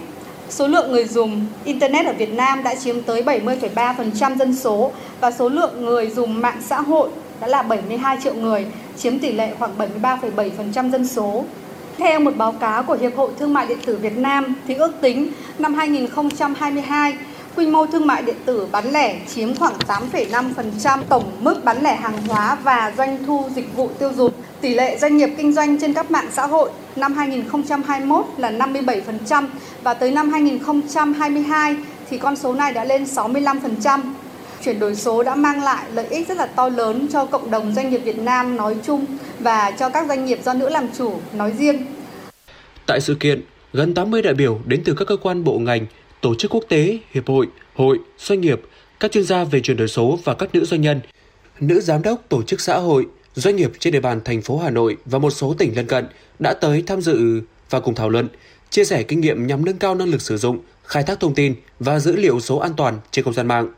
Số 0.49 0.67
lượng 0.67 0.93
người 0.93 1.05
dùng 1.05 1.47
Internet 1.65 2.07
ở 2.07 2.13
Việt 2.13 2.33
Nam 2.33 2.63
đã 2.63 2.75
chiếm 2.75 3.03
tới 3.03 3.23
70,3% 3.23 4.39
dân 4.39 4.57
số 4.57 4.93
và 5.21 5.31
số 5.31 5.49
lượng 5.49 5.85
người 5.85 6.11
dùng 6.11 6.41
mạng 6.41 6.63
xã 6.67 6.81
hội 6.81 7.11
đã 7.41 7.47
là 7.47 7.63
72 7.63 8.19
triệu 8.23 8.35
người, 8.35 8.67
chiếm 8.97 9.19
tỷ 9.19 9.33
lệ 9.33 9.55
khoảng 9.59 9.79
73,7% 10.03 10.91
dân 10.91 11.07
số. 11.07 11.45
Theo 11.99 12.21
một 12.21 12.37
báo 12.37 12.53
cáo 12.53 12.83
của 12.83 12.97
Hiệp 13.01 13.17
hội 13.17 13.31
Thương 13.39 13.55
mại 13.55 13.67
điện 13.67 13.79
tử 13.87 13.97
Việt 13.97 14.17
Nam 14.17 14.55
thì 14.67 14.75
ước 14.75 14.93
tính 15.01 15.33
năm 15.59 15.75
2022 15.75 17.17
quy 17.57 17.67
mô 17.67 17.87
thương 17.87 18.07
mại 18.07 18.23
điện 18.23 18.37
tử 18.45 18.67
bán 18.73 18.91
lẻ 18.93 19.17
chiếm 19.35 19.55
khoảng 19.55 19.75
8,5% 20.13 20.99
tổng 21.09 21.25
mức 21.41 21.65
bán 21.65 21.83
lẻ 21.83 21.95
hàng 21.97 22.27
hóa 22.29 22.57
và 22.63 22.93
doanh 22.97 23.19
thu 23.27 23.45
dịch 23.55 23.77
vụ 23.77 23.91
tiêu 23.99 24.13
dùng. 24.17 24.33
Tỷ 24.61 24.75
lệ 24.75 24.99
doanh 24.99 25.17
nghiệp 25.17 25.31
kinh 25.37 25.53
doanh 25.53 25.79
trên 25.79 25.95
các 25.95 26.11
mạng 26.11 26.29
xã 26.33 26.47
hội 26.47 26.71
năm 26.97 27.15
2021 27.15 28.27
là 28.37 28.51
57% 28.51 29.47
và 29.83 29.95
tới 29.95 30.11
năm 30.11 30.31
2022 30.31 31.77
thì 32.11 32.19
con 32.19 32.37
số 32.37 32.53
này 32.53 32.73
đã 32.73 32.85
lên 32.85 33.05
65%. 33.05 34.01
Chuyển 34.65 34.79
đổi 34.79 34.97
số 34.97 35.23
đã 35.23 35.35
mang 35.35 35.63
lại 35.65 35.87
lợi 35.93 36.07
ích 36.07 36.29
rất 36.29 36.37
là 36.37 36.47
to 36.47 36.69
lớn 36.69 37.07
cho 37.13 37.25
cộng 37.25 37.51
đồng 37.51 37.75
doanh 37.75 37.91
nghiệp 37.91 37.99
Việt 37.99 38.19
Nam 38.19 38.57
nói 38.57 38.77
chung 38.87 39.07
và 39.39 39.71
cho 39.79 39.89
các 39.89 40.09
doanh 40.09 40.25
nghiệp 40.25 40.39
do 40.45 40.55
nữ 40.55 40.69
làm 40.69 40.89
chủ 40.99 41.21
nói 41.33 41.53
riêng. 41.59 41.87
Tại 42.87 43.01
sự 43.01 43.15
kiện, 43.15 43.43
gần 43.73 43.95
80 43.95 44.23
đại 44.23 44.35
biểu 44.35 44.61
đến 44.67 44.83
từ 44.85 44.95
các 44.95 45.05
cơ 45.09 45.17
quan 45.17 45.45
bộ 45.45 45.59
ngành, 45.59 45.87
tổ 46.21 46.35
chức 46.35 46.55
quốc 46.55 46.65
tế, 46.69 46.99
hiệp 47.11 47.29
hội, 47.29 47.47
hội, 47.75 47.99
doanh 48.19 48.41
nghiệp, 48.41 48.61
các 49.01 49.13
chuyên 49.13 49.25
gia 49.25 49.45
về 49.45 49.61
chuyển 49.61 49.77
đổi 49.77 49.89
số 49.89 50.19
và 50.25 50.35
các 50.35 50.55
nữ 50.55 50.65
doanh 50.65 50.81
nhân, 50.81 51.01
nữ 51.61 51.81
giám 51.81 52.03
đốc 52.03 52.23
tổ 52.29 52.43
chức 52.43 52.61
xã 52.61 52.79
hội, 52.79 53.07
doanh 53.35 53.57
nghiệp 53.57 53.73
trên 53.79 53.93
địa 53.93 54.01
bàn 54.01 54.21
thành 54.25 54.43
phố 54.43 54.59
Hà 54.59 54.71
Nội 54.71 54.97
và 55.05 55.19
một 55.19 55.31
số 55.31 55.55
tỉnh 55.59 55.77
lân 55.77 55.87
cận 55.87 56.07
đã 56.39 56.55
tới 56.55 56.83
tham 56.87 57.01
dự 57.01 57.43
và 57.71 57.81
cùng 57.81 57.95
thảo 57.95 58.09
luận, 58.09 58.29
chia 58.71 58.85
sẻ 58.85 59.03
kinh 59.03 59.21
nghiệm 59.21 59.47
nhằm 59.47 59.65
nâng 59.65 59.79
cao 59.79 59.95
năng 59.95 60.09
lực 60.09 60.23
sử 60.23 60.37
dụng, 60.37 60.59
khai 60.85 61.03
thác 61.03 61.21
thông 61.21 61.35
tin 61.35 61.55
và 61.81 61.99
dữ 61.99 62.17
liệu 62.17 62.41
số 62.41 62.59
an 62.59 62.73
toàn 62.77 62.99
trên 63.11 63.25
không 63.25 63.35
gian 63.35 63.47
mạng. 63.47 63.69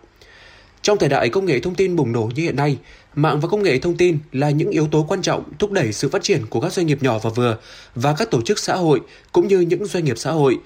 Trong 0.82 0.98
thời 0.98 1.08
đại 1.08 1.28
công 1.28 1.46
nghệ 1.46 1.60
thông 1.60 1.74
tin 1.74 1.96
bùng 1.96 2.12
nổ 2.12 2.30
như 2.34 2.42
hiện 2.42 2.56
nay, 2.56 2.78
mạng 3.14 3.40
và 3.40 3.48
công 3.48 3.62
nghệ 3.62 3.78
thông 3.78 3.96
tin 3.96 4.18
là 4.32 4.50
những 4.50 4.70
yếu 4.70 4.86
tố 4.86 5.06
quan 5.08 5.22
trọng 5.22 5.42
thúc 5.58 5.72
đẩy 5.72 5.92
sự 5.92 6.08
phát 6.08 6.22
triển 6.22 6.46
của 6.46 6.60
các 6.60 6.72
doanh 6.72 6.86
nghiệp 6.86 7.02
nhỏ 7.02 7.18
và 7.18 7.30
vừa 7.30 7.58
và 7.94 8.14
các 8.18 8.30
tổ 8.30 8.42
chức 8.42 8.58
xã 8.58 8.74
hội 8.74 9.00
cũng 9.32 9.48
như 9.48 9.60
những 9.60 9.86
doanh 9.86 10.04
nghiệp 10.04 10.18
xã 10.18 10.30
hội. 10.30 10.58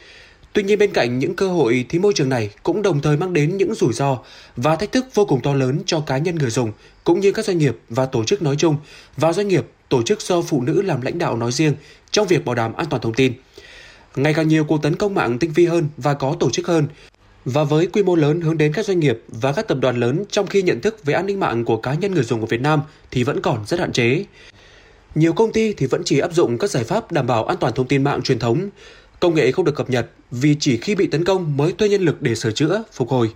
Tuy 0.53 0.63
nhiên 0.63 0.79
bên 0.79 0.93
cạnh 0.93 1.19
những 1.19 1.37
cơ 1.37 1.49
hội 1.49 1.87
thì 1.89 1.99
môi 1.99 2.13
trường 2.13 2.29
này 2.29 2.51
cũng 2.63 2.83
đồng 2.83 3.01
thời 3.01 3.17
mang 3.17 3.33
đến 3.33 3.57
những 3.57 3.75
rủi 3.75 3.93
ro 3.93 4.19
và 4.57 4.77
thách 4.77 4.93
thức 4.93 5.07
vô 5.15 5.25
cùng 5.25 5.41
to 5.43 5.55
lớn 5.55 5.83
cho 5.87 6.01
cá 6.01 6.19
nhân 6.19 6.37
người 6.37 6.51
dùng 6.51 6.73
cũng 7.05 7.21
như 7.21 7.33
các 7.33 7.45
doanh 7.45 7.59
nghiệp 7.59 7.79
và 7.89 8.07
tổ 8.07 8.25
chức 8.25 8.43
nói 8.43 8.57
chung 8.59 8.77
và 9.17 9.33
doanh 9.33 9.49
nghiệp, 9.49 9.67
tổ 9.89 10.03
chức 10.03 10.21
do 10.21 10.43
phụ 10.43 10.63
nữ 10.63 10.83
làm 10.83 11.01
lãnh 11.01 11.19
đạo 11.19 11.37
nói 11.37 11.53
riêng 11.53 11.75
trong 12.11 12.27
việc 12.27 12.45
bảo 12.45 12.55
đảm 12.55 12.73
an 12.75 12.87
toàn 12.91 13.03
thông 13.03 13.15
tin. 13.15 13.33
Ngày 14.17 14.35
càng 14.35 14.49
nhiều 14.49 14.65
cuộc 14.65 14.83
tấn 14.83 14.97
công 14.97 15.15
mạng 15.15 15.39
tinh 15.39 15.53
vi 15.53 15.67
hơn 15.67 15.89
và 15.97 16.15
có 16.15 16.37
tổ 16.41 16.51
chức 16.51 16.67
hơn, 16.67 16.87
và 17.47 17.65
với 17.65 17.87
quy 17.87 18.03
mô 18.03 18.15
lớn 18.15 18.41
hướng 18.41 18.59
đến 18.59 18.73
các 18.73 18.87
doanh 18.87 19.01
nghiệp 19.01 19.23
và 19.29 19.53
các 19.53 19.69
tập 19.69 19.79
đoàn 19.81 19.97
lớn 19.97 20.25
trong 20.31 20.47
khi 20.47 20.63
nhận 20.63 20.81
thức 20.81 21.05
về 21.05 21.15
an 21.15 21.27
ninh 21.27 21.41
mạng 21.41 21.65
của 21.65 21.77
cá 21.77 21.95
nhân 21.95 22.15
người 22.15 22.25
dùng 22.25 22.41
của 22.41 22.47
Việt 22.47 22.61
Nam 22.61 22.81
thì 23.11 23.25
vẫn 23.25 23.41
còn 23.43 23.67
rất 23.67 23.81
hạn 23.81 23.93
chế. 23.93 24.25
Nhiều 25.15 25.33
công 25.33 25.53
ty 25.53 25.73
thì 25.73 25.87
vẫn 25.87 26.03
chỉ 26.05 26.19
áp 26.19 26.35
dụng 26.35 26.59
các 26.59 26.71
giải 26.71 26.85
pháp 26.85 27.13
đảm 27.13 27.27
bảo 27.27 27.45
an 27.45 27.57
toàn 27.61 27.73
thông 27.73 27.89
tin 27.89 28.05
mạng 28.05 28.23
truyền 28.23 28.39
thống, 28.39 28.69
công 29.21 29.35
nghệ 29.35 29.53
không 29.53 29.65
được 29.65 29.75
cập 29.75 29.91
nhật 29.91 30.11
vì 30.31 30.57
chỉ 30.61 30.77
khi 30.77 30.95
bị 30.95 31.07
tấn 31.07 31.25
công 31.25 31.57
mới 31.57 31.73
thuê 31.73 31.89
nhân 31.89 32.03
lực 32.03 32.23
để 32.23 32.35
sửa 32.35 32.51
chữa, 32.51 32.83
phục 32.93 33.09
hồi. 33.09 33.31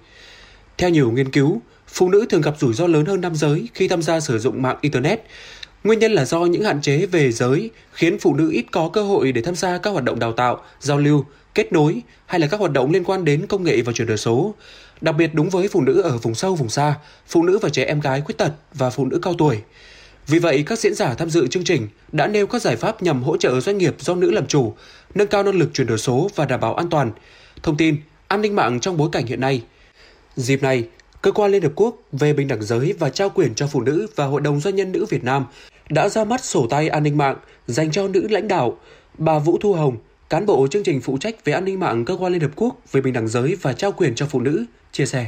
Theo 0.79 0.91
nhiều 0.91 1.11
nghiên 1.11 1.31
cứu, 1.31 1.63
phụ 1.89 2.09
nữ 2.09 2.27
thường 2.31 2.41
gặp 2.41 2.55
rủi 2.59 2.75
ro 2.75 2.87
lớn 2.87 3.05
hơn 3.05 3.21
nam 3.21 3.35
giới 3.35 3.69
khi 3.75 3.89
tham 3.89 4.03
gia 4.03 4.21
sử 4.21 4.39
dụng 4.39 4.63
mạng 4.63 4.79
Internet. 4.81 5.23
Nguyên 5.85 5.99
nhân 5.99 6.13
là 6.13 6.25
do 6.25 6.41
những 6.41 6.63
hạn 6.63 6.81
chế 6.83 7.07
về 7.07 7.33
giới 7.33 7.71
khiến 7.93 8.19
phụ 8.19 8.35
nữ 8.35 8.51
ít 8.51 8.65
có 8.73 8.91
cơ 8.93 9.03
hội 9.03 9.33
để 9.33 9.43
tham 9.43 9.55
gia 9.55 9.79
các 9.79 9.91
hoạt 9.91 10.05
động 10.05 10.19
đào 10.19 10.33
tạo, 10.33 10.65
giao 10.81 10.99
lưu, 10.99 11.25
kết 11.55 11.73
nối 11.73 12.03
hay 12.27 12.41
là 12.41 12.47
các 12.47 12.61
hoạt 12.61 12.73
động 12.73 12.91
liên 12.91 13.05
quan 13.05 13.25
đến 13.25 13.47
công 13.47 13.65
nghệ 13.65 13.83
và 13.83 13.93
chuyển 13.93 14.09
đổi 14.09 14.17
số. 14.17 14.55
Đặc 15.01 15.15
biệt 15.17 15.35
đúng 15.35 15.51
với 15.51 15.69
phụ 15.69 15.81
nữ 15.81 16.01
ở 16.01 16.19
vùng 16.19 16.35
sâu, 16.35 16.55
vùng 16.55 16.69
xa, 16.69 16.95
phụ 17.27 17.43
nữ 17.43 17.59
và 17.63 17.69
trẻ 17.69 17.85
em 17.85 18.01
gái 18.01 18.21
khuyết 18.21 18.39
tật 18.39 18.53
và 18.75 18.91
phụ 18.91 19.07
nữ 19.07 19.19
cao 19.23 19.35
tuổi. 19.39 19.59
Vì 20.27 20.39
vậy, 20.39 20.63
các 20.67 20.79
diễn 20.79 20.95
giả 20.95 21.15
tham 21.15 21.31
dự 21.31 21.47
chương 21.47 21.65
trình 21.65 21.89
đã 22.13 22.27
nêu 22.27 22.47
các 22.47 22.63
giải 22.63 22.77
pháp 22.77 23.03
nhằm 23.03 23.23
hỗ 23.23 23.37
trợ 23.37 23.61
doanh 23.61 23.79
nghiệp 23.79 23.95
do 23.99 24.15
nữ 24.15 24.31
làm 24.31 24.47
chủ, 24.47 24.75
nâng 25.15 25.29
cao 25.29 25.43
năng 25.43 25.59
lực 25.59 25.71
chuyển 25.75 25.87
đổi 25.87 25.99
số 25.99 26.31
và 26.35 26.45
đảm 26.45 26.61
bảo 26.61 26.75
an 26.75 26.91
toàn, 26.91 27.11
thông 27.63 27.77
tin, 27.77 27.97
an 28.29 28.43
ninh 28.43 28.57
mạng 28.57 28.81
trong 28.81 28.97
bối 28.97 29.09
cảnh 29.13 29.27
hiện 29.27 29.41
nay. 29.41 29.63
Dịp 30.37 30.63
này, 30.63 30.85
Cơ 31.23 31.33
quan 31.33 31.51
Liên 31.51 31.63
Hợp 31.63 31.73
Quốc 31.75 31.97
về 32.13 32.33
bình 32.33 32.49
đẳng 32.49 32.63
giới 32.63 32.95
và 32.99 33.11
trao 33.11 33.31
quyền 33.31 33.55
cho 33.55 33.67
phụ 33.67 33.81
nữ 33.81 34.07
và 34.17 34.25
Hội 34.25 34.41
đồng 34.41 34.61
Doanh 34.61 34.77
nhân 34.77 34.93
nữ 34.93 35.07
Việt 35.11 35.25
Nam 35.25 35.45
đã 35.89 36.09
ra 36.09 36.25
mắt 36.25 36.45
sổ 36.45 36.67
tay 36.71 36.89
an 36.89 37.03
ninh 37.03 37.17
mạng 37.19 37.37
dành 37.67 37.91
cho 37.91 38.09
nữ 38.09 38.27
lãnh 38.31 38.49
đạo. 38.49 38.79
Bà 39.19 39.39
Vũ 39.39 39.59
Thu 39.61 39.73
Hồng, 39.73 39.97
cán 40.31 40.47
bộ 40.47 40.67
chương 40.71 40.83
trình 40.83 41.01
phụ 41.01 41.19
trách 41.19 41.45
về 41.45 41.53
an 41.53 41.65
ninh 41.65 41.81
mạng 41.81 42.05
cơ 42.05 42.17
quan 42.21 42.33
Liên 42.33 42.43
Hợp 42.43 42.51
Quốc 42.57 42.77
về 42.93 43.01
bình 43.01 43.13
đẳng 43.15 43.29
giới 43.29 43.57
và 43.63 43.73
trao 43.73 43.93
quyền 43.93 44.15
cho 44.15 44.27
phụ 44.27 44.41
nữ, 44.41 44.65
chia 44.93 45.07
sẻ. 45.07 45.27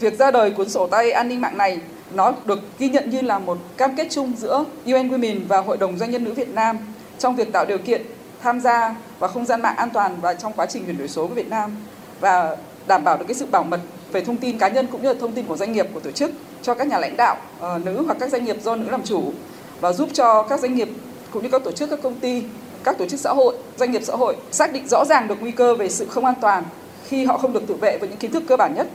Việc 0.00 0.18
ra 0.18 0.30
đời 0.30 0.50
cuốn 0.50 0.68
sổ 0.68 0.86
tay 0.86 1.10
an 1.10 1.28
ninh 1.28 1.40
mạng 1.40 1.58
này 1.58 1.80
nó 2.14 2.34
được 2.44 2.60
ghi 2.78 2.88
nhận 2.88 3.10
như 3.10 3.20
là 3.20 3.38
một 3.38 3.58
cam 3.76 3.96
kết 3.96 4.06
chung 4.10 4.32
giữa 4.36 4.64
UN 4.84 5.08
Women 5.08 5.40
và 5.48 5.60
Hội 5.60 5.76
đồng 5.76 5.98
Doanh 5.98 6.10
nhân 6.10 6.24
nữ 6.24 6.32
Việt 6.32 6.48
Nam 6.48 6.78
trong 7.18 7.36
việc 7.36 7.52
tạo 7.52 7.64
điều 7.68 7.78
kiện 7.78 8.02
tham 8.42 8.60
gia 8.60 8.94
vào 9.18 9.30
không 9.30 9.46
gian 9.46 9.62
mạng 9.62 9.76
an 9.76 9.90
toàn 9.90 10.20
và 10.20 10.34
trong 10.34 10.52
quá 10.52 10.66
trình 10.66 10.84
chuyển 10.84 10.98
đổi 10.98 11.08
số 11.08 11.26
của 11.26 11.34
Việt 11.34 11.48
Nam 11.48 11.76
và 12.20 12.56
đảm 12.86 13.04
bảo 13.04 13.16
được 13.18 13.24
cái 13.28 13.34
sự 13.34 13.46
bảo 13.46 13.64
mật 13.64 13.80
về 14.12 14.20
thông 14.20 14.36
tin 14.36 14.58
cá 14.58 14.68
nhân 14.68 14.86
cũng 14.92 15.02
như 15.02 15.08
là 15.08 15.18
thông 15.20 15.32
tin 15.32 15.46
của 15.46 15.56
doanh 15.56 15.72
nghiệp 15.72 15.86
của 15.94 16.00
tổ 16.00 16.10
chức 16.10 16.30
cho 16.62 16.74
các 16.74 16.86
nhà 16.86 16.98
lãnh 16.98 17.16
đạo 17.16 17.36
uh, 17.58 17.84
nữ 17.84 18.02
hoặc 18.06 18.16
các 18.20 18.30
doanh 18.30 18.44
nghiệp 18.44 18.56
do 18.62 18.76
nữ 18.76 18.90
làm 18.90 19.02
chủ 19.02 19.32
và 19.80 19.92
giúp 19.92 20.08
cho 20.12 20.42
các 20.42 20.60
doanh 20.60 20.74
nghiệp 20.74 20.88
cũng 21.30 21.42
như 21.42 21.48
các 21.48 21.64
tổ 21.64 21.72
chức 21.72 21.90
các 21.90 21.98
công 22.02 22.20
ty 22.20 22.42
các 22.84 22.98
tổ 22.98 23.06
chức 23.06 23.20
xã 23.20 23.30
hội 23.30 23.56
doanh 23.76 23.92
nghiệp 23.92 24.02
xã 24.04 24.16
hội 24.16 24.36
xác 24.50 24.72
định 24.72 24.88
rõ 24.88 25.04
ràng 25.04 25.28
được 25.28 25.36
nguy 25.40 25.50
cơ 25.50 25.74
về 25.74 25.88
sự 25.88 26.06
không 26.06 26.24
an 26.24 26.34
toàn 26.40 26.64
khi 27.06 27.24
họ 27.24 27.38
không 27.38 27.52
được 27.52 27.62
tự 27.66 27.74
vệ 27.74 27.98
với 27.98 28.08
những 28.08 28.18
kiến 28.18 28.32
thức 28.32 28.42
cơ 28.48 28.56
bản 28.56 28.74
nhất 28.74 28.88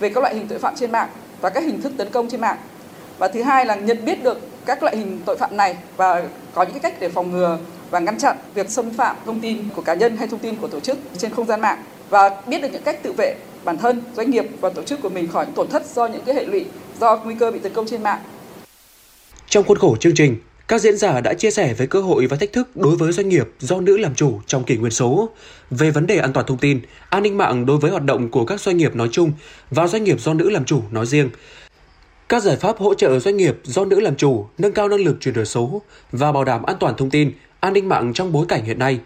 về 0.00 0.08
các 0.08 0.20
loại 0.20 0.34
hình 0.34 0.48
tội 0.48 0.58
phạm 0.58 0.74
trên 0.76 0.92
mạng 0.92 1.08
và 1.40 1.50
các 1.50 1.64
hình 1.64 1.82
thức 1.82 1.92
tấn 1.96 2.10
công 2.10 2.28
trên 2.28 2.40
mạng 2.40 2.56
và 3.18 3.28
thứ 3.28 3.42
hai 3.42 3.66
là 3.66 3.74
nhận 3.74 4.04
biết 4.04 4.22
được 4.22 4.40
các 4.66 4.82
loại 4.82 4.96
hình 4.96 5.20
tội 5.24 5.36
phạm 5.36 5.56
này 5.56 5.76
và 5.96 6.22
có 6.54 6.62
những 6.62 6.78
cách 6.78 6.94
để 7.00 7.08
phòng 7.08 7.32
ngừa 7.32 7.58
và 7.90 7.98
ngăn 7.98 8.18
chặn 8.18 8.36
việc 8.54 8.70
xâm 8.70 8.90
phạm 8.90 9.16
thông 9.26 9.40
tin 9.40 9.68
của 9.76 9.82
cá 9.82 9.94
nhân 9.94 10.16
hay 10.16 10.28
thông 10.28 10.40
tin 10.40 10.56
của 10.56 10.68
tổ 10.68 10.80
chức 10.80 10.98
trên 11.18 11.30
không 11.30 11.46
gian 11.46 11.60
mạng 11.60 11.84
và 12.10 12.42
biết 12.46 12.62
được 12.62 12.68
những 12.72 12.82
cách 12.82 13.02
tự 13.02 13.12
vệ 13.12 13.36
bản 13.64 13.78
thân, 13.78 14.02
doanh 14.16 14.30
nghiệp 14.30 14.46
và 14.60 14.68
tổ 14.70 14.82
chức 14.82 15.02
của 15.02 15.08
mình 15.08 15.28
khỏi 15.28 15.46
những 15.46 15.54
tổn 15.54 15.68
thất 15.68 15.86
do 15.94 16.06
những 16.06 16.22
cái 16.26 16.34
hệ 16.34 16.44
lụy 16.44 16.64
do 17.00 17.16
nguy 17.16 17.34
cơ 17.34 17.50
bị 17.50 17.58
tấn 17.58 17.72
công 17.72 17.86
trên 17.86 18.02
mạng. 18.02 18.20
Trong 19.48 19.64
khuôn 19.64 19.78
khổ 19.78 19.96
chương 20.00 20.12
trình, 20.16 20.36
các 20.68 20.80
diễn 20.80 20.96
giả 20.96 21.20
đã 21.20 21.34
chia 21.34 21.50
sẻ 21.50 21.74
về 21.74 21.86
cơ 21.86 22.00
hội 22.00 22.26
và 22.26 22.36
thách 22.36 22.52
thức 22.52 22.76
đối 22.76 22.96
với 22.96 23.12
doanh 23.12 23.28
nghiệp 23.28 23.48
do 23.58 23.80
nữ 23.80 23.96
làm 23.96 24.14
chủ 24.14 24.40
trong 24.46 24.64
kỷ 24.64 24.76
nguyên 24.76 24.92
số, 24.92 25.28
về 25.70 25.90
vấn 25.90 26.06
đề 26.06 26.18
an 26.18 26.32
toàn 26.32 26.46
thông 26.46 26.58
tin, 26.58 26.80
an 27.10 27.22
ninh 27.22 27.38
mạng 27.38 27.66
đối 27.66 27.78
với 27.78 27.90
hoạt 27.90 28.04
động 28.04 28.30
của 28.30 28.44
các 28.44 28.60
doanh 28.60 28.76
nghiệp 28.76 28.96
nói 28.96 29.08
chung 29.12 29.32
và 29.70 29.86
doanh 29.86 30.04
nghiệp 30.04 30.20
do 30.20 30.34
nữ 30.34 30.50
làm 30.50 30.64
chủ 30.64 30.82
nói 30.90 31.06
riêng. 31.06 31.30
Các 32.28 32.42
giải 32.42 32.56
pháp 32.56 32.78
hỗ 32.78 32.94
trợ 32.94 33.18
doanh 33.18 33.36
nghiệp 33.36 33.58
do 33.64 33.84
nữ 33.84 34.00
làm 34.00 34.16
chủ, 34.16 34.46
nâng 34.58 34.72
cao 34.72 34.88
năng 34.88 35.00
lực 35.00 35.16
chuyển 35.20 35.34
đổi 35.34 35.46
số 35.46 35.82
và 36.12 36.32
bảo 36.32 36.44
đảm 36.44 36.62
an 36.62 36.76
toàn 36.80 36.94
thông 36.96 37.10
tin, 37.10 37.32
an 37.60 37.72
ninh 37.72 37.88
mạng 37.88 38.12
trong 38.12 38.32
bối 38.32 38.46
cảnh 38.48 38.64
hiện 38.64 38.78
nay. 38.78 39.00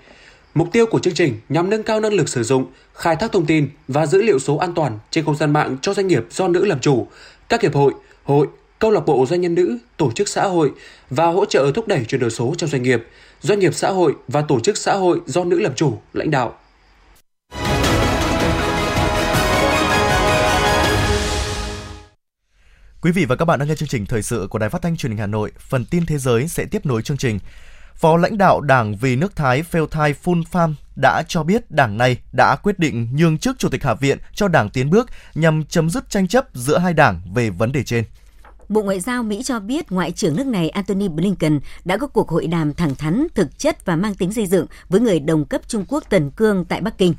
Mục 0.55 0.69
tiêu 0.73 0.87
của 0.87 0.99
chương 0.99 1.15
trình 1.15 1.35
nhằm 1.49 1.71
nâng 1.71 1.83
cao 1.83 2.01
năng 2.01 2.13
lực 2.13 2.29
sử 2.29 2.43
dụng, 2.43 2.67
khai 2.95 3.17
thác 3.17 3.33
thông 3.33 3.47
tin 3.47 3.69
và 3.89 4.07
dữ 4.07 4.23
liệu 4.23 4.39
số 4.39 4.57
an 4.57 4.75
toàn 4.75 4.99
trên 5.11 5.25
không 5.25 5.37
gian 5.37 5.53
mạng 5.53 5.77
cho 5.83 5.95
doanh 5.95 6.07
nghiệp 6.07 6.25
do 6.31 6.49
nữ 6.49 6.65
làm 6.65 6.81
chủ, 6.81 7.07
các 7.49 7.63
hiệp 7.63 7.75
hội, 7.75 7.93
hội, 8.25 8.47
câu 8.81 8.91
lạc 8.91 9.01
bộ 9.07 9.27
doanh 9.27 9.41
nhân 9.41 9.55
nữ, 9.55 9.79
tổ 9.97 10.13
chức 10.13 10.29
xã 10.29 10.45
hội 10.45 10.73
và 11.11 11.27
hỗ 11.27 11.45
trợ 11.45 11.73
thúc 11.75 11.89
đẩy 11.89 12.05
chuyển 12.05 12.21
đổi 12.21 12.31
số 12.31 12.55
trong 12.59 12.71
doanh 12.71 12.83
nghiệp, 12.83 13.07
doanh 13.41 13.59
nghiệp 13.59 13.75
xã 13.75 13.91
hội 13.91 14.15
và 14.29 14.43
tổ 14.43 14.61
chức 14.61 14.77
xã 14.77 14.95
hội 14.95 15.21
do 15.27 15.45
nữ 15.45 15.61
làm 15.61 15.75
chủ, 15.75 15.99
lãnh 16.13 16.31
đạo. 16.31 16.55
Quý 23.01 23.13
vị 23.13 23.25
và 23.25 23.37
các 23.37 23.45
bạn 23.45 23.59
đang 23.59 23.69
nghe 23.69 23.75
chương 23.75 23.89
trình 23.89 24.07
thời 24.07 24.23
sự 24.23 24.47
của 24.51 24.59
Đài 24.59 24.71
Phát 24.71 24.83
thanh 24.83 24.97
Truyền 24.97 25.13
hình 25.13 25.19
Hà 25.19 25.27
Nội. 25.27 25.53
Phần 25.59 25.85
tin 25.85 26.07
thế 26.07 26.19
giới 26.19 26.49
sẽ 26.49 26.65
tiếp 26.65 26.87
nối 26.87 27.03
chương 27.03 27.17
trình. 27.17 27.39
Phó 27.95 28.17
lãnh 28.17 28.39
đạo 28.39 28.61
Đảng 28.61 28.97
Vì 28.97 29.17
nước 29.17 29.37
Thái 29.37 29.63
Pheo 29.63 29.87
Thai 29.87 30.13
Phun 30.15 30.45
Pham 30.45 30.75
đã 30.97 31.23
cho 31.29 31.43
biết 31.43 31.71
đảng 31.71 31.99
này 31.99 32.17
đã 32.33 32.57
quyết 32.63 32.79
định 32.79 33.09
nhường 33.13 33.39
chức 33.39 33.59
Chủ 33.59 33.69
tịch 33.69 33.85
Hạ 33.85 33.95
viện 33.95 34.19
cho 34.35 34.49
Đảng 34.49 34.71
Tiến 34.71 34.91
bước 34.91 35.11
nhằm 35.35 35.65
chấm 35.65 35.91
dứt 35.91 36.11
tranh 36.11 36.29
chấp 36.29 36.47
giữa 36.55 36.79
hai 36.79 36.93
đảng 36.93 37.21
về 37.35 37.51
vấn 37.51 37.73
đề 37.73 37.83
trên. 37.83 38.05
Bộ 38.71 38.83
Ngoại 38.83 39.01
giao 39.01 39.23
Mỹ 39.23 39.43
cho 39.45 39.61
biết 39.61 39.93
Ngoại 39.93 40.13
trưởng 40.13 40.37
nước 40.37 40.47
này 40.47 40.69
Antony 40.69 41.09
Blinken 41.09 41.61
đã 41.85 41.97
có 41.97 42.07
cuộc 42.07 42.29
hội 42.29 42.47
đàm 42.47 42.75
thẳng 42.75 42.95
thắn, 42.95 43.27
thực 43.35 43.59
chất 43.59 43.87
và 43.87 43.97
mang 43.97 44.15
tính 44.15 44.33
xây 44.33 44.47
dựng 44.47 44.67
với 44.89 45.01
người 45.01 45.21
đồng 45.21 45.45
cấp 45.45 45.61
Trung 45.69 45.85
Quốc 45.89 46.05
Tần 46.09 46.31
Cương 46.31 46.65
tại 46.65 46.81
Bắc 46.81 46.99
Kinh. 46.99 47.15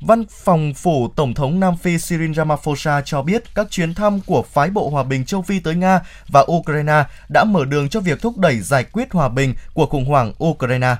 Văn 0.00 0.24
phòng 0.30 0.74
phủ 0.74 1.08
Tổng 1.16 1.34
thống 1.34 1.60
Nam 1.60 1.76
Phi 1.76 1.96
Cyril 2.08 2.32
Ramaphosa 2.32 3.02
cho 3.04 3.22
biết 3.22 3.54
các 3.54 3.70
chuyến 3.70 3.94
thăm 3.94 4.20
của 4.20 4.42
phái 4.42 4.70
bộ 4.70 4.90
hòa 4.90 5.02
bình 5.02 5.24
châu 5.24 5.42
Phi 5.42 5.60
tới 5.60 5.74
Nga 5.74 6.00
và 6.28 6.46
Ukraine 6.52 7.04
đã 7.32 7.44
mở 7.44 7.64
đường 7.64 7.88
cho 7.88 8.00
việc 8.00 8.20
thúc 8.22 8.38
đẩy 8.38 8.60
giải 8.60 8.84
quyết 8.84 9.12
hòa 9.12 9.28
bình 9.28 9.54
của 9.74 9.86
khủng 9.86 10.04
hoảng 10.04 10.32
Ukraine. 10.44 10.96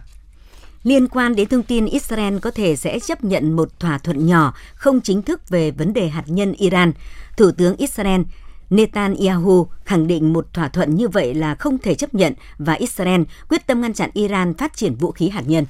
Liên 0.82 1.08
quan 1.08 1.36
đến 1.36 1.48
thông 1.48 1.62
tin 1.62 1.86
Israel 1.86 2.38
có 2.38 2.50
thể 2.50 2.76
sẽ 2.76 2.98
chấp 2.98 3.24
nhận 3.24 3.56
một 3.56 3.80
thỏa 3.80 3.98
thuận 3.98 4.26
nhỏ 4.26 4.54
không 4.74 5.00
chính 5.00 5.22
thức 5.22 5.48
về 5.48 5.70
vấn 5.70 5.92
đề 5.92 6.08
hạt 6.08 6.24
nhân 6.26 6.52
Iran, 6.52 6.92
Thủ 7.36 7.50
tướng 7.50 7.76
Israel 7.76 8.20
Netanyahu 8.70 9.66
khẳng 9.84 10.06
định 10.06 10.32
một 10.32 10.46
thỏa 10.52 10.68
thuận 10.68 10.94
như 10.94 11.08
vậy 11.08 11.34
là 11.34 11.54
không 11.54 11.78
thể 11.78 11.94
chấp 11.94 12.14
nhận 12.14 12.32
và 12.58 12.72
Israel 12.72 13.22
quyết 13.48 13.66
tâm 13.66 13.80
ngăn 13.80 13.94
chặn 13.94 14.10
Iran 14.14 14.54
phát 14.54 14.76
triển 14.76 14.94
vũ 14.94 15.12
khí 15.12 15.28
hạt 15.28 15.42
nhân. 15.46 15.64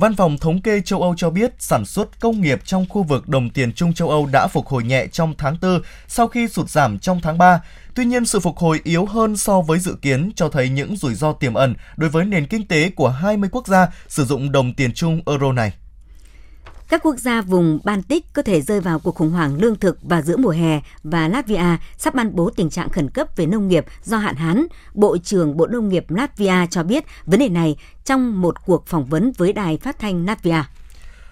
Văn 0.00 0.16
phòng 0.16 0.38
Thống 0.38 0.62
kê 0.62 0.80
châu 0.80 1.02
Âu 1.02 1.14
cho 1.16 1.30
biết 1.30 1.54
sản 1.58 1.84
xuất 1.84 2.20
công 2.20 2.40
nghiệp 2.40 2.60
trong 2.64 2.86
khu 2.88 3.02
vực 3.02 3.28
đồng 3.28 3.50
tiền 3.50 3.72
chung 3.72 3.94
châu 3.94 4.10
Âu 4.10 4.26
đã 4.32 4.46
phục 4.46 4.66
hồi 4.66 4.84
nhẹ 4.84 5.06
trong 5.06 5.34
tháng 5.38 5.56
4 5.62 5.80
sau 6.08 6.28
khi 6.28 6.48
sụt 6.48 6.70
giảm 6.70 6.98
trong 6.98 7.20
tháng 7.22 7.38
3. 7.38 7.60
Tuy 7.94 8.04
nhiên, 8.04 8.26
sự 8.26 8.40
phục 8.40 8.56
hồi 8.56 8.80
yếu 8.84 9.06
hơn 9.06 9.36
so 9.36 9.60
với 9.60 9.78
dự 9.78 9.96
kiến 10.02 10.30
cho 10.36 10.48
thấy 10.48 10.68
những 10.68 10.96
rủi 10.96 11.14
ro 11.14 11.32
tiềm 11.32 11.54
ẩn 11.54 11.74
đối 11.96 12.10
với 12.10 12.24
nền 12.24 12.46
kinh 12.46 12.66
tế 12.66 12.90
của 12.90 13.08
20 13.08 13.48
quốc 13.52 13.66
gia 13.66 13.88
sử 14.08 14.24
dụng 14.24 14.52
đồng 14.52 14.74
tiền 14.74 14.92
chung 14.92 15.20
euro 15.26 15.52
này. 15.52 15.72
Các 16.88 17.02
quốc 17.02 17.16
gia 17.18 17.42
vùng 17.42 17.78
Baltic 17.84 18.32
có 18.32 18.42
thể 18.42 18.60
rơi 18.60 18.80
vào 18.80 18.98
cuộc 18.98 19.14
khủng 19.14 19.30
hoảng 19.30 19.56
lương 19.60 19.76
thực 19.76 20.02
vào 20.02 20.22
giữa 20.22 20.36
mùa 20.36 20.50
hè 20.50 20.80
và 21.02 21.28
Latvia 21.28 21.76
sắp 21.98 22.14
ban 22.14 22.36
bố 22.36 22.50
tình 22.50 22.70
trạng 22.70 22.88
khẩn 22.88 23.10
cấp 23.10 23.36
về 23.36 23.46
nông 23.46 23.68
nghiệp 23.68 23.84
do 24.04 24.16
hạn 24.16 24.34
hán. 24.34 24.66
Bộ 24.94 25.18
trưởng 25.18 25.56
Bộ 25.56 25.66
Nông 25.66 25.88
nghiệp 25.88 26.10
Latvia 26.10 26.66
cho 26.70 26.82
biết 26.82 27.04
vấn 27.24 27.40
đề 27.40 27.48
này 27.48 27.76
trong 28.04 28.40
một 28.40 28.66
cuộc 28.66 28.86
phỏng 28.86 29.06
vấn 29.06 29.32
với 29.36 29.52
đài 29.52 29.76
phát 29.76 29.98
thanh 29.98 30.26
Latvia. 30.26 30.62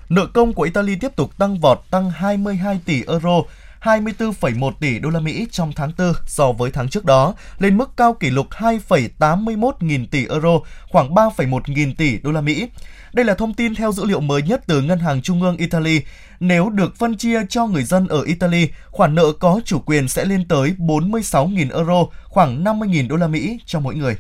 Nợ 0.09 0.27
công 0.35 0.53
của 0.53 0.63
Italy 0.63 0.97
tiếp 0.97 1.17
tục 1.17 1.39
tăng 1.39 1.61
vọt, 1.61 1.79
tăng 1.91 2.11
22 2.11 2.81
tỷ 2.85 3.03
euro, 3.07 3.43
24,1 3.85 4.73
tỷ 4.81 4.99
đô 4.99 5.11
la 5.11 5.21
Mỹ 5.21 5.47
trong 5.51 5.73
tháng 5.77 5.93
4 5.99 6.13
so 6.27 6.53
với 6.53 6.71
tháng 6.71 6.89
trước 6.89 7.05
đó, 7.05 7.35
lên 7.59 7.77
mức 7.77 7.97
cao 7.97 8.15
kỷ 8.15 8.31
lục 8.31 8.47
2,81 8.51 9.73
nghìn 9.81 10.07
tỷ 10.07 10.27
euro, 10.27 10.59
khoảng 10.89 11.15
3,1 11.15 11.61
nghìn 11.67 11.97
tỷ 11.97 12.19
đô 12.19 12.33
la 12.33 12.41
Mỹ. 12.41 12.69
Đây 13.13 13.25
là 13.25 13.35
thông 13.35 13.55
tin 13.55 13.75
theo 13.75 13.93
dữ 13.93 14.05
liệu 14.05 14.21
mới 14.21 14.43
nhất 14.43 14.63
từ 14.67 14.83
Ngân 14.83 14.99
hàng 14.99 15.23
Trung 15.23 15.43
ương 15.43 15.57
Italy. 15.57 16.01
Nếu 16.41 16.71
được 16.71 16.97
phân 16.97 17.17
chia 17.17 17.41
cho 17.49 17.67
người 17.67 17.83
dân 17.83 18.09
ở 18.09 18.23
Italy, 18.23 18.69
khoản 18.91 19.15
nợ 19.15 19.33
có 19.41 19.61
chủ 19.65 19.79
quyền 19.79 20.09
sẽ 20.09 20.25
lên 20.25 20.49
tới 20.49 20.75
46.000 20.79 21.77
euro, 21.77 22.07
khoảng 22.25 22.65
50.000 22.65 23.09
đô 23.09 23.17
la 23.17 23.27
Mỹ 23.27 23.59
cho 23.67 23.81
mỗi 23.81 23.95
người. 23.95 24.17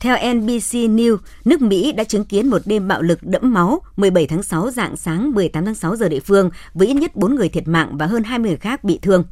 Theo 0.00 0.34
NBC 0.34 0.74
News, 0.74 1.16
nước 1.44 1.62
Mỹ 1.62 1.92
đã 1.92 2.04
chứng 2.04 2.24
kiến 2.24 2.48
một 2.48 2.62
đêm 2.64 2.88
bạo 2.88 3.02
lực 3.02 3.22
đẫm 3.22 3.54
máu 3.54 3.80
17 3.96 4.26
tháng 4.26 4.42
6 4.42 4.70
dạng 4.70 4.96
sáng 4.96 5.32
18 5.32 5.64
tháng 5.64 5.74
6 5.74 5.96
giờ 5.96 6.08
địa 6.08 6.20
phương 6.20 6.50
với 6.74 6.86
ít 6.86 6.94
nhất 6.94 7.16
4 7.16 7.34
người 7.34 7.48
thiệt 7.48 7.68
mạng 7.68 7.96
và 7.96 8.06
hơn 8.06 8.24
20 8.24 8.50
người 8.50 8.58
khác 8.58 8.84
bị 8.84 8.98
thương. 9.02 9.24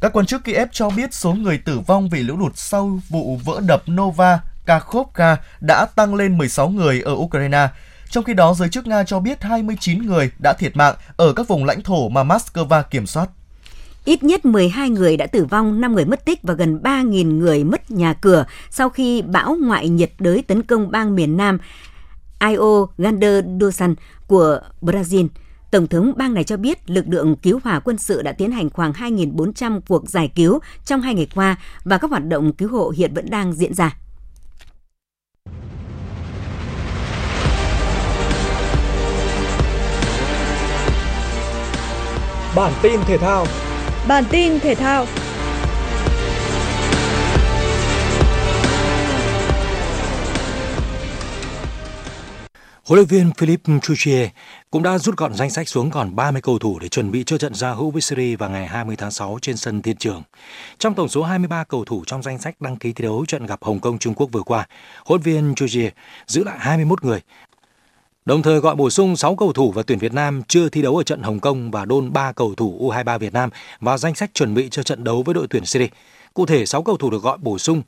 Các 0.00 0.12
quan 0.12 0.26
chức 0.26 0.44
Kiev 0.44 0.68
cho 0.72 0.90
biết 0.90 1.14
số 1.14 1.32
người 1.32 1.58
tử 1.58 1.80
vong 1.86 2.08
vì 2.08 2.22
lũ 2.22 2.36
lụt 2.36 2.52
sau 2.54 3.00
vụ 3.08 3.40
vỡ 3.44 3.60
đập 3.66 3.82
Nova 3.90 4.40
Kakhovka 4.66 5.36
đã 5.60 5.86
tăng 5.94 6.14
lên 6.14 6.38
16 6.38 6.68
người 6.68 7.00
ở 7.00 7.12
Ukraine. 7.12 7.68
Trong 8.10 8.24
khi 8.24 8.34
đó, 8.34 8.54
giới 8.54 8.68
chức 8.68 8.86
Nga 8.86 9.04
cho 9.04 9.20
biết 9.20 9.42
29 9.42 10.06
người 10.06 10.30
đã 10.42 10.52
thiệt 10.52 10.76
mạng 10.76 10.94
ở 11.16 11.32
các 11.32 11.48
vùng 11.48 11.64
lãnh 11.64 11.82
thổ 11.82 12.08
mà 12.08 12.22
Moscow 12.24 12.82
kiểm 12.90 13.06
soát. 13.06 13.28
Ít 14.08 14.22
nhất 14.22 14.44
12 14.44 14.90
người 14.90 15.16
đã 15.16 15.26
tử 15.26 15.44
vong, 15.44 15.80
5 15.80 15.94
người 15.94 16.04
mất 16.04 16.24
tích 16.24 16.38
và 16.42 16.54
gần 16.54 16.80
3.000 16.82 17.38
người 17.38 17.64
mất 17.64 17.90
nhà 17.90 18.12
cửa 18.12 18.46
sau 18.70 18.88
khi 18.88 19.22
bão 19.22 19.56
ngoại 19.60 19.88
nhiệt 19.88 20.12
đới 20.18 20.42
tấn 20.42 20.62
công 20.62 20.90
bang 20.90 21.14
miền 21.14 21.36
Nam 21.36 21.58
Io 22.40 22.86
Grande 22.98 23.42
do 23.60 23.70
Sul 23.70 23.90
của 24.26 24.60
Brazil. 24.82 25.28
Tổng 25.70 25.86
thống 25.86 26.12
bang 26.16 26.34
này 26.34 26.44
cho 26.44 26.56
biết 26.56 26.90
lực 26.90 27.04
lượng 27.08 27.36
cứu 27.36 27.60
hỏa 27.64 27.80
quân 27.80 27.98
sự 27.98 28.22
đã 28.22 28.32
tiến 28.32 28.52
hành 28.52 28.70
khoảng 28.70 28.92
2.400 28.92 29.80
cuộc 29.88 30.10
giải 30.10 30.32
cứu 30.34 30.58
trong 30.84 31.00
hai 31.00 31.14
ngày 31.14 31.28
qua 31.34 31.56
và 31.84 31.98
các 31.98 32.10
hoạt 32.10 32.26
động 32.26 32.52
cứu 32.52 32.68
hộ 32.68 32.92
hiện 32.96 33.14
vẫn 33.14 33.30
đang 33.30 33.52
diễn 33.52 33.74
ra. 33.74 33.96
Bản 42.56 42.72
tin 42.82 43.00
thể 43.06 43.18
thao 43.18 43.46
Bản 44.08 44.24
tin 44.30 44.60
thể 44.60 44.74
thao 44.74 45.06
Huấn 52.84 52.98
luyện 52.98 53.06
viên 53.06 53.32
Philippe 53.38 53.72
Chuchier 53.82 54.28
cũng 54.70 54.82
đã 54.82 54.98
rút 54.98 55.16
gọn 55.16 55.34
danh 55.34 55.50
sách 55.50 55.68
xuống 55.68 55.90
còn 55.90 56.16
30 56.16 56.42
cầu 56.42 56.58
thủ 56.58 56.78
để 56.78 56.88
chuẩn 56.88 57.10
bị 57.10 57.24
cho 57.24 57.38
trận 57.38 57.54
giao 57.54 57.74
hữu 57.74 57.90
với 57.90 58.02
Syria 58.02 58.36
vào 58.36 58.50
ngày 58.50 58.66
20 58.66 58.96
tháng 58.96 59.10
6 59.10 59.38
trên 59.42 59.56
sân 59.56 59.82
Thiên 59.82 59.96
Trường. 59.96 60.22
Trong 60.78 60.94
tổng 60.94 61.08
số 61.08 61.22
23 61.22 61.64
cầu 61.64 61.84
thủ 61.84 62.02
trong 62.06 62.22
danh 62.22 62.38
sách 62.38 62.60
đăng 62.60 62.76
ký 62.76 62.92
thi 62.92 63.04
đấu 63.04 63.24
trận 63.28 63.46
gặp 63.46 63.58
Hồng 63.62 63.80
Kông 63.80 63.98
Trung 63.98 64.14
Quốc 64.14 64.28
vừa 64.32 64.42
qua, 64.42 64.66
huấn 65.04 65.20
luyện 65.24 65.34
viên 65.34 65.54
Chuchier 65.54 65.92
giữ 66.26 66.44
lại 66.44 66.56
21 66.60 67.04
người. 67.04 67.20
Đồng 68.28 68.42
thời 68.42 68.60
gọi 68.60 68.76
bổ 68.76 68.90
sung 68.90 69.16
6 69.16 69.36
cầu 69.36 69.52
thủ 69.52 69.72
và 69.72 69.82
tuyển 69.82 69.98
Việt 69.98 70.14
Nam 70.14 70.42
chưa 70.48 70.68
thi 70.68 70.82
đấu 70.82 70.96
ở 70.96 71.02
trận 71.02 71.22
Hồng 71.22 71.40
Kông 71.40 71.70
và 71.70 71.84
đôn 71.84 72.12
3 72.12 72.32
cầu 72.32 72.54
thủ 72.54 72.78
U23 72.80 73.18
Việt 73.18 73.32
Nam 73.32 73.50
vào 73.80 73.98
danh 73.98 74.14
sách 74.14 74.30
chuẩn 74.34 74.54
bị 74.54 74.68
cho 74.70 74.82
trận 74.82 75.04
đấu 75.04 75.22
với 75.22 75.34
đội 75.34 75.46
tuyển 75.50 75.64
Syria. 75.64 75.86
Cụ 76.34 76.46
thể 76.46 76.66
6 76.66 76.82
cầu 76.82 76.96
thủ 76.96 77.10
được 77.10 77.22
gọi 77.22 77.38
bổ 77.38 77.58
sung 77.58 77.82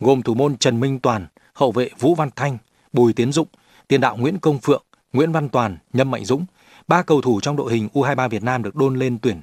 gồm 0.00 0.22
thủ 0.22 0.34
môn 0.34 0.56
Trần 0.56 0.80
Minh 0.80 0.98
Toàn, 1.00 1.26
hậu 1.54 1.72
vệ 1.72 1.90
Vũ 1.98 2.14
Văn 2.14 2.30
Thanh, 2.36 2.58
Bùi 2.92 3.12
Tiến 3.12 3.32
Dụng, 3.32 3.48
tiền 3.88 4.00
đạo 4.00 4.16
Nguyễn 4.16 4.38
Công 4.38 4.58
Phượng, 4.58 4.82
Nguyễn 5.12 5.32
Văn 5.32 5.48
Toàn, 5.48 5.78
Nhâm 5.92 6.10
Mạnh 6.10 6.24
Dũng. 6.24 6.46
Ba 6.88 7.02
cầu 7.02 7.20
thủ 7.20 7.40
trong 7.40 7.56
đội 7.56 7.72
hình 7.72 7.88
U23 7.94 8.28
Việt 8.28 8.42
Nam 8.42 8.62
được 8.62 8.76
đôn 8.76 8.96
lên 8.96 9.18
tuyển 9.18 9.40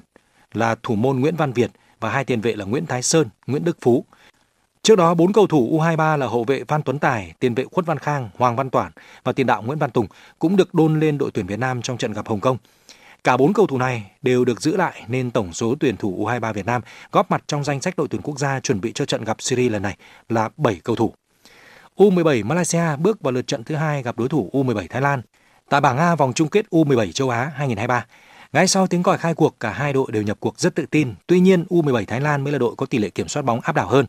là 0.52 0.76
thủ 0.82 0.94
môn 0.94 1.20
Nguyễn 1.20 1.36
Văn 1.36 1.52
Việt 1.52 1.70
và 2.00 2.10
hai 2.10 2.24
tiền 2.24 2.40
vệ 2.40 2.56
là 2.56 2.64
Nguyễn 2.64 2.86
Thái 2.86 3.02
Sơn, 3.02 3.28
Nguyễn 3.46 3.64
Đức 3.64 3.76
Phú. 3.80 4.04
Trước 4.84 4.96
đó, 4.96 5.14
bốn 5.14 5.32
cầu 5.32 5.46
thủ 5.46 5.78
U23 5.78 6.16
là 6.16 6.26
hậu 6.26 6.44
vệ 6.44 6.62
Văn 6.68 6.82
Tuấn 6.82 6.98
Tài, 6.98 7.32
tiền 7.38 7.54
vệ 7.54 7.64
Khuất 7.64 7.86
Văn 7.86 7.98
Khang, 7.98 8.30
Hoàng 8.38 8.56
Văn 8.56 8.70
Toản 8.70 8.92
và 9.24 9.32
tiền 9.32 9.46
đạo 9.46 9.62
Nguyễn 9.62 9.78
Văn 9.78 9.90
Tùng 9.90 10.06
cũng 10.38 10.56
được 10.56 10.74
đôn 10.74 11.00
lên 11.00 11.18
đội 11.18 11.30
tuyển 11.34 11.46
Việt 11.46 11.58
Nam 11.58 11.82
trong 11.82 11.98
trận 11.98 12.12
gặp 12.12 12.28
Hồng 12.28 12.40
Kông. 12.40 12.56
Cả 13.24 13.36
bốn 13.36 13.52
cầu 13.52 13.66
thủ 13.66 13.78
này 13.78 14.10
đều 14.22 14.44
được 14.44 14.62
giữ 14.62 14.76
lại 14.76 15.04
nên 15.08 15.30
tổng 15.30 15.52
số 15.52 15.74
tuyển 15.80 15.96
thủ 15.96 16.26
U23 16.26 16.52
Việt 16.52 16.66
Nam 16.66 16.82
góp 17.12 17.30
mặt 17.30 17.42
trong 17.46 17.64
danh 17.64 17.80
sách 17.80 17.96
đội 17.96 18.08
tuyển 18.10 18.22
quốc 18.22 18.38
gia 18.38 18.60
chuẩn 18.60 18.80
bị 18.80 18.92
cho 18.94 19.04
trận 19.04 19.24
gặp 19.24 19.36
Syria 19.38 19.68
lần 19.68 19.82
này 19.82 19.96
là 20.28 20.48
7 20.56 20.80
cầu 20.84 20.96
thủ. 20.96 21.14
U17 21.96 22.46
Malaysia 22.46 22.96
bước 22.98 23.20
vào 23.20 23.32
lượt 23.32 23.46
trận 23.46 23.64
thứ 23.64 23.74
hai 23.74 24.02
gặp 24.02 24.18
đối 24.18 24.28
thủ 24.28 24.50
U17 24.52 24.86
Thái 24.90 25.02
Lan. 25.02 25.22
Tại 25.68 25.80
bảng 25.80 25.98
A 25.98 26.14
vòng 26.14 26.32
chung 26.32 26.48
kết 26.48 26.66
U17 26.70 27.12
châu 27.12 27.30
Á 27.30 27.52
2023, 27.54 28.06
ngay 28.54 28.68
sau 28.68 28.86
tiếng 28.86 29.02
còi 29.02 29.18
khai 29.18 29.34
cuộc, 29.34 29.60
cả 29.60 29.70
hai 29.70 29.92
đội 29.92 30.06
đều 30.12 30.22
nhập 30.22 30.36
cuộc 30.40 30.58
rất 30.58 30.74
tự 30.74 30.86
tin. 30.86 31.14
Tuy 31.26 31.40
nhiên, 31.40 31.64
U17 31.70 32.04
Thái 32.04 32.20
Lan 32.20 32.44
mới 32.44 32.52
là 32.52 32.58
đội 32.58 32.74
có 32.76 32.86
tỷ 32.86 32.98
lệ 32.98 33.10
kiểm 33.10 33.28
soát 33.28 33.42
bóng 33.42 33.60
áp 33.60 33.74
đảo 33.74 33.88
hơn. 33.88 34.06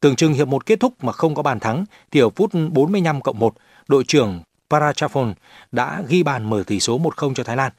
Tưởng 0.00 0.16
chừng 0.16 0.32
hiệp 0.32 0.48
1 0.48 0.66
kết 0.66 0.80
thúc 0.80 1.04
mà 1.04 1.12
không 1.12 1.34
có 1.34 1.42
bàn 1.42 1.60
thắng, 1.60 1.84
thì 2.10 2.20
ở 2.20 2.30
phút 2.30 2.50
45 2.70 3.20
cộng 3.20 3.38
1, 3.38 3.54
đội 3.88 4.04
trưởng 4.08 4.42
Parachaphon 4.70 5.34
đã 5.72 6.02
ghi 6.08 6.22
bàn 6.22 6.50
mở 6.50 6.62
tỷ 6.66 6.80
số 6.80 6.98
1-0 6.98 7.34
cho 7.34 7.44
Thái 7.44 7.56
Lan. 7.56 7.72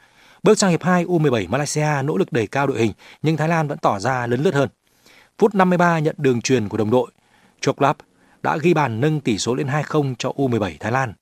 Bước 0.44 0.60
sang 0.60 0.70
hiệp 0.70 0.84
2, 0.84 1.06
U17 1.06 1.50
Malaysia 1.50 2.02
nỗ 2.04 2.18
lực 2.18 2.32
đẩy 2.32 2.48
cao 2.48 2.68
đội 2.68 2.80
hình, 2.80 2.92
nhưng 3.22 3.38
Thái 3.38 3.48
Lan 3.50 3.68
vẫn 3.68 3.78
tỏ 3.78 4.00
ra 4.00 4.28
lấn 4.28 4.44
lướt 4.44 4.54
hơn. 4.54 4.70
Phút 5.38 5.56
53 5.56 6.00
nhận 6.00 6.16
đường 6.18 6.42
truyền 6.42 6.70
của 6.70 6.78
đồng 6.78 6.92
đội, 6.92 7.12
Choklap 7.62 7.98
đã 8.44 8.58
ghi 8.58 8.74
bàn 8.74 9.02
nâng 9.02 9.20
tỷ 9.20 9.38
số 9.38 9.56
lên 9.56 9.68
2-0 9.68 10.16
cho 10.20 10.32
U17 10.36 10.74
Thái 10.80 10.92
Lan. 10.92 11.14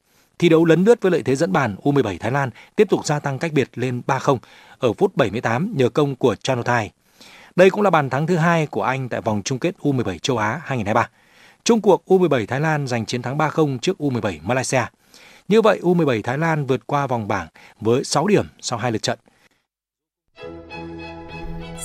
Thi 0.43 0.49
đấu 0.49 0.65
lấn 0.65 0.84
lướt 0.84 1.01
với 1.01 1.12
lợi 1.12 1.23
thế 1.23 1.36
dẫn 1.36 1.51
bàn, 1.51 1.75
U17 1.84 2.17
Thái 2.17 2.32
Lan 2.32 2.49
tiếp 2.75 2.88
tục 2.89 3.06
gia 3.06 3.19
tăng 3.19 3.39
cách 3.39 3.53
biệt 3.53 3.69
lên 3.75 4.01
3-0 4.08 4.38
ở 4.79 4.93
phút 4.93 5.15
78 5.15 5.73
nhờ 5.77 5.89
công 5.89 6.15
của 6.15 6.36
Chanothai. 6.36 6.91
Đây 7.56 7.69
cũng 7.69 7.82
là 7.82 7.89
bàn 7.89 8.10
thắng 8.10 8.27
thứ 8.27 8.36
hai 8.36 8.67
của 8.67 8.84
anh 8.84 9.10
tại 9.10 9.21
vòng 9.21 9.41
chung 9.45 9.60
kết 9.60 9.75
U17 9.82 10.17
châu 10.17 10.38
Á 10.38 10.62
2023. 10.65 11.10
Trung 11.63 11.82
cuộc 11.82 12.03
U17 12.06 12.45
Thái 12.45 12.60
Lan 12.60 12.88
giành 12.88 13.06
chiến 13.06 13.21
thắng 13.21 13.38
3-0 13.38 13.77
trước 13.77 13.97
U17 13.99 14.39
Malaysia. 14.43 14.84
Như 15.47 15.62
vậy, 15.62 15.79
U17 15.82 16.21
Thái 16.21 16.38
Lan 16.38 16.65
vượt 16.65 16.88
qua 16.88 17.08
vòng 17.08 17.27
bảng 17.27 17.47
với 17.82 18.03
6 18.03 18.27
điểm 18.27 18.45
sau 18.62 18.79
hai 18.79 18.91
lượt 18.91 19.01
trận. 19.01 19.19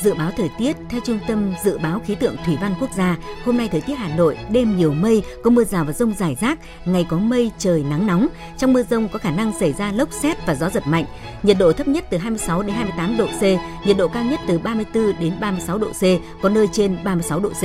Dự 0.02 0.14
báo 0.14 0.30
thời 0.36 0.50
tiết 0.58 0.76
theo 0.88 1.00
Trung 1.04 1.18
tâm 1.28 1.54
Dự 1.64 1.78
báo 1.78 2.00
Khí 2.06 2.14
tượng 2.14 2.36
Thủy 2.44 2.56
văn 2.60 2.74
Quốc 2.80 2.90
gia, 2.96 3.16
hôm 3.44 3.56
nay 3.56 3.68
thời 3.72 3.80
tiết 3.80 3.94
Hà 3.94 4.16
Nội 4.16 4.38
đêm 4.50 4.76
nhiều 4.76 4.92
mây, 4.92 5.22
có 5.44 5.50
mưa 5.50 5.64
rào 5.64 5.84
và 5.84 5.92
rông 5.92 6.14
rải 6.14 6.36
rác, 6.40 6.58
ngày 6.84 7.06
có 7.08 7.18
mây, 7.18 7.50
trời 7.58 7.84
nắng 7.90 8.06
nóng. 8.06 8.28
Trong 8.58 8.72
mưa 8.72 8.82
rông 8.82 9.08
có 9.08 9.18
khả 9.18 9.30
năng 9.30 9.52
xảy 9.60 9.72
ra 9.72 9.92
lốc 9.92 10.12
xét 10.12 10.46
và 10.46 10.54
gió 10.54 10.70
giật 10.70 10.86
mạnh. 10.86 11.04
Nhiệt 11.42 11.56
độ 11.58 11.72
thấp 11.72 11.88
nhất 11.88 12.04
từ 12.10 12.18
26 12.18 12.62
đến 12.62 12.76
28 12.76 13.16
độ 13.16 13.26
C, 13.26 13.42
nhiệt 13.86 13.96
độ 13.96 14.08
cao 14.08 14.24
nhất 14.24 14.40
từ 14.48 14.58
34 14.58 15.12
đến 15.20 15.32
36 15.40 15.78
độ 15.78 15.88
C, 15.88 16.02
có 16.42 16.48
nơi 16.48 16.66
trên 16.72 16.98
36 17.04 17.40
độ 17.40 17.48
C. 17.48 17.62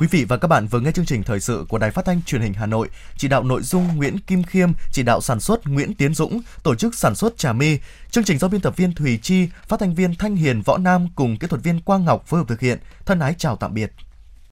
Quý 0.00 0.06
vị 0.10 0.24
và 0.24 0.36
các 0.36 0.48
bạn 0.48 0.66
vừa 0.66 0.80
nghe 0.80 0.92
chương 0.92 1.04
trình 1.04 1.22
thời 1.22 1.40
sự 1.40 1.64
của 1.68 1.78
Đài 1.78 1.90
Phát 1.90 2.04
thanh 2.04 2.22
Truyền 2.22 2.40
hình 2.40 2.52
Hà 2.52 2.66
Nội, 2.66 2.88
chỉ 3.16 3.28
đạo 3.28 3.42
nội 3.42 3.62
dung 3.62 3.96
Nguyễn 3.96 4.18
Kim 4.18 4.42
Khiêm, 4.42 4.72
chỉ 4.92 5.02
đạo 5.02 5.20
sản 5.20 5.40
xuất 5.40 5.66
Nguyễn 5.66 5.94
Tiến 5.94 6.14
Dũng, 6.14 6.40
tổ 6.62 6.74
chức 6.74 6.94
sản 6.94 7.14
xuất 7.14 7.38
Trà 7.38 7.52
My. 7.52 7.78
Chương 8.10 8.24
trình 8.24 8.38
do 8.38 8.48
biên 8.48 8.60
tập 8.60 8.76
viên 8.76 8.94
Thùy 8.94 9.18
Chi, 9.22 9.48
phát 9.68 9.80
thanh 9.80 9.94
viên 9.94 10.14
Thanh 10.14 10.36
Hiền 10.36 10.62
Võ 10.66 10.78
Nam 10.78 11.08
cùng 11.14 11.36
kỹ 11.36 11.46
thuật 11.46 11.62
viên 11.62 11.80
Quang 11.80 12.04
Ngọc 12.04 12.26
phối 12.26 12.40
hợp 12.40 12.48
thực 12.48 12.60
hiện. 12.60 12.78
Thân 13.06 13.18
ái 13.18 13.34
chào 13.38 13.56
tạm 13.56 13.74
biệt. 13.74 13.92